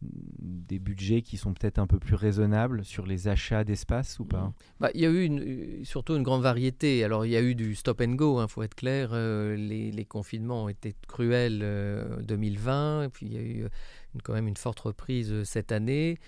des 0.02 0.80
budgets 0.80 1.22
qui 1.22 1.38
sont 1.38 1.54
peut-être 1.54 1.80
un 1.80 1.88
peu 1.88 2.00
plus 2.00 2.16
raisonnables 2.16 2.86
sur 2.86 3.06
les 3.06 3.28
achats 3.28 3.64
d'espace 3.64 4.20
ou 4.20 4.26
pas 4.26 4.54
Bah, 4.80 4.90
il 4.94 5.02
y 5.02 5.06
a 5.06 5.10
eu 5.10 5.30
euh, 5.30 5.84
surtout 5.84 6.16
une 6.16 6.24
grande 6.24 6.44
variété. 6.44 7.04
Alors, 7.04 7.26
il 7.26 7.32
y 7.32 7.36
a 7.36 7.42
eu 7.42 7.56
du 7.56 7.76
stop 7.76 8.02
and 8.02 8.14
go, 8.14 8.42
il 8.42 8.48
faut 8.48 8.64
être 8.64 8.76
clair. 8.76 9.10
Euh, 9.14 9.56
les, 9.56 10.06
confinements 10.06 10.66
ont 10.66 10.70
été 10.70 10.96
cruels 11.08 11.62
euh, 11.64 12.22
2020, 12.22 13.04
et 13.04 13.10
puis 13.10 13.26
il 13.26 13.34
y 13.34 13.38
a 13.38 13.42
eu 13.42 13.68
quand 14.24 14.34
même 14.34 14.48
une 14.48 14.58
forte 14.58 14.80
reprise 14.80 15.44
cette 15.44 15.72
année. 15.72 16.20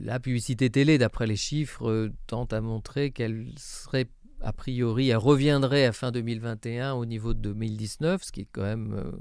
La 0.00 0.18
publicité 0.20 0.70
télé, 0.70 0.96
d'après 0.96 1.26
les 1.26 1.36
chiffres, 1.36 2.10
tente 2.26 2.54
à 2.54 2.62
montrer 2.62 3.10
qu'elle 3.10 3.46
serait 3.58 4.06
a 4.40 4.52
priori, 4.52 5.10
elle 5.10 5.18
reviendrait 5.18 5.84
à 5.84 5.92
fin 5.92 6.12
2021 6.12 6.94
au 6.94 7.04
niveau 7.04 7.34
de 7.34 7.40
2019, 7.40 8.22
ce 8.22 8.32
qui 8.32 8.42
est 8.42 8.48
quand 8.50 8.62
même 8.62 9.12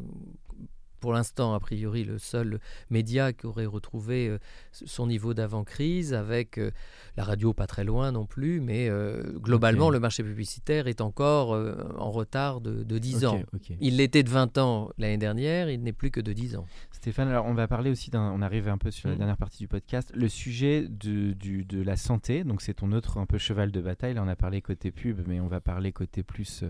pour 0.99 1.13
l'instant, 1.13 1.53
a 1.53 1.59
priori, 1.59 2.03
le 2.03 2.17
seul 2.17 2.59
média 2.89 3.33
qui 3.33 3.45
aurait 3.45 3.65
retrouvé 3.65 4.27
euh, 4.27 4.37
son 4.71 5.07
niveau 5.07 5.33
d'avant-crise, 5.33 6.13
avec 6.13 6.57
euh, 6.57 6.71
la 7.17 7.23
radio 7.23 7.53
pas 7.53 7.67
très 7.67 7.83
loin 7.83 8.11
non 8.11 8.25
plus, 8.25 8.61
mais 8.61 8.89
euh, 8.89 9.23
globalement, 9.39 9.89
le 9.89 9.99
marché 9.99 10.23
publicitaire 10.23 10.87
est 10.87 11.01
encore 11.01 11.51
en 11.97 12.11
retard 12.11 12.61
de, 12.61 12.83
de 12.83 12.97
10 12.97 13.25
ans. 13.25 13.41
Il 13.81 13.97
l'était 13.97 14.23
de 14.23 14.29
20 14.29 14.57
ans 14.57 14.89
l'année 14.97 15.17
dernière, 15.17 15.69
il 15.69 15.81
n'est 15.83 15.93
plus 15.93 16.11
que 16.11 16.19
de 16.21 16.33
10 16.33 16.55
ans. 16.57 16.65
Stéphane, 16.91 17.27
alors 17.27 17.45
on 17.45 17.53
va 17.53 17.67
parler 17.67 17.89
aussi 17.91 18.09
d'un. 18.09 18.31
On 18.31 18.41
arrive 18.41 18.67
un 18.67 18.77
peu 18.77 18.91
sur 18.91 19.07
la 19.09 19.15
Mm. 19.15 19.17
dernière 19.19 19.37
partie 19.37 19.59
du 19.59 19.67
podcast. 19.67 20.11
Le 20.15 20.27
sujet 20.27 20.87
de, 20.89 21.33
du- 21.33 21.63
de 21.63 21.81
la 21.81 21.95
santé, 21.95 22.43
donc 22.43 22.61
c'est 22.61 22.73
ton 22.73 22.91
autre 22.91 23.17
un 23.19 23.25
peu 23.25 23.37
cheval 23.37 23.71
de 23.71 23.81
bataille. 23.81 24.13
Là, 24.13 24.23
on 24.23 24.27
a 24.27 24.35
parlé 24.35 24.61
côté 24.61 24.91
pub, 24.91 25.21
mais 25.27 25.39
on 25.39 25.47
va 25.47 25.61
parler 25.61 25.91
côté 25.91 26.23
plus 26.23 26.63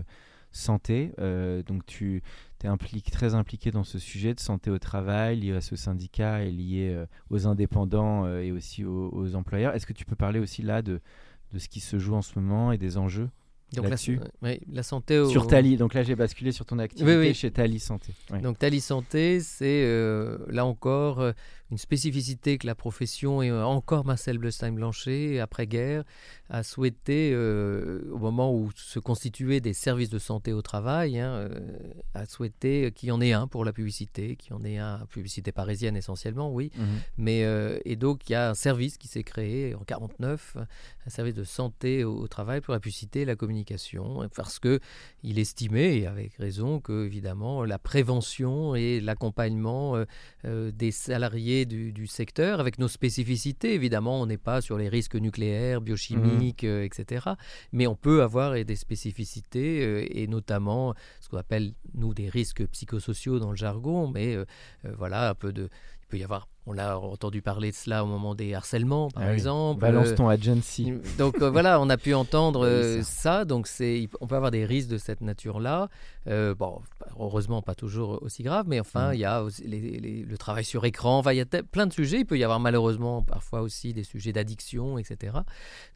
santé. 0.58 1.12
Euh, 1.18 1.62
donc 1.62 1.86
tu 1.86 2.22
es 2.62 2.66
impliqué, 2.66 3.10
très 3.10 3.34
impliqué 3.34 3.70
dans 3.70 3.84
ce 3.84 3.98
sujet 3.98 4.34
de 4.34 4.40
santé 4.40 4.70
au 4.70 4.78
travail, 4.78 5.40
lié 5.40 5.52
à 5.52 5.60
ce 5.60 5.76
syndicat 5.76 6.42
et 6.44 6.50
lié 6.50 6.90
euh, 6.92 7.06
aux 7.30 7.46
indépendants 7.46 8.24
euh, 8.26 8.40
et 8.42 8.52
aussi 8.52 8.84
aux, 8.84 9.10
aux 9.12 9.34
employeurs. 9.34 9.74
Est-ce 9.74 9.86
que 9.86 9.92
tu 9.92 10.04
peux 10.04 10.16
parler 10.16 10.40
aussi 10.40 10.62
là 10.62 10.82
de, 10.82 11.00
de 11.52 11.58
ce 11.58 11.68
qui 11.68 11.80
se 11.80 11.98
joue 11.98 12.14
en 12.14 12.22
ce 12.22 12.38
moment 12.38 12.72
et 12.72 12.78
des 12.78 12.98
enjeux 12.98 13.28
Donc 13.74 13.84
la, 13.84 13.90
Là-dessus. 13.90 14.18
la 14.72 14.82
santé 14.82 15.18
au- 15.18 15.28
sur 15.28 15.46
Tali 15.46 15.76
Donc 15.76 15.94
là, 15.94 16.02
j'ai 16.02 16.14
basculé 16.16 16.52
sur 16.52 16.66
ton 16.66 16.78
activité 16.78 17.16
Oui, 17.16 17.28
oui. 17.28 17.34
chez 17.34 17.50
Tali 17.50 17.78
Santé. 17.78 18.12
Ouais. 18.30 18.40
Donc 18.40 18.58
Tali 18.58 18.80
Santé, 18.80 19.40
c'est 19.40 19.84
là 20.48 20.64
encore 20.66 21.22
une 21.70 21.78
spécificité 21.78 22.58
que 22.58 22.66
la 22.66 22.74
profession 22.74 23.42
et 23.42 23.50
euh, 23.50 23.64
encore 23.64 24.04
Marcel 24.04 24.38
Blestein-Blanchet 24.38 25.38
après-guerre 25.40 26.04
a 26.50 26.62
souhaité, 26.62 27.36
au 27.36 28.16
moment 28.16 28.54
où 28.54 28.70
se 28.74 28.98
constituaient 28.98 29.60
des 29.60 29.74
services 29.74 30.08
de 30.08 30.18
santé 30.18 30.54
au 30.54 30.62
travail, 30.62 31.18
hein, 31.18 31.46
a 32.14 32.24
souhaité 32.24 32.90
qu'il 32.92 33.10
y 33.10 33.12
en 33.12 33.20
ait 33.20 33.34
un 33.34 33.46
pour 33.46 33.66
la 33.66 33.74
publicité, 33.74 34.34
qu'il 34.36 34.52
y 34.52 34.54
en 34.54 34.64
ait 34.64 34.78
un, 34.78 35.04
publicité 35.10 35.52
parisienne 35.52 35.94
essentiellement, 35.94 36.50
oui. 36.50 36.70
Mmh. 36.74 36.82
Mais, 37.18 37.80
et 37.84 37.96
donc, 37.96 38.30
il 38.30 38.32
y 38.32 38.34
a 38.34 38.48
un 38.48 38.54
service 38.54 38.96
qui 38.96 39.08
s'est 39.08 39.24
créé 39.24 39.74
en 39.74 39.84
49, 39.84 40.56
un 41.06 41.10
service 41.10 41.34
de 41.34 41.44
santé 41.44 42.04
au, 42.04 42.26
travail 42.28 42.62
pour 42.62 42.72
la 42.72 42.80
publicité 42.80 43.22
et 43.22 43.24
la 43.24 43.36
communication, 43.36 44.28
parce 44.34 44.58
qu'il 44.58 45.38
estimait, 45.38 45.98
et 45.98 46.06
avec 46.06 46.34
raison, 46.36 46.80
que 46.80 47.04
évidemment 47.04 47.64
la 47.64 47.78
prévention 47.78 48.74
et 48.74 49.00
l'accompagnement 49.00 49.96
euh, 49.96 50.04
euh, 50.44 50.70
des 50.70 50.90
salariés 50.90 51.57
du, 51.64 52.06
secteur, 52.06 52.60
avec 52.60 52.78
nos 52.78 52.88
spécificités, 52.88 53.74
évidemment, 53.74 54.20
on 54.20 54.26
n'est 54.26 54.38
pas 54.38 54.60
sur 54.60 54.78
les 54.78 54.88
risques 54.88 55.16
nucléaires, 55.16 55.80
biochimiques, 55.80 56.64
mmh. 56.64 56.66
euh, 56.66 56.84
etc. 56.84 57.30
Mais 57.72 57.86
on 57.86 57.94
peut 57.94 58.22
avoir 58.22 58.52
des 58.64 58.76
spécificités, 58.76 60.20
et 60.22 60.26
notamment 60.26 60.94
ce 61.20 61.28
qu'on 61.28 61.38
appelle, 61.38 61.72
nous, 61.94 62.14
des 62.14 62.28
risques 62.28 62.66
psychosociaux 62.66 63.38
dans 63.38 63.50
le 63.50 63.56
jargon, 63.56 64.08
mais 64.08 64.36
voilà, 64.84 65.30
un 65.30 65.34
peu 65.34 65.52
de... 65.52 65.68
Il 66.02 66.06
peut 66.08 66.18
y 66.18 66.24
avoir 66.24 66.48
on 66.68 66.76
a 66.76 66.96
entendu 66.96 67.40
parler 67.40 67.70
de 67.70 67.76
cela 67.76 68.04
au 68.04 68.06
moment 68.06 68.34
des 68.34 68.52
harcèlements, 68.54 69.10
par 69.10 69.22
ah 69.24 69.32
exemple. 69.32 69.80
Balance 69.80 70.14
ton 70.14 70.28
agency. 70.28 70.92
Donc 71.16 71.38
voilà, 71.38 71.80
on 71.80 71.88
a 71.88 71.96
pu 71.96 72.12
entendre 72.12 72.98
ça. 73.02 73.46
Donc 73.46 73.66
c'est, 73.66 74.08
on 74.20 74.26
peut 74.26 74.36
avoir 74.36 74.50
des 74.50 74.66
risques 74.66 74.90
de 74.90 74.98
cette 74.98 75.22
nature-là. 75.22 75.88
Euh, 76.28 76.54
bon, 76.54 76.82
heureusement, 77.18 77.62
pas 77.62 77.74
toujours 77.74 78.22
aussi 78.22 78.42
grave, 78.42 78.66
mais 78.68 78.80
enfin, 78.80 79.10
mm. 79.10 79.14
il 79.14 79.20
y 79.20 79.24
a 79.24 79.42
le 79.42 80.36
travail 80.36 80.64
sur 80.64 80.84
écran. 80.84 81.22
il 81.30 81.36
y 81.36 81.40
a 81.40 81.46
plein 81.46 81.86
de 81.86 81.92
sujets. 81.92 82.20
Il 82.20 82.26
peut 82.26 82.38
y 82.38 82.44
avoir 82.44 82.60
malheureusement 82.60 83.22
parfois 83.22 83.62
aussi 83.62 83.94
des 83.94 84.04
sujets 84.04 84.32
d'addiction, 84.32 84.98
etc. 84.98 85.38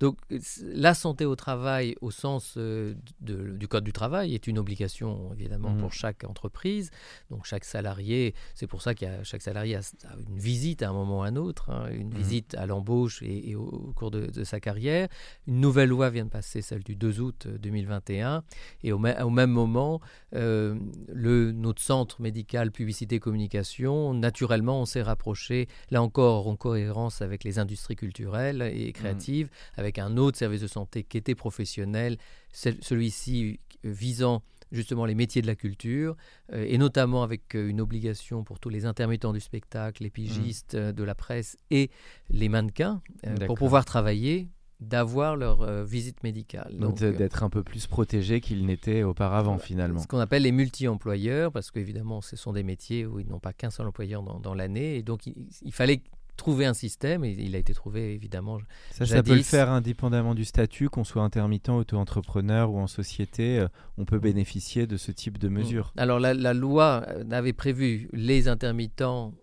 Donc, 0.00 0.16
la 0.62 0.94
santé 0.94 1.26
au 1.26 1.36
travail, 1.36 1.96
au 2.00 2.10
sens 2.10 2.54
euh, 2.56 2.94
du 3.20 3.68
code 3.68 3.84
du 3.84 3.92
travail, 3.92 4.34
est 4.34 4.46
une 4.46 4.58
obligation 4.58 5.32
évidemment 5.34 5.70
mm. 5.70 5.78
pour 5.78 5.92
chaque 5.92 6.24
entreprise. 6.24 6.90
Donc, 7.30 7.44
chaque 7.44 7.64
salarié, 7.64 8.34
c'est 8.54 8.66
pour 8.66 8.80
ça 8.80 8.94
qu'il 8.94 9.08
y 9.08 9.10
a 9.10 9.22
chaque 9.24 9.42
salarié 9.42 9.76
a, 9.76 9.80
une 10.28 10.38
visite 10.62 10.82
à 10.82 10.90
un 10.90 10.92
moment 10.92 11.18
ou 11.18 11.22
à 11.22 11.26
un 11.26 11.36
autre, 11.36 11.70
hein, 11.70 11.88
une 11.90 12.10
mm. 12.10 12.16
visite 12.16 12.54
à 12.54 12.66
l'embauche 12.66 13.20
et, 13.22 13.56
au, 13.56 13.92
cours 13.96 14.10
de, 14.12 14.44
sa 14.44 14.60
carrière. 14.60 15.08
Une 15.48 15.60
nouvelle 15.60 15.88
loi 15.88 16.08
vient 16.10 16.24
de 16.24 16.30
passer, 16.30 16.62
celle 16.62 16.84
du 16.84 16.94
2 16.94 17.20
août 17.20 17.48
2021, 17.60 18.36
euh, 18.36 18.40
et 18.84 18.92
au, 18.92 18.96
au 18.98 19.30
même 19.30 19.50
moment, 19.50 20.00
euh, 20.34 20.78
le, 21.12 21.50
notre 21.50 21.82
centre 21.82 22.20
médical 22.20 22.70
publicité 22.70 23.18
communication, 23.18 24.14
naturellement, 24.14 24.80
on 24.80 24.86
s'est 24.86 25.02
rapproché, 25.02 25.66
là 25.90 26.00
encore, 26.00 26.46
en 26.46 26.54
cohérence 26.54 27.22
avec 27.22 27.42
les 27.42 27.58
industries 27.58 27.96
culturelles 27.96 28.62
et 28.62 28.90
mmh. 28.90 28.92
créatives, 28.92 29.50
avec 29.76 29.98
un 29.98 30.16
autre 30.16 30.38
service 30.38 30.60
de 30.60 30.68
santé 30.68 31.02
qui 31.02 31.18
était 31.18 31.34
professionnel, 31.34 32.18
celui-ci 32.52 33.58
visant 33.82 34.42
justement 34.72 35.04
les 35.04 35.14
métiers 35.14 35.42
de 35.42 35.46
la 35.46 35.54
culture, 35.54 36.16
euh, 36.52 36.64
et 36.66 36.78
notamment 36.78 37.22
avec 37.22 37.54
euh, 37.54 37.68
une 37.68 37.80
obligation 37.80 38.42
pour 38.42 38.58
tous 38.58 38.68
les 38.68 38.86
intermittents 38.86 39.32
du 39.32 39.40
spectacle, 39.40 40.02
les 40.02 40.08
mmh. 40.08 40.12
pigistes 40.12 40.76
de 40.76 41.04
la 41.04 41.14
presse 41.14 41.56
et 41.70 41.90
les 42.30 42.48
mannequins, 42.48 43.00
pour 43.46 43.56
pouvoir 43.56 43.84
travailler 43.84 44.48
d'avoir 44.82 45.36
leur 45.36 45.62
euh, 45.62 45.84
visite 45.84 46.22
médicale. 46.22 46.76
Donc, 46.76 47.00
euh, 47.02 47.12
d'être 47.12 47.42
un 47.42 47.50
peu 47.50 47.62
plus 47.62 47.86
protégé 47.86 48.40
qu'ils 48.40 48.66
n'étaient 48.66 49.02
auparavant 49.02 49.58
finalement. 49.58 50.00
Ce 50.00 50.06
qu'on 50.06 50.18
appelle 50.18 50.42
les 50.42 50.52
multi-employeurs, 50.52 51.52
parce 51.52 51.70
qu'évidemment 51.70 52.20
ce 52.20 52.36
sont 52.36 52.52
des 52.52 52.62
métiers 52.62 53.06
où 53.06 53.20
ils 53.20 53.28
n'ont 53.28 53.38
pas 53.38 53.52
qu'un 53.52 53.70
seul 53.70 53.86
employeur 53.86 54.22
dans, 54.22 54.54
l'année, 54.54 54.96
et 54.96 55.02
donc 55.02 55.26
il, 55.26 55.72
fallait 55.72 56.02
trouver 56.36 56.66
un 56.66 56.74
système, 56.74 57.24
et 57.24 57.30
il 57.30 57.54
a 57.54 57.58
été 57.58 57.74
trouvé 57.74 58.14
évidemment. 58.14 58.58
Ça, 58.90 59.06
ça 59.06 59.22
peut 59.22 59.34
le 59.34 59.42
faire 59.42 59.70
indépendamment 59.70 60.34
du 60.34 60.44
statut, 60.44 60.88
qu'on 60.88 61.04
soit 61.04 61.22
intermittent, 61.22 61.68
auto-entrepreneur 61.68 62.70
ou 62.70 62.78
en 62.78 62.86
société, 62.86 63.58
euh, 63.58 63.68
on 63.98 64.04
peut 64.04 64.18
bénéficier 64.18 64.86
de 64.86 64.96
ce 64.96 65.12
type 65.12 65.38
de 65.38 65.48
mm. 65.48 65.52
mesures. 65.52 65.92
Alors 65.96 66.20
la, 66.20 66.54
loi 66.54 67.06
avait 67.30 67.52
prévu 67.52 68.08
les 68.12 68.48
intermittents 68.48 69.34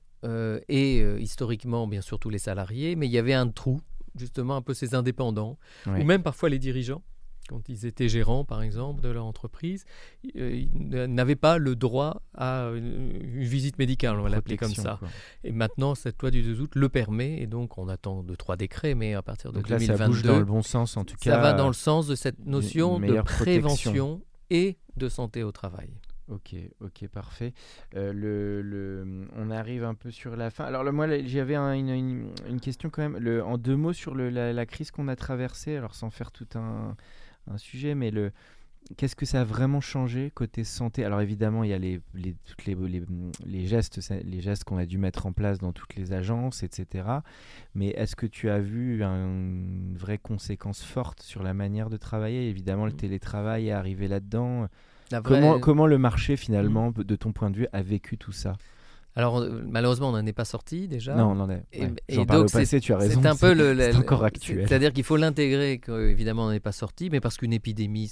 et 0.68 1.00
historiquement 1.20 1.88
bien 1.88 2.02
sûr 2.02 2.20
tous 2.20 2.30
les 2.30 2.40
salariés, 2.40 2.96
mais 2.96 3.08
il 3.08 3.12
y 3.12 3.18
avait 3.18 3.34
un 3.34 3.48
trou 3.48 3.80
justement 4.16 4.58
un 4.58 4.62
peu 4.62 4.74
ces 4.74 4.96
indépendants, 4.96 5.58
ou 5.88 6.04
même 6.04 6.24
parfois 6.24 6.50
les 6.50 6.60
dirigeants, 6.60 7.04
quand 7.50 7.68
ils 7.68 7.88
étaient 7.88 8.08
gérants, 8.08 8.46
par 8.46 8.62
exemple, 8.62 9.02
de 9.02 9.10
leur 9.10 9.26
entreprise, 9.26 9.86
euh, 10.36 10.52
ils 10.54 10.88
n'avaient 10.88 11.36
pas 11.36 11.58
le 11.58 11.76
droit 11.76 12.22
à 12.36 12.70
une, 12.76 13.18
visite 13.40 13.80
médicale, 13.80 14.20
on 14.20 14.24
va 14.24 14.30
l'appeler 14.30 14.56
comme 14.56 14.74
ça. 14.74 15.00
Et 15.44 15.52
maintenant, 15.52 15.96
cette 15.96 16.22
loi 16.22 16.30
du 16.30 16.44
2 16.44 16.62
août 16.62 16.72
le 16.76 16.90
permet, 16.90 17.42
et 17.42 17.48
donc 17.48 17.78
on 17.78 17.90
attend 17.90 18.22
de 18.22 18.36
trois 18.36 18.56
décrets, 18.56 18.94
mais 18.94 19.16
à 19.16 19.24
partir 19.24 19.52
de 19.52 19.58
donc 19.58 19.68
2022, 19.68 19.98
ça 19.98 20.08
bouge 20.08 20.22
dans 20.22 20.38
le 20.38 20.46
bon 20.46 20.62
sens 20.62 20.96
en 20.96 21.06
tout 21.06 21.16
cas. 21.16 21.32
Ça 21.32 21.40
va 21.40 21.54
dans 21.54 21.68
le 21.68 21.74
sens 21.74 22.08
de 22.08 22.16
cette 22.16 22.46
notion 22.46 23.00
de 23.00 23.22
prévention 23.22 24.22
et 24.52 24.78
de 24.96 25.10
santé 25.10 25.44
au 25.44 25.52
travail. 25.52 25.90
Ok, 26.30 26.56
ok, 26.82 27.08
parfait. 27.08 27.54
Euh, 27.96 28.14
le, 28.14 29.28
on 29.36 29.50
arrive 29.50 29.84
un 29.84 29.96
peu 29.96 30.12
sur 30.12 30.36
la 30.36 30.52
fin. 30.52 30.66
Alors 30.66 30.84
le, 30.84 30.92
moi, 30.92 31.08
j'avais 31.26 31.56
une, 31.56 32.30
une, 32.48 32.60
question 32.60 32.92
quand 32.92 33.02
même. 33.02 33.18
Le, 33.18 33.44
en 33.44 33.58
deux 33.58 33.76
mots 33.76 33.94
sur 33.94 34.14
la, 34.14 34.54
la, 34.54 34.66
crise 34.68 34.92
qu'on 34.92 35.08
a 35.08 35.16
traversée, 35.16 35.76
alors 35.76 35.96
sans 35.96 36.12
faire 36.12 36.32
tout 36.32 36.48
un, 36.54 36.96
un 37.48 37.58
sujet, 37.58 37.96
mais 37.96 38.12
le, 38.12 38.32
qu'est-ce 38.98 39.16
que 39.16 39.26
ça 39.26 39.42
a 39.42 39.44
vraiment 39.44 39.82
changé 39.82 40.32
côté 40.34 40.64
santé? 40.64 41.04
Alors 41.04 41.22
évidemment, 41.22 41.64
il 41.64 41.70
y 41.70 41.74
a 41.74 41.78
les, 41.78 42.02
les, 42.14 42.36
toutes 42.46 42.66
les, 42.66 42.76
les, 42.76 43.04
les 43.46 43.66
gestes, 43.66 44.00
les 44.24 44.42
gestes 44.42 44.64
qu'on 44.64 44.78
a 44.78 44.86
dû 44.86 44.98
mettre 44.98 45.26
en 45.26 45.32
place 45.32 45.60
dans 45.60 45.72
toutes 45.72 45.96
les 45.96 46.14
agences, 46.14 46.64
etc. 46.64 47.08
Mais 47.76 47.88
est-ce 47.90 48.16
que 48.16 48.26
tu 48.26 48.50
as 48.50 48.60
vu 48.60 49.04
une 49.04 49.96
vraie 49.98 50.18
conséquence 50.18 50.84
forte 50.84 51.22
sur 51.22 51.44
la 51.44 51.54
manière 51.54 51.90
de 51.90 51.98
travailler? 51.98 52.50
Évidemment, 52.50 52.86
le 52.86 52.94
mmh. 52.94 52.98
télétravail 52.98 53.68
est 53.70 53.72
arrivé 53.72 54.08
là-dedans. 54.08 54.68
Comment, 55.24 55.60
comment 55.60 55.88
le 55.88 55.98
marché, 55.98 56.38
finalement, 56.38 56.90
mm. 56.90 57.04
de 57.04 57.16
ton 57.16 57.32
point 57.32 57.50
de 57.50 57.58
vue, 57.58 57.68
a 57.74 57.82
vécu 57.82 58.18
tout 58.18 58.32
ça? 58.32 58.58
Alors 59.16 59.40
euh, 59.40 59.62
malheureusement, 59.68 60.10
on 60.10 60.12
n'en 60.12 60.26
est 60.26 60.34
pas 60.34 60.46
sorti 60.46 60.88
déjà. 60.88 61.16
Non, 61.16 61.32
on 61.32 61.40
en 61.40 61.50
est. 61.50 61.64
Tu 62.80 62.94
as 62.94 62.98
raison. 62.98 63.22
C'est 63.22 63.28
un 63.28 63.36
peu 63.36 63.54
le, 63.54 63.96
encore 63.98 64.24
actuel. 64.24 64.68
C'est-à-dire 64.68 64.94
qu'il 64.94 65.04
faut 65.04 65.18
l'intégrer, 65.18 65.80
qu'évidemment 65.80 66.44
on 66.44 66.48
n'en 66.48 66.52
est 66.52 66.60
pas 66.60 66.72
sorti, 66.72 67.10
mais 67.10 67.20
parce 67.20 67.38
qu'une 67.38 67.54
épidémie, 67.54 68.08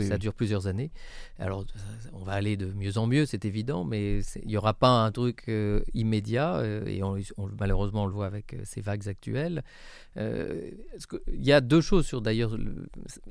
ça 0.00 0.18
dure 0.18 0.34
plusieurs 0.34 0.66
années. 0.66 0.90
Alors 1.38 1.64
on 2.12 2.22
va 2.22 2.32
aller 2.32 2.56
de 2.56 2.66
mieux 2.66 2.98
en 2.98 3.06
mieux, 3.06 3.26
c'est 3.26 3.44
évident, 3.44 3.84
mais 3.84 4.20
il 4.42 4.48
n'y 4.48 4.56
aura 4.56 4.74
pas 4.74 5.04
un 5.04 5.10
truc 5.10 5.44
euh, 5.48 5.80
immédiat, 5.94 6.56
euh, 6.56 6.84
et 6.86 7.00
malheureusement 7.58 8.04
on 8.04 8.06
le 8.06 8.12
voit 8.12 8.26
avec 8.26 8.56
ces 8.64 8.80
vagues 8.80 9.08
actuelles. 9.08 9.62
il 10.16 10.74
y 11.38 11.52
a 11.52 11.60
deux 11.60 11.80
choses 11.80 12.06
sur 12.06 12.20
d'ailleurs, 12.20 12.56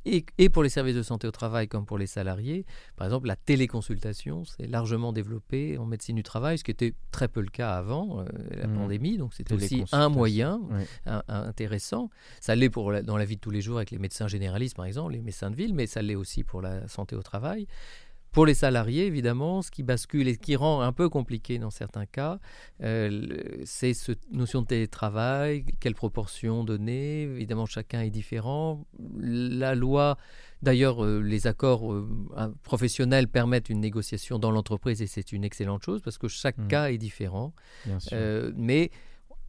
et, 0.06 0.26
et, 0.38 0.50
pour 0.50 0.64
les 0.64 0.70
services 0.70 0.96
de 0.96 1.04
santé 1.04 1.28
au 1.28 1.32
travail 1.32 1.68
comme 1.68 1.86
pour 1.86 1.98
les 1.98 2.08
salariés. 2.08 2.66
Par 2.98 3.08
exemple, 3.08 3.28
la 3.28 3.36
téléconsultation, 3.36 4.44
c'est 4.44 4.68
largement 4.68 5.14
développé 5.14 5.78
en 5.78 5.86
médecine 5.86 6.16
du 6.16 6.24
travail, 6.24 6.58
ce 6.58 6.64
qui 6.64 6.72
était 6.72 6.94
très 7.12 7.28
peu 7.28 7.41
le 7.41 7.49
cas 7.49 7.74
avant 7.74 8.22
euh, 8.22 8.26
la 8.51 8.68
mmh. 8.68 8.74
pandémie, 8.74 9.18
donc 9.18 9.34
c'était 9.34 9.53
aussi 9.53 9.84
un 9.91 10.09
moyen 10.09 10.62
intéressant. 11.28 12.09
Ça 12.39 12.55
l'est 12.55 12.70
pour 12.70 12.91
dans 13.03 13.18
la 13.18 13.26
vie 13.26 13.36
de 13.36 13.41
tous 13.41 13.51
les 13.51 13.62
jours 13.62 13.78
avec 13.78 13.91
les 13.91 13.99
médecins 13.99 14.28
généralistes, 14.28 14.76
par 14.76 14.86
exemple, 14.86 15.14
les 15.14 15.22
médecins 15.22 15.51
de 15.51 15.55
ville, 15.55 15.74
mais 15.74 15.88
ça 15.88 16.01
l'est 16.01 16.16
aussi 16.16 16.43
pour 16.43 16.62
la 16.62 16.88
santé 16.88 17.16
au 17.16 17.22
travail. 17.22 17.68
Pour 18.32 18.46
les 18.46 18.54
salariés, 18.54 19.08
évidemment, 19.08 19.62
ce 19.62 19.72
qui 19.72 19.84
bascule 19.84 20.30
et 20.30 20.36
ce 20.36 20.40
qui 20.40 20.56
rend 20.56 20.80
un 20.80 20.94
peu 20.94 21.10
compliqué 21.10 21.60
dans 21.60 21.70
certains 21.70 22.06
cas, 22.06 22.40
euh, 22.82 23.28
c'est 23.66 23.94
cette 23.94 24.32
notion 24.32 24.62
de 24.62 24.68
télétravail, 24.68 25.66
quelle 25.82 25.96
proportion 25.96 26.64
donner. 26.64 27.24
Évidemment, 27.24 27.66
chacun 27.66 28.00
est 28.00 28.10
différent. 28.10 28.86
La 29.20 29.76
loi, 29.76 30.18
d'ailleurs, 30.62 31.04
euh, 31.04 31.20
les 31.20 31.46
accords 31.46 31.92
euh, 31.92 32.08
professionnels 32.64 33.28
permettent 33.28 33.70
une 33.70 33.82
négociation 33.82 34.40
dans 34.40 34.52
l'entreprise 34.52 35.02
et 35.02 35.08
c'est 35.08 35.34
une 35.34 35.44
excellente 35.44 35.84
chose 35.84 36.02
parce 36.02 36.18
que 36.18 36.30
chaque 36.30 36.58
mmh. 36.58 36.68
cas 36.68 36.90
est 36.90 36.98
différent. 36.98 37.54
mais 38.56 38.92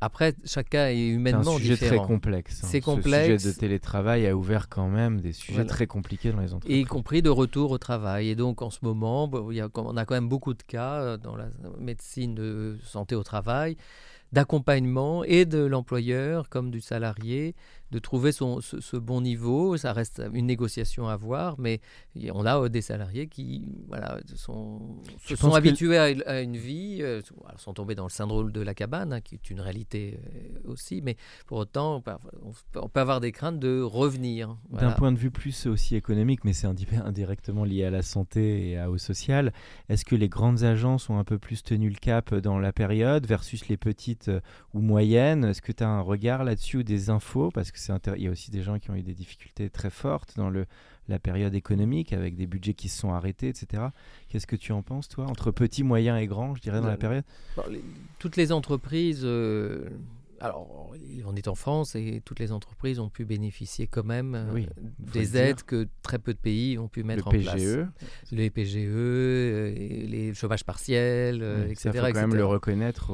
après, 0.03 0.35
cas 0.69 0.91
est 0.91 1.07
humainement 1.07 1.57
différent. 1.57 1.59
C'est 1.59 1.73
un 1.73 1.77
sujet 1.77 1.87
très 1.87 1.97
complexe. 1.97 2.65
Hein. 2.65 2.67
C'est 2.69 2.81
complexe. 2.81 3.29
Le 3.29 3.39
sujet 3.39 3.53
de 3.53 3.57
télétravail 3.57 4.27
a 4.27 4.35
ouvert 4.35 4.69
quand 4.69 4.89
même 4.89 5.21
des 5.21 5.33
sujets 5.33 5.65
très 5.65 5.87
compliqués 5.87 6.33
dans 6.33 6.41
les 6.41 6.55
entreprises. 6.55 6.77
y 6.77 6.85
compris 6.85 7.23
de 7.23 7.31
retour 7.31 7.71
au 7.71 7.79
travail. 7.79 8.29
Et 8.29 8.35
donc, 8.35 8.63
en 8.63 8.71
ce 8.71 8.81
moment, 8.83 9.31
il 9.53 9.57
y 9.57 9.61
a, 9.61 9.69
on 9.77 9.97
a 9.97 10.05
quand 10.05 10.15
même 10.15 10.29
beaucoup 10.29 10.55
de 10.55 10.63
cas 10.65 10.95
euh, 10.95 11.17
dans 11.19 11.37
la 11.37 11.47
médecine 11.79 12.35
de 12.35 12.79
santé 12.83 13.15
au 13.15 13.23
travail 13.23 13.77
d'accompagnement 14.33 15.25
et 15.25 15.45
de 15.45 15.59
l'employeur 15.59 16.49
comme 16.49 16.71
du 16.71 16.81
salarié 16.81 17.55
de 17.93 17.99
trouver 17.99 18.33
son, 18.33 18.61
ce, 18.61 18.97
bon 18.97 19.21
niveau. 19.21 19.77
Ça 19.77 19.93
reste 19.93 20.23
une 20.33 20.47
négociation 20.47 21.09
à 21.09 21.17
voir, 21.17 21.57
mais 21.59 21.81
on 22.33 22.47
a 22.47 22.59
euh, 22.59 22.69
des 22.69 22.81
salariés 22.81 23.29
qui 23.29 23.69
voilà, 23.87 24.19
sont, 24.35 24.97
se 25.25 25.37
sont 25.37 25.53
habitués 25.53 25.99
à, 25.99 26.41
une 26.41 26.57
vie, 26.57 26.99
euh, 27.03 27.21
sont 27.59 27.75
tombés 27.75 27.95
dans 27.95 28.05
le 28.05 28.11
syndrome 28.11 28.51
de 28.51 28.61
la 28.63 28.75
cabane, 28.75 29.13
hein, 29.13 29.21
qui 29.21 29.35
est 29.35 29.51
une 29.51 29.61
réalité 29.61 30.19
euh, 30.19 30.71
aussi, 30.71 31.03
mais 31.03 31.17
pour 31.47 31.59
autant, 31.59 31.97
on 31.97 32.89
peut, 32.89 33.01
avoir 33.01 33.21
des 33.21 33.31
craintes 33.31 33.59
de 33.59 33.83
revenir. 33.83 34.57
D'un 34.71 34.93
point 34.93 35.13
de 35.13 35.19
vue 35.19 35.31
plus 35.31 35.67
aussi 35.67 35.95
économique, 35.95 36.45
mais 36.45 36.55
c'est 36.55 36.67
indirectement 37.05 37.65
lié 37.65 37.85
à 37.85 37.91
la 37.91 38.03
santé 38.03 38.71
et 38.71 38.79
à, 38.79 38.91
au 38.91 38.97
social, 38.97 39.53
est-ce 39.91 40.07
que 40.07 40.17
les 40.17 40.31
grandes 40.31 40.63
agences 40.63 41.11
ont 41.11 41.19
un 41.19 41.25
peu 41.25 41.39
plus 41.39 41.63
tenu 41.63 41.91
le 41.91 41.97
cap 41.97 42.35
dans 42.35 42.59
la 42.59 42.73
période 42.73 43.27
versus 43.27 43.69
les 43.69 43.77
petites 43.77 44.31
ou 44.73 44.81
moyennes? 44.81 45.45
Est-ce 45.45 45.61
que 45.61 45.73
tu 45.73 45.85
as 45.85 45.89
un 45.89 46.01
regard 46.01 46.45
là-dessus 46.45 46.79
ou 46.79 46.83
des 46.83 47.11
infos? 47.11 47.51
Parce 47.51 47.71
que 47.71 47.82
c'est 47.83 47.93
il 48.17 48.23
y 48.23 48.29
a 48.29 48.31
aussi 48.31 48.51
des 48.51 48.63
gens 48.63 48.79
qui 48.79 48.91
ont 48.91 48.95
eu 48.95 49.03
des 49.03 49.15
difficultés 49.15 49.69
très 49.71 49.91
fortes 49.91 50.37
dans 50.37 50.51
le, 50.51 50.67
la 51.09 51.19
période 51.19 51.55
économique 51.55 52.13
avec 52.13 52.37
des 52.37 52.47
budgets 52.47 52.75
qui 52.75 52.89
se 52.89 52.99
sont 52.99 53.13
arrêtés, 53.13 53.49
etc. 53.49 53.85
Qu'est-ce 54.29 54.47
que 54.47 54.57
tu 54.57 54.73
en 54.73 54.83
penses, 54.83 55.09
toi, 55.09 55.27
entre 55.27 55.51
petits, 55.51 55.83
moyens 55.83 56.21
et 56.21 56.27
grands, 56.27 56.55
je 56.55 56.63
dirais, 56.63 56.81
dans 56.81 56.89
la 56.89 56.97
période? 56.97 57.25
Toutes 58.19 58.37
les 58.37 58.53
entreprises 58.53 59.27
alors, 60.43 60.91
on 61.25 61.37
est 61.37 61.47
en 61.47 61.55
France 61.55 61.95
et 61.95 62.21
toutes 62.25 62.41
les 62.41 62.51
entreprises 62.51 62.99
ont 62.99 63.09
pu 63.09 63.25
bénéficier 63.25 63.87
quand 63.87 64.03
même 64.03 64.35
euh, 64.35 64.65
des 64.99 65.37
aides 65.37 65.63
que 65.63 65.87
très 66.03 66.19
peu 66.19 66.35
de 66.35 66.39
pays 66.39 66.79
ont 66.79 66.89
pu 66.89 67.05
mettre 67.05 67.29
en 67.29 67.31
PGE. 67.31 67.45
place. 67.45 67.87
Les 68.33 68.51
PGE, 68.51 68.77
euh, 68.77 69.73
les 69.73 70.35
chômages 70.35 70.65
partiels, 70.65 71.45
euh, 71.45 71.69
etc. 71.69 71.91
Il 71.95 72.01
faut 72.01 72.07
quand 72.07 72.15
même 72.15 72.35
le 72.35 72.45
reconnaître, 72.45 73.13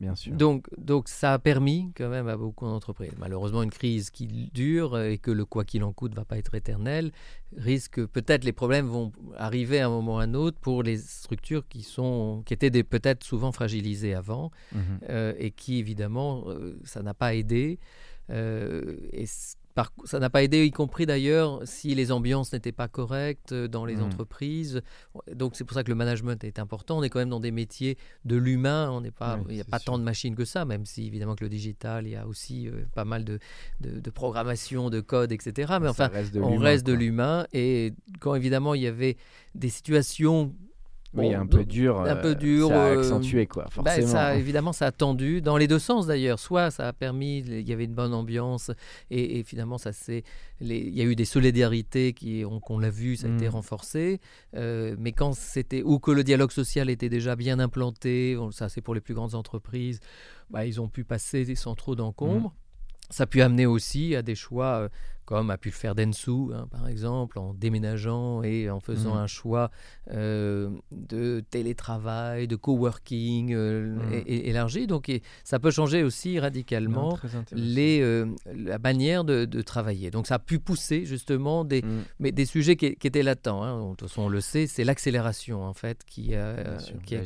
bien 0.00 0.14
sûr. 0.14 0.32
Donc, 0.32 0.66
donc, 0.78 1.08
ça 1.10 1.34
a 1.34 1.38
permis 1.38 1.92
quand 1.94 2.08
même 2.08 2.28
à 2.28 2.38
beaucoup 2.38 2.64
d'entreprises. 2.64 3.12
Malheureusement, 3.18 3.62
une 3.62 3.70
crise 3.70 4.08
qui 4.08 4.50
dure 4.54 4.98
et 4.98 5.18
que 5.18 5.30
le 5.30 5.44
quoi 5.44 5.64
qu'il 5.64 5.84
en 5.84 5.92
coûte 5.92 6.12
ne 6.12 6.16
va 6.16 6.24
pas 6.24 6.38
être 6.38 6.54
éternel 6.54 7.12
risque 7.56 8.04
peut-être 8.06 8.44
les 8.44 8.52
problèmes 8.52 8.86
vont 8.86 9.12
arriver 9.36 9.80
à 9.80 9.86
un 9.86 9.90
moment 9.90 10.16
ou 10.16 10.18
à 10.18 10.22
un 10.22 10.34
autre 10.34 10.58
pour 10.60 10.82
les 10.82 10.98
structures 10.98 11.66
qui 11.68 11.82
sont 11.82 12.42
qui 12.46 12.54
étaient 12.54 12.70
peut-être 12.82 13.24
souvent 13.24 13.52
fragilisées 13.52 14.14
avant 14.14 14.50
mhm. 14.72 14.80
euh, 15.10 15.34
et 15.38 15.50
qui 15.50 15.78
évidemment 15.78 16.44
euh, 16.46 16.78
ça 16.84 17.02
n'a 17.02 17.14
pas 17.14 17.34
aidé 17.34 17.78
euh, 18.30 18.96
et 19.12 19.26
ça 20.04 20.18
n'a 20.18 20.30
pas 20.30 20.42
aidé, 20.42 20.64
y 20.64 20.70
compris 20.70 21.06
d'ailleurs 21.06 21.60
si 21.64 21.94
les 21.94 22.12
ambiances 22.12 22.52
n'étaient 22.52 22.72
pas 22.72 22.88
correctes 22.88 23.52
euh, 23.52 23.68
dans 23.68 23.84
les 23.84 23.96
hmm. 23.96 24.02
entreprises. 24.02 24.82
Donc 25.32 25.52
c'est 25.54 25.64
pour 25.64 25.74
ça 25.74 25.82
que 25.82 25.88
le 25.88 25.94
management 25.94 26.42
est 26.44 26.58
important. 26.58 26.98
On 26.98 27.02
est 27.02 27.08
quand 27.08 27.18
même 27.18 27.30
dans 27.30 27.40
des 27.40 27.50
métiers 27.50 27.96
de 28.24 28.36
l'humain. 28.36 28.90
On 28.90 29.00
n'est 29.00 29.10
pas, 29.10 29.38
il 29.48 29.54
n'y 29.54 29.60
a 29.60 29.64
pas 29.64 29.78
tant 29.78 29.98
de 29.98 30.04
machines 30.04 30.34
que 30.34 30.44
ça, 30.44 30.64
même 30.64 30.84
si 30.84 31.06
évidemment 31.06 31.34
que 31.34 31.44
le 31.44 31.50
digital, 31.50 32.06
il 32.06 32.10
y 32.10 32.16
a 32.16 32.26
aussi 32.26 32.68
euh, 32.68 32.84
pas 32.94 33.04
mal 33.04 33.24
de, 33.24 33.38
de, 33.80 34.10
programmation, 34.10 34.90
de 34.90 35.00
code, 35.00 35.32
etc. 35.32 35.74
Mais 35.80 35.88
enfin, 35.88 36.10
on 36.36 36.56
reste 36.56 36.86
de 36.86 36.92
l'humain. 36.92 37.46
Et 37.52 37.94
quand 38.20 38.34
évidemment 38.34 38.74
il 38.74 38.82
y 38.82 38.86
avait 38.86 39.16
des 39.54 39.70
situations 39.70 40.54
oui, 41.14 41.34
un 41.34 41.46
peu 41.46 41.64
dur. 41.64 42.00
Un 42.00 42.16
peu 42.16 42.30
euh, 42.30 42.34
dur. 42.34 42.68
Ça 42.68 42.84
a 42.84 42.86
euh, 42.88 42.98
accentué, 42.98 43.46
quoi, 43.46 43.64
bah, 43.64 43.70
forcément. 43.70 44.06
ça, 44.06 44.36
évidemment, 44.36 44.72
ça 44.72 44.86
a 44.86 44.92
tendu 44.92 45.42
dans 45.42 45.56
les 45.56 45.68
deux 45.68 45.78
sens 45.78 46.06
d'ailleurs. 46.06 46.38
Soit 46.38 46.70
ça 46.70 46.88
a 46.88 46.92
permis, 46.92 47.38
il 47.38 47.68
y 47.68 47.72
avait 47.72 47.84
une 47.84 47.94
bonne 47.94 48.14
ambiance 48.14 48.70
et, 49.10 49.42
finalement, 49.44 49.78
ça 49.78 49.92
c'est, 49.92 50.24
il 50.60 50.96
y 50.96 51.00
a 51.00 51.04
eu 51.04 51.14
des 51.14 51.24
solidarités 51.24 52.12
qui, 52.14 52.44
qu'on 52.64 52.78
l'a 52.78 52.90
vu, 52.90 53.16
ça 53.16 53.26
a 53.26 53.30
été 53.30 53.46
mm. 53.46 53.52
renforcé. 53.52 54.20
Euh, 54.56 54.96
mais 54.98 55.12
quand 55.12 55.34
c'était 55.34 55.82
ou 55.82 55.98
que 55.98 56.10
le 56.10 56.24
dialogue 56.24 56.52
social 56.52 56.88
était 56.88 57.10
déjà 57.10 57.36
bien 57.36 57.58
implanté, 57.58 58.36
ça 58.50 58.68
c'est 58.68 58.80
pour 58.80 58.94
les 58.94 59.00
plus 59.00 59.14
grandes 59.14 59.34
entreprises, 59.34 60.00
bah, 60.50 60.64
ils 60.64 60.80
ont 60.80 60.88
pu 60.88 61.04
passer 61.04 61.54
sans 61.54 61.74
trop 61.74 61.94
d'encombre. 61.94 62.48
Mm. 62.48 62.52
Ça 63.10 63.24
a 63.24 63.26
pu 63.26 63.42
amener 63.42 63.66
aussi 63.66 64.16
à 64.16 64.22
des 64.22 64.34
choix 64.34 64.88
comme 65.32 65.48
a 65.48 65.56
pu 65.56 65.70
le 65.70 65.74
faire 65.74 65.94
Densu, 65.94 66.52
hein, 66.52 66.68
par 66.70 66.88
exemple, 66.88 67.38
en 67.38 67.54
déménageant 67.54 68.42
et 68.42 68.68
en 68.68 68.80
faisant 68.80 69.14
mmh. 69.14 69.18
un 69.18 69.26
choix 69.26 69.70
euh, 70.10 70.68
de 70.90 71.42
télétravail, 71.48 72.46
de 72.46 72.54
coworking 72.54 73.54
euh, 73.54 73.96
mmh. 73.96 74.24
élargi. 74.26 74.86
Donc 74.86 75.10
ça 75.42 75.58
peut 75.58 75.70
changer 75.70 76.02
aussi 76.02 76.38
radicalement 76.38 77.18
les, 77.50 78.02
euh, 78.02 78.26
la 78.54 78.78
manière 78.78 79.24
de, 79.24 79.62
travailler. 79.62 80.10
Donc 80.10 80.26
ça 80.26 80.34
a 80.34 80.38
pu 80.38 80.58
pousser 80.58 81.06
justement 81.06 81.64
des, 81.64 81.80
mmh. 81.80 82.04
mais 82.18 82.32
des 82.32 82.44
sujets 82.44 82.76
qui, 82.76 82.84
étaient 82.84 83.22
latents. 83.22 83.62
Hein. 83.62 83.92
De 83.92 83.96
toute 83.96 84.10
façon, 84.10 84.22
on 84.22 84.28
le 84.28 84.42
sait, 84.42 84.66
c'est 84.66 84.84
l'accélération 84.84 85.64
en 85.64 85.72
fait 85.72 86.04
qui 86.04 86.34
a... 86.34 86.76
qui 87.06 87.16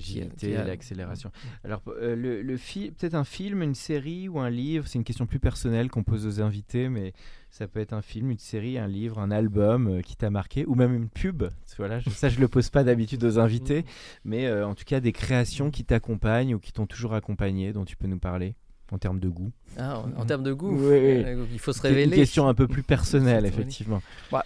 a, 0.54 0.64
l'accélération. 0.64 1.32
Alors 1.64 1.82
le, 1.86 2.40
le 2.40 2.56
peut-être 2.56 3.14
un 3.14 3.24
film, 3.24 3.62
une 3.62 3.74
série 3.74 4.28
ou 4.28 4.38
un 4.38 4.50
livre, 4.50 4.86
c'est 4.86 4.98
une 4.98 5.04
question 5.04 5.26
plus 5.26 5.40
personnelle 5.40 5.90
qu'on 5.90 6.04
pose 6.04 6.24
aux 6.24 6.40
invités, 6.40 6.88
mais 6.88 7.12
ça 7.56 7.66
peut 7.66 7.80
être 7.80 7.94
un 7.94 8.02
film, 8.02 8.30
une 8.30 8.38
série, 8.38 8.76
un 8.76 8.86
livre, 8.86 9.18
un 9.18 9.30
album 9.30 9.88
euh, 9.88 10.00
qui 10.02 10.14
t'a 10.14 10.28
marqué, 10.28 10.66
ou 10.66 10.74
même 10.74 10.92
une 10.92 11.08
pub. 11.08 11.44
Voilà, 11.78 12.02
ça, 12.02 12.28
je 12.28 12.38
le 12.38 12.48
pose 12.48 12.68
pas 12.68 12.84
d'habitude 12.84 13.24
aux 13.24 13.38
invités, 13.38 13.86
mais 14.26 14.46
euh, 14.46 14.66
en 14.66 14.74
tout 14.74 14.84
cas 14.84 15.00
des 15.00 15.12
créations 15.12 15.70
qui 15.70 15.82
t'accompagnent 15.82 16.54
ou 16.54 16.58
qui 16.58 16.74
t'ont 16.74 16.86
toujours 16.86 17.14
accompagné, 17.14 17.72
dont 17.72 17.86
tu 17.86 17.96
peux 17.96 18.08
nous 18.08 18.18
parler 18.18 18.56
en 18.92 18.98
termes 18.98 19.18
de 19.18 19.28
goût. 19.28 19.52
Ah, 19.78 20.02
en, 20.16 20.24
termes 20.24 20.44
de 20.44 20.52
goût, 20.52 20.74
euh, 20.84 21.46
il 21.52 21.58
faut 21.58 21.72
se 21.72 21.82
révéler. 21.82 22.04
Une 22.04 22.22
question 22.22 22.48
un 22.48 22.54
peu 22.54 22.68
plus 22.68 22.82
personnelle, 22.82 23.44
effectivement. 23.44 24.00
Bah, 24.30 24.44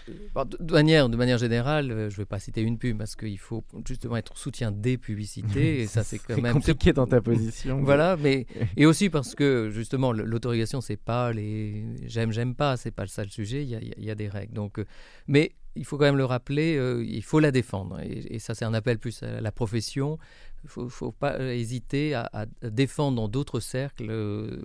de, 0.59 0.73
manière, 0.73 1.09
de 1.09 1.17
manière 1.17 1.39
générale, 1.39 1.91
euh, 1.91 2.11
je 2.11 2.15
ne 2.15 2.19
vais 2.23 2.25
pas 2.25 2.39
citer 2.39 2.63
une 2.63 2.79
pub 2.79 2.99
parce 2.99 3.15
qu'il 3.17 3.39
faut 3.39 3.63
justement 3.87 4.17
être 4.17 4.33
en 4.33 4.37
soutien 4.37 4.73
des 4.73 4.99
publicités. 4.99 5.83
et 5.83 5.87
ça, 5.87 6.03
c'est 6.03 6.19
quand 6.27 6.41
même 6.41 6.55
compliqué 6.55 6.93
dans 6.93 7.07
ta 7.07 7.21
position. 7.21 7.83
voilà, 7.83 8.17
mais 8.17 8.47
et 8.77 8.87
aussi 8.87 9.11
parce 9.11 9.35
que 9.35 9.71
justement, 9.71 10.13
l'autorisation, 10.13 10.81
c'est 10.81 10.97
pas 10.97 11.33
les 11.33 11.85
j'aime, 12.07 12.33
j'aime 12.33 12.55
pas, 12.55 12.77
c'est 12.77 12.91
pas 12.91 13.07
ça 13.07 13.23
le 13.23 13.31
sujet. 13.31 13.63
Il 13.63 14.05
y 14.05 14.11
a, 14.11 14.15
des 14.15 14.29
règles. 14.29 14.55
Donc, 14.55 14.79
euh, 14.79 14.85
mais 15.29 15.53
il 15.77 15.85
faut 15.85 15.99
quand 15.99 16.05
même 16.05 16.17
le 16.17 16.25
rappeler, 16.25 16.75
il 17.07 17.23
faut 17.23 17.41
la 17.41 17.53
défendre. 17.53 18.01
Et, 18.01 18.35
et 18.35 18.39
ça, 18.39 18.55
c'est 18.55 18.65
un 18.65 18.75
appel 18.75 18.99
plus 18.99 19.23
à 19.23 19.41
la 19.41 19.53
profession. 19.53 20.19
Il 20.63 20.83
ne 20.83 20.89
faut, 20.89 21.13
pas 21.13 21.41
hésiter 21.55 22.15
à, 22.15 22.47
défendre 22.63 23.17
dans 23.17 23.29
d'autres 23.29 23.61
cercles 23.61 24.11
euh, 24.11 24.59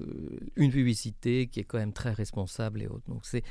une 0.58 0.70
publicité 0.72 1.48
qui 1.48 1.62
est 1.62 1.64
quand 1.64 1.78
même 1.78 1.94
très 1.94 2.12
responsable 2.12 2.82
et 2.82 2.88
autres. 2.88 3.08
Donc 3.08 3.22
c'est, 3.24 3.44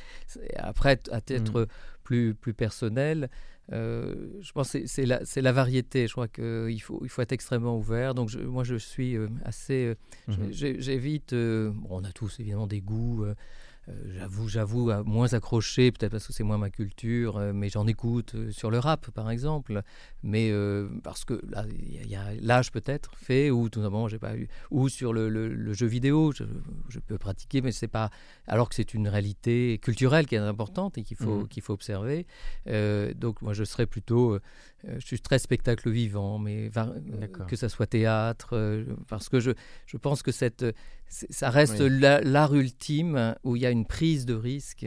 après, 0.57 1.01
à 1.11 1.23
titre 1.23 1.63
mmh. 1.63 1.67
plus, 2.03 2.35
plus 2.35 2.53
personnel, 2.53 3.31
euh, 3.73 4.29
je 4.43 4.53
pense 4.53 4.73
que 4.73 4.87
c'est 4.87 5.07
la, 5.07 5.21
la, 5.37 5.53
variété. 5.53 6.07
Je 6.07 6.13
crois 6.13 6.29
qu'il 6.29 6.83
faut, 6.83 7.01
il 7.03 7.09
faut 7.09 7.23
être 7.23 7.33
extrêmement 7.33 7.79
ouvert. 7.79 8.15
Donc 8.15 8.35
moi, 8.35 8.63
je 8.63 8.77
suis 8.77 9.17
euh, 9.17 9.29
assez... 9.47 9.95
Mmh. 10.29 10.35
J'évite... 10.51 11.33
on 11.33 12.05
a 12.05 12.13
tous 12.13 12.41
évidemment 12.41 12.67
des 12.67 12.83
goûts. 12.83 13.25
Euh, 13.89 13.93
j'avoue, 14.19 14.49
j'avoue, 14.49 14.93
moins 15.05 15.33
accroché, 15.35 15.93
peut-être 15.93 16.13
parce 16.13 16.27
que 16.27 16.33
c'est 16.33 16.45
moins 16.45 16.59
ma 16.59 16.71
culture, 16.71 17.37
euh, 17.37 17.53
mais 17.53 17.69
j'en 17.69 17.87
écoute 17.87 18.35
euh, 18.35 18.51
sur 18.51 18.71
le 18.71 18.79
rap, 18.79 19.11
par 19.11 19.31
exemple. 19.31 19.83
Mais 20.23 20.53
parce 21.03 21.25
que 21.25 21.41
là, 21.49 21.67
il 21.71 22.09
y 22.09 22.17
a, 22.17 22.35
l'âge 22.41 22.73
peut-être 22.73 23.15
fait, 23.17 23.51
ou 23.51 23.69
tout 23.69 23.83
simplement, 23.83 24.09
j'ai 24.09 24.19
pas 24.19 24.37
eu, 24.37 24.49
ou 24.71 24.89
sur 24.89 25.13
le, 25.13 25.73
jeu 25.75 25.87
vidéo, 25.87 26.33
je, 26.33 26.99
peux 26.99 27.19
pratiquer, 27.19 27.61
mais 27.61 27.73
c'est 27.73 27.89
pas, 27.89 28.11
alors 28.47 28.69
que 28.69 28.75
c'est 28.75 28.95
une 28.95 29.09
réalité 29.09 29.79
culturelle 29.83 30.27
qui 30.27 30.35
est 30.35 30.39
importante 30.39 30.97
et 30.97 31.03
qu'il 31.03 31.17
faut, 31.17 31.41
mmh. 31.41 31.49
qu'il 31.49 31.63
faut 31.63 31.75
observer. 31.75 32.27
donc 32.67 33.43
moi, 33.43 33.53
je 33.53 33.65
serais 33.65 33.87
plutôt 33.87 34.39
euh, 34.89 34.97
je 34.99 35.07
suis 35.07 35.21
très 35.21 35.39
spectacle 35.39 35.91
vivant, 35.91 36.39
mais 36.39 36.71
que 37.49 37.57
ça 37.57 37.69
soit 37.69 37.87
théâtre, 37.87 38.85
parce 39.09 39.29
que 39.29 39.41
je, 39.41 39.53
je 39.87 39.97
pense 39.97 40.23
que 40.23 40.33
cette, 40.33 40.65
ça 41.09 41.51
reste 41.51 41.81
l'art 41.81 42.55
ultime 42.55 43.35
où 43.45 43.57
il 43.57 43.63
y 43.63 43.67
a 43.67 43.71
une 43.75 43.85
prise 43.87 44.25
de 44.25 44.35
risque 44.35 44.87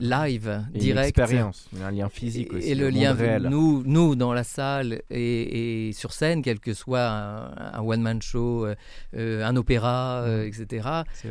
live, 0.00 0.64
direct. 0.72 0.84
Une 0.84 0.98
expérience, 0.98 1.68
un 1.82 1.90
lien 1.90 2.08
physique 2.08 2.52
aussi. 2.52 2.68
Et 2.68 2.74
le 2.74 2.88
lien, 2.88 3.12
réel. 3.12 3.48
Nous, 3.50 3.82
nous, 3.84 4.16
dans 4.16 4.32
la 4.32 4.44
salle 4.44 5.02
et, 5.10 5.90
sur 5.92 6.12
scène, 6.12 6.42
quel 6.42 6.58
que 6.58 6.74
soit 6.74 7.06
un, 7.06 7.80
one-man 7.82 8.20
show, 8.20 8.66
euh, 9.14 9.44
un 9.44 9.56
opéra, 9.56 10.24
etc., 10.44 10.88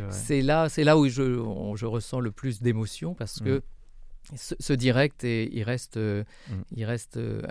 c'est 0.10 0.42
là, 0.42 0.68
là 0.78 0.98
où 0.98 1.08
je, 1.08 1.44
je 1.76 1.86
ressens 1.86 2.20
le 2.20 2.32
plus 2.32 2.62
d'émotion 2.62 3.14
parce 3.14 3.40
que 3.40 3.62
ce, 4.36 4.74
direct, 4.74 5.24
et, 5.24 5.50
il 5.56 5.64
reste, 5.64 5.98
euh, 5.98 6.24
mm. 6.50 6.54
il 6.78 6.86
reste 6.86 7.18
euh, 7.18 7.42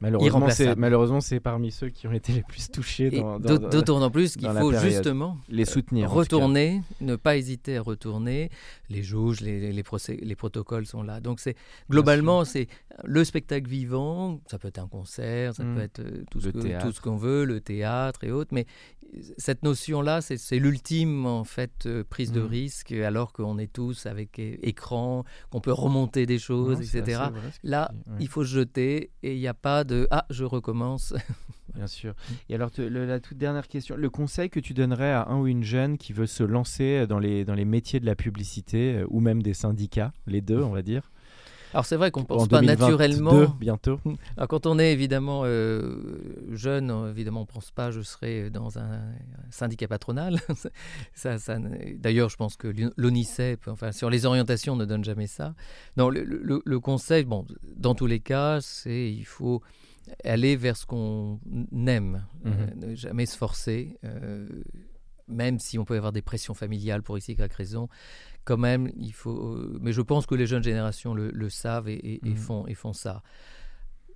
malheureusement, 0.00 0.50
c'est, 0.50 0.76
malheureusement, 0.76 1.20
c'est 1.20 1.40
parmi 1.40 1.70
ceux 1.70 1.88
qui 1.88 2.06
ont 2.06 2.12
été 2.12 2.32
les 2.32 2.42
plus 2.42 2.70
touchés. 2.70 3.10
D'autant 3.10 4.02
en 4.02 4.10
plus 4.10 4.36
qu'il 4.36 4.48
faut 4.50 4.72
justement 4.72 5.38
les 5.48 5.64
soutenir, 5.64 6.10
retourner, 6.10 6.82
ne 7.00 7.16
pas 7.16 7.36
hésiter 7.36 7.76
à 7.76 7.82
retourner. 7.82 8.50
Les 8.88 9.02
jauges, 9.02 9.40
les, 9.40 9.72
les, 9.72 9.82
les 10.22 10.36
protocoles 10.36 10.86
sont 10.86 11.02
là. 11.02 11.20
Donc 11.20 11.40
c'est 11.40 11.56
globalement, 11.90 12.44
c'est 12.44 12.68
le 13.04 13.24
spectacle 13.24 13.68
vivant. 13.68 14.40
Ça 14.46 14.58
peut 14.58 14.68
être 14.68 14.78
un 14.78 14.88
concert, 14.88 15.54
ça 15.54 15.64
mm. 15.64 15.74
peut 15.74 15.82
être 15.82 16.00
euh, 16.00 16.24
tout 16.30 16.40
ce, 16.40 16.48
tout 16.48 16.92
ce 16.92 17.00
qu'on 17.00 17.16
veut, 17.16 17.44
le 17.44 17.60
théâtre 17.60 18.24
et 18.24 18.30
autres. 18.30 18.50
Mais 18.52 18.66
cette 19.38 19.62
notion-là, 19.62 20.20
c'est 20.20 20.58
l'ultime 20.58 21.26
en 21.26 21.44
fait 21.44 21.88
prise 22.10 22.32
de 22.32 22.40
mm. 22.40 22.46
risque, 22.46 22.92
alors 22.92 23.32
qu'on 23.32 23.58
est 23.58 23.72
tous 23.72 24.06
avec 24.06 24.38
écran, 24.38 25.24
qu'on 25.50 25.60
peut 25.60 25.72
remonter 25.72 26.15
des 26.24 26.38
choses, 26.38 26.80
etc. 26.80 27.24
Là, 27.62 27.92
il 28.18 28.28
faut 28.28 28.44
se 28.44 28.54
jeter 28.54 29.10
et 29.22 29.34
il 29.34 29.38
n'y 29.38 29.48
a 29.48 29.54
pas 29.54 29.84
de 29.84 30.08
ah, 30.10 30.24
je 30.30 30.44
recommence. 30.44 31.12
Bien 31.74 31.86
sûr. 31.86 32.14
Et 32.48 32.54
alors, 32.54 32.70
la 32.78 33.20
toute 33.20 33.36
dernière 33.36 33.68
question, 33.68 33.96
le 33.96 34.08
conseil 34.08 34.48
que 34.48 34.60
tu 34.60 34.72
donnerais 34.72 35.12
à 35.12 35.28
un 35.28 35.40
ou 35.40 35.46
une 35.46 35.62
jeune 35.62 35.98
qui 35.98 36.14
veut 36.14 36.26
se 36.26 36.42
lancer 36.42 37.06
dans 37.06 37.18
les, 37.18 37.44
dans 37.44 37.54
les 37.54 37.66
métiers 37.66 38.00
de 38.00 38.06
la 38.06 38.14
publicité 38.14 38.94
euh, 38.94 39.06
ou 39.10 39.20
même 39.20 39.42
des 39.42 39.52
syndicats, 39.52 40.12
les 40.26 40.40
deux, 40.40 40.62
on 40.62 40.70
va 40.70 40.80
dire? 40.80 41.10
Alors 41.72 41.84
c'est 41.84 41.96
vrai 41.96 42.10
qu'on 42.10 42.20
ne 42.20 42.26
pense 42.26 42.48
pas 42.48 42.62
naturellement. 42.62 43.46
bientôt. 43.58 43.98
Alors 44.36 44.48
quand 44.48 44.66
on 44.66 44.78
est 44.78 44.92
évidemment 44.92 45.42
euh, 45.44 46.20
jeune, 46.52 46.92
évidemment 47.10 47.40
on 47.40 47.44
ne 47.44 47.48
pense 47.48 47.70
pas 47.70 47.90
je 47.90 48.00
serai 48.00 48.50
dans 48.50 48.78
un 48.78 49.00
syndicat 49.50 49.88
patronal. 49.88 50.40
ça, 51.14 51.38
ça, 51.38 51.58
D'ailleurs, 51.96 52.28
je 52.28 52.36
pense 52.36 52.56
que 52.56 52.72
l'ONICEP, 52.96 53.68
enfin 53.68 53.92
sur 53.92 54.10
les 54.10 54.26
orientations, 54.26 54.76
ne 54.76 54.84
donne 54.84 55.04
jamais 55.04 55.26
ça. 55.26 55.54
Non, 55.96 56.10
le, 56.10 56.80
conseil, 56.80 57.24
bon, 57.24 57.46
dans 57.76 57.94
tous 57.94 58.06
les 58.06 58.20
cas, 58.20 58.60
c'est 58.60 59.12
il 59.12 59.24
faut 59.24 59.62
aller 60.24 60.56
vers 60.56 60.76
ce 60.76 60.86
qu'on 60.86 61.40
aime, 61.86 62.24
mhm. 62.44 62.52
euh, 62.52 62.88
ne 62.88 62.94
jamais 62.94 63.26
se 63.26 63.36
forcer. 63.36 63.96
Euh, 64.04 64.48
même 65.28 65.58
si 65.58 65.76
on 65.78 65.84
peut 65.84 65.96
avoir 65.96 66.12
des 66.12 66.22
pressions 66.22 66.54
familiales 66.54 67.02
pour 67.02 67.18
ici 67.18 67.34
quelque 67.34 67.56
raison, 67.56 67.88
quand 68.46 68.56
même, 68.56 68.90
il 68.96 69.12
faut. 69.12 69.58
mais 69.80 69.92
je 69.92 70.00
pense 70.00 70.24
que 70.24 70.34
les 70.34 70.46
jeunes 70.46 70.62
générations 70.62 71.12
le, 71.14 71.50
savent 71.50 71.88
et, 71.88 72.20
mmh. 72.22 72.36
font, 72.36 72.66
et 72.66 72.74
font 72.74 72.94
ça. 72.94 73.22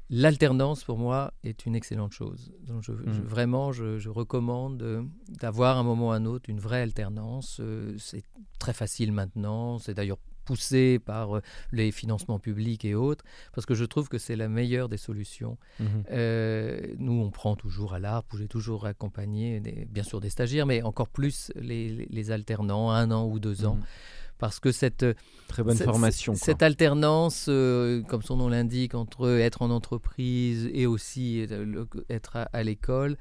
L'alternance, 0.08 0.82
pour 0.82 0.98
moi, 0.98 1.32
est 1.44 1.66
une 1.66 1.76
excellente 1.76 2.12
chose. 2.12 2.52
Donc 2.66 2.82
je, 2.82 2.92
mmh. 2.92 3.22
vraiment, 3.24 3.72
je, 3.72 4.08
recommande 4.08 5.08
d'avoir 5.28 5.78
un 5.78 5.82
moment 5.82 6.08
ou 6.08 6.12
un 6.12 6.24
autre 6.24 6.48
une 6.48 6.58
vraie 6.60 6.80
alternance. 6.80 7.58
Euh, 7.60 7.94
c'est 7.98 8.24
très 8.58 8.72
facile 8.72 9.12
maintenant. 9.12 9.78
C'est 9.78 9.94
d'ailleurs 9.94 10.18
poussé 10.44 10.98
par 10.98 11.36
euh, 11.36 11.42
les 11.70 11.92
financements 11.92 12.40
publics 12.40 12.84
et 12.84 12.94
autres, 12.94 13.24
parce 13.52 13.66
que 13.66 13.74
je 13.74 13.84
trouve 13.84 14.08
que 14.08 14.18
c'est 14.18 14.36
la 14.36 14.48
meilleure 14.48 14.88
des 14.88 14.96
solutions. 14.96 15.58
Mmh. 15.78 15.84
Euh, 16.10 16.94
nous, 16.98 17.20
on 17.20 17.30
prend 17.30 17.54
toujours 17.54 17.94
à 17.94 18.00
l'art, 18.00 18.24
j'ai 18.36 18.48
toujours 18.48 18.86
accompagné, 18.86 19.60
bien 19.88 20.02
sûr, 20.02 20.20
des 20.20 20.30
stagiaires, 20.30 20.66
mais 20.66 20.82
encore 20.82 21.08
plus 21.08 21.52
les, 21.56 22.30
alternants, 22.32 22.90
un 22.90 23.10
an 23.10 23.26
ou 23.26 23.38
deux 23.40 23.64
ans. 23.64 23.76
Mmh 23.76 23.84
parce 24.40 24.58
que 24.58 24.72
cette 24.72 25.06
très 25.46 25.62
bonne 25.62 25.76
formation, 25.76 26.34
cette 26.34 26.62
alternance, 26.62 27.46
euh, 27.48 28.02
comme 28.02 28.22
son 28.22 28.36
nom 28.38 28.48
l'indique, 28.48 28.94
entre 28.94 29.28
être 29.28 29.62
en 29.62 29.70
entreprise 29.70 30.68
et 30.72 30.86
aussi 30.86 31.46
être 32.08 32.48
à, 32.52 32.62
l'école, 32.62 33.16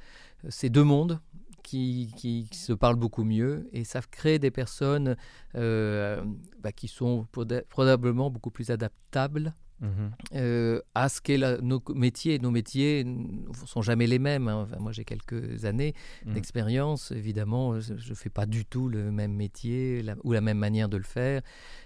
c'est 0.48 0.70
deux 0.70 0.84
mondes. 0.84 1.20
Qui, 1.62 2.12
qui, 2.18 2.48
se 2.52 2.74
parlent 2.74 2.96
beaucoup 2.96 3.24
mieux 3.24 3.70
et 3.74 3.84
ça 3.84 4.02
crée 4.02 4.40
des 4.40 4.50
personnes 4.50 5.16
euh, 5.54 6.20
bah, 6.64 6.72
qui 6.72 6.88
sont 6.88 7.28
probablement 7.70 8.32
beaucoup 8.32 8.50
plus 8.50 8.72
adaptables 8.72 9.54
Mhm. 9.82 10.12
Euh, 10.36 10.82
à 10.94 11.10
ce 11.10 11.22
qu'est 11.22 11.38
nos 11.62 11.82
métiers. 11.94 12.40
Nos 12.40 12.52
métiers 12.52 13.04
ne 13.04 13.54
sont 13.66 13.82
jamais 13.82 14.08
les 14.08 14.20
mêmes. 14.20 14.48
Hein. 14.48 14.68
moi, 14.80 14.92
j'ai 14.92 15.06
quelques 15.06 15.66
années 15.66 15.94
mhm. 16.26 16.34
d'expérience. 16.34 17.12
Évidemment, 17.12 17.80
je 17.80 17.94
ne 17.94 18.16
fais 18.16 18.30
pas 18.30 18.46
du 18.46 18.66
tout 18.66 18.90
le 18.90 19.12
même 19.12 19.34
métier 19.34 20.04
ou 20.24 20.34
la 20.34 20.42
même 20.42 20.58
manière 20.58 20.90
de 20.90 20.98
le 20.98 21.04
faire. 21.04 21.42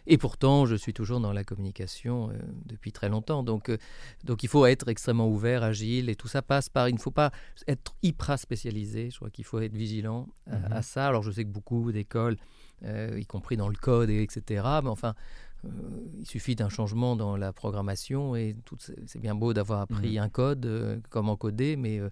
Et 0.08 0.18
pourtant, 0.18 0.66
je 0.66 0.76
suis 0.76 0.94
toujours 0.94 1.20
dans 1.20 1.34
la 1.34 1.44
communication 1.44 2.30
euh, 2.30 2.34
depuis 2.66 2.92
très 2.92 3.10
longtemps. 3.10 3.44
Donc, 3.44 3.70
euh, 3.70 3.78
donc, 4.24 4.44
il 4.44 4.50
faut 4.50 4.66
être 4.66 4.90
extrêmement 4.90 5.30
ouvert, 5.30 5.64
agile. 5.64 6.10
Et 6.10 6.16
tout 6.16 6.28
ça 6.28 6.42
passe 6.42 6.70
par... 6.70 6.90
Il 6.90 6.96
ne 6.96 7.00
faut 7.00 7.12
pas 7.12 7.32
être 7.68 7.96
hyper 8.02 8.38
spécialisé. 8.40 9.10
Je 9.12 9.18
crois 9.18 9.30
qu'il 9.30 9.46
faut 9.46 9.60
être 9.60 9.76
vigilant 9.76 10.28
à, 10.50 10.78
mhm. 10.78 10.82
ça. 10.82 11.08
Alors, 11.08 11.24
je 11.24 11.32
sais 11.32 11.44
que 11.44 11.50
beaucoup 11.50 11.92
d'écoles, 11.92 12.38
y 12.86 13.26
compris 13.26 13.58
dans 13.58 13.70
le 13.70 13.76
code, 13.76 14.10
et 14.10 14.22
etc., 14.22 14.64
mais 14.84 14.90
enfin... 14.90 15.14
Euh, 15.66 15.70
il 16.20 16.26
suffit 16.26 16.56
d'un 16.56 16.70
changement 16.70 17.16
dans 17.16 17.38
la 17.38 17.54
programmation 17.54 18.36
et 18.36 18.56
c'est 19.06 19.20
bien 19.20 19.36
beau 19.36 19.54
d'avoir 19.54 19.82
appris 19.82 20.14
mhm. 20.14 20.24
un 20.24 20.30
code, 20.30 20.66
euh, 20.66 21.00
comment 21.10 21.36
coder, 21.38 21.76
mais 21.76 22.00
euh, 22.00 22.10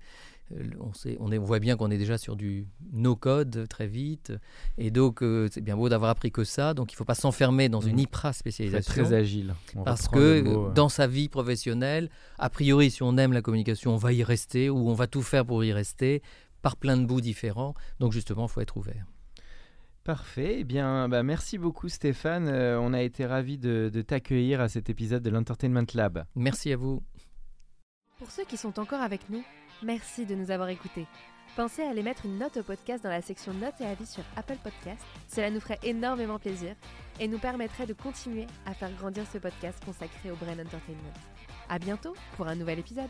on, 0.80 0.93
sait, 0.93 1.17
on, 1.19 1.32
est, 1.32 1.38
on, 1.38 1.43
voit 1.43 1.59
bien 1.59 1.76
qu'on 1.76 1.91
est 1.91 1.97
déjà 1.97 2.17
sur 2.17 2.36
du 2.36 2.67
no-code 2.93 3.67
très 3.69 3.88
vite. 3.88 4.34
Et 4.78 4.91
donc, 4.91 5.24
c'est 5.51 5.61
bien 5.61 5.78
beau 5.78 5.89
d'avoir 5.89 6.11
appris 6.11 6.32
que 6.32 6.43
ça. 6.43 6.74
Donc, 6.74 6.91
il 6.91 6.95
ne 6.95 6.97
faut 6.97 7.05
pas 7.05 7.15
s'enfermer 7.15 7.69
dans 7.69 7.82
une 7.82 7.93
mhm. 7.93 7.99
hyper 7.99 8.36
spécialisation. 8.36 8.91
Très 8.91 9.13
agile. 9.13 9.53
parce 9.86 10.07
que 10.07 10.72
dans 10.74 10.89
sa 10.89 11.07
vie 11.07 11.30
professionnelle, 11.30 12.09
a 12.38 12.49
priori, 12.49 12.91
si 12.91 13.03
on 13.03 13.17
aime 13.17 13.34
la 13.34 13.41
communication, 13.41 13.93
on 13.93 13.97
va 13.97 14.13
y 14.13 14.24
rester 14.24 14.69
ou 14.69 14.89
on 14.89 14.93
va 14.93 15.07
tout 15.07 15.22
faire 15.22 15.45
pour 15.45 15.63
y 15.63 15.72
rester 15.72 16.22
par 16.61 16.76
plein 16.76 16.97
de 16.97 17.05
bouts 17.05 17.22
différents. 17.22 17.74
Donc, 17.99 18.11
justement, 18.11 18.45
il 18.45 18.49
faut 18.49 18.61
être 18.61 18.78
ouvert. 18.78 19.05
Parfait. 20.04 20.58
Eh 20.60 20.64
bien, 20.64 21.08
bah, 21.08 21.24
merci 21.24 21.58
beaucoup 21.58 21.88
Stéphane. 21.88 22.47
Euh, 22.47 22.80
on 22.80 22.93
a 22.93 23.02
été 23.02 23.26
ravis 23.26 23.58
de, 23.58 23.89
de 23.93 24.02
t'accueillir 24.02 24.60
à 24.60 24.68
cet 24.68 24.89
épisode 24.89 25.22
de 25.22 25.30
l'Entertainment 25.30 25.86
Lab. 25.93 26.26
Merci 26.36 26.74
à 26.74 26.78
vous. 26.78 27.04
Pour 28.18 28.32
ceux 28.32 28.45
qui 28.45 28.58
sont 28.58 28.80
encore 28.80 29.02
avec 29.02 29.30
nous, 29.30 29.43
merci 29.84 30.26
de 30.26 30.36
nous 30.36 30.52
avoir 30.52 30.70
écoutés. 30.70 31.08
Pensez 31.56 31.84
à 31.84 31.89
aller 31.89 32.02
mettre 32.02 32.26
une 32.26 32.38
note 32.38 32.58
au 32.58 32.64
podcast 32.64 33.04
dans 33.04 33.10
la 33.10 33.22
section 33.22 33.54
notes 33.54 33.80
et 33.82 33.86
avis 33.86 34.06
sur 34.06 34.24
Apple 34.38 34.58
Podcast. 34.64 35.04
Cela 35.28 35.49
nous 35.49 35.60
ferait 35.60 35.80
énormément 35.84 36.39
plaisir 36.39 36.76
et 37.20 37.28
nous 37.28 37.39
permettrait 37.39 37.88
de 37.88 37.93
continuer 37.93 38.47
à 38.66 38.74
faire 38.74 38.91
grandir 38.93 39.26
ce 39.32 39.38
podcast 39.38 39.84
consacré 39.84 40.32
au 40.32 40.36
Brain 40.36 40.54
Entertainment. 40.54 41.14
À 41.68 41.78
bientôt 41.78 42.16
pour 42.38 42.47
un 42.47 42.56
nouvel 42.56 42.80
épisode. 42.80 43.10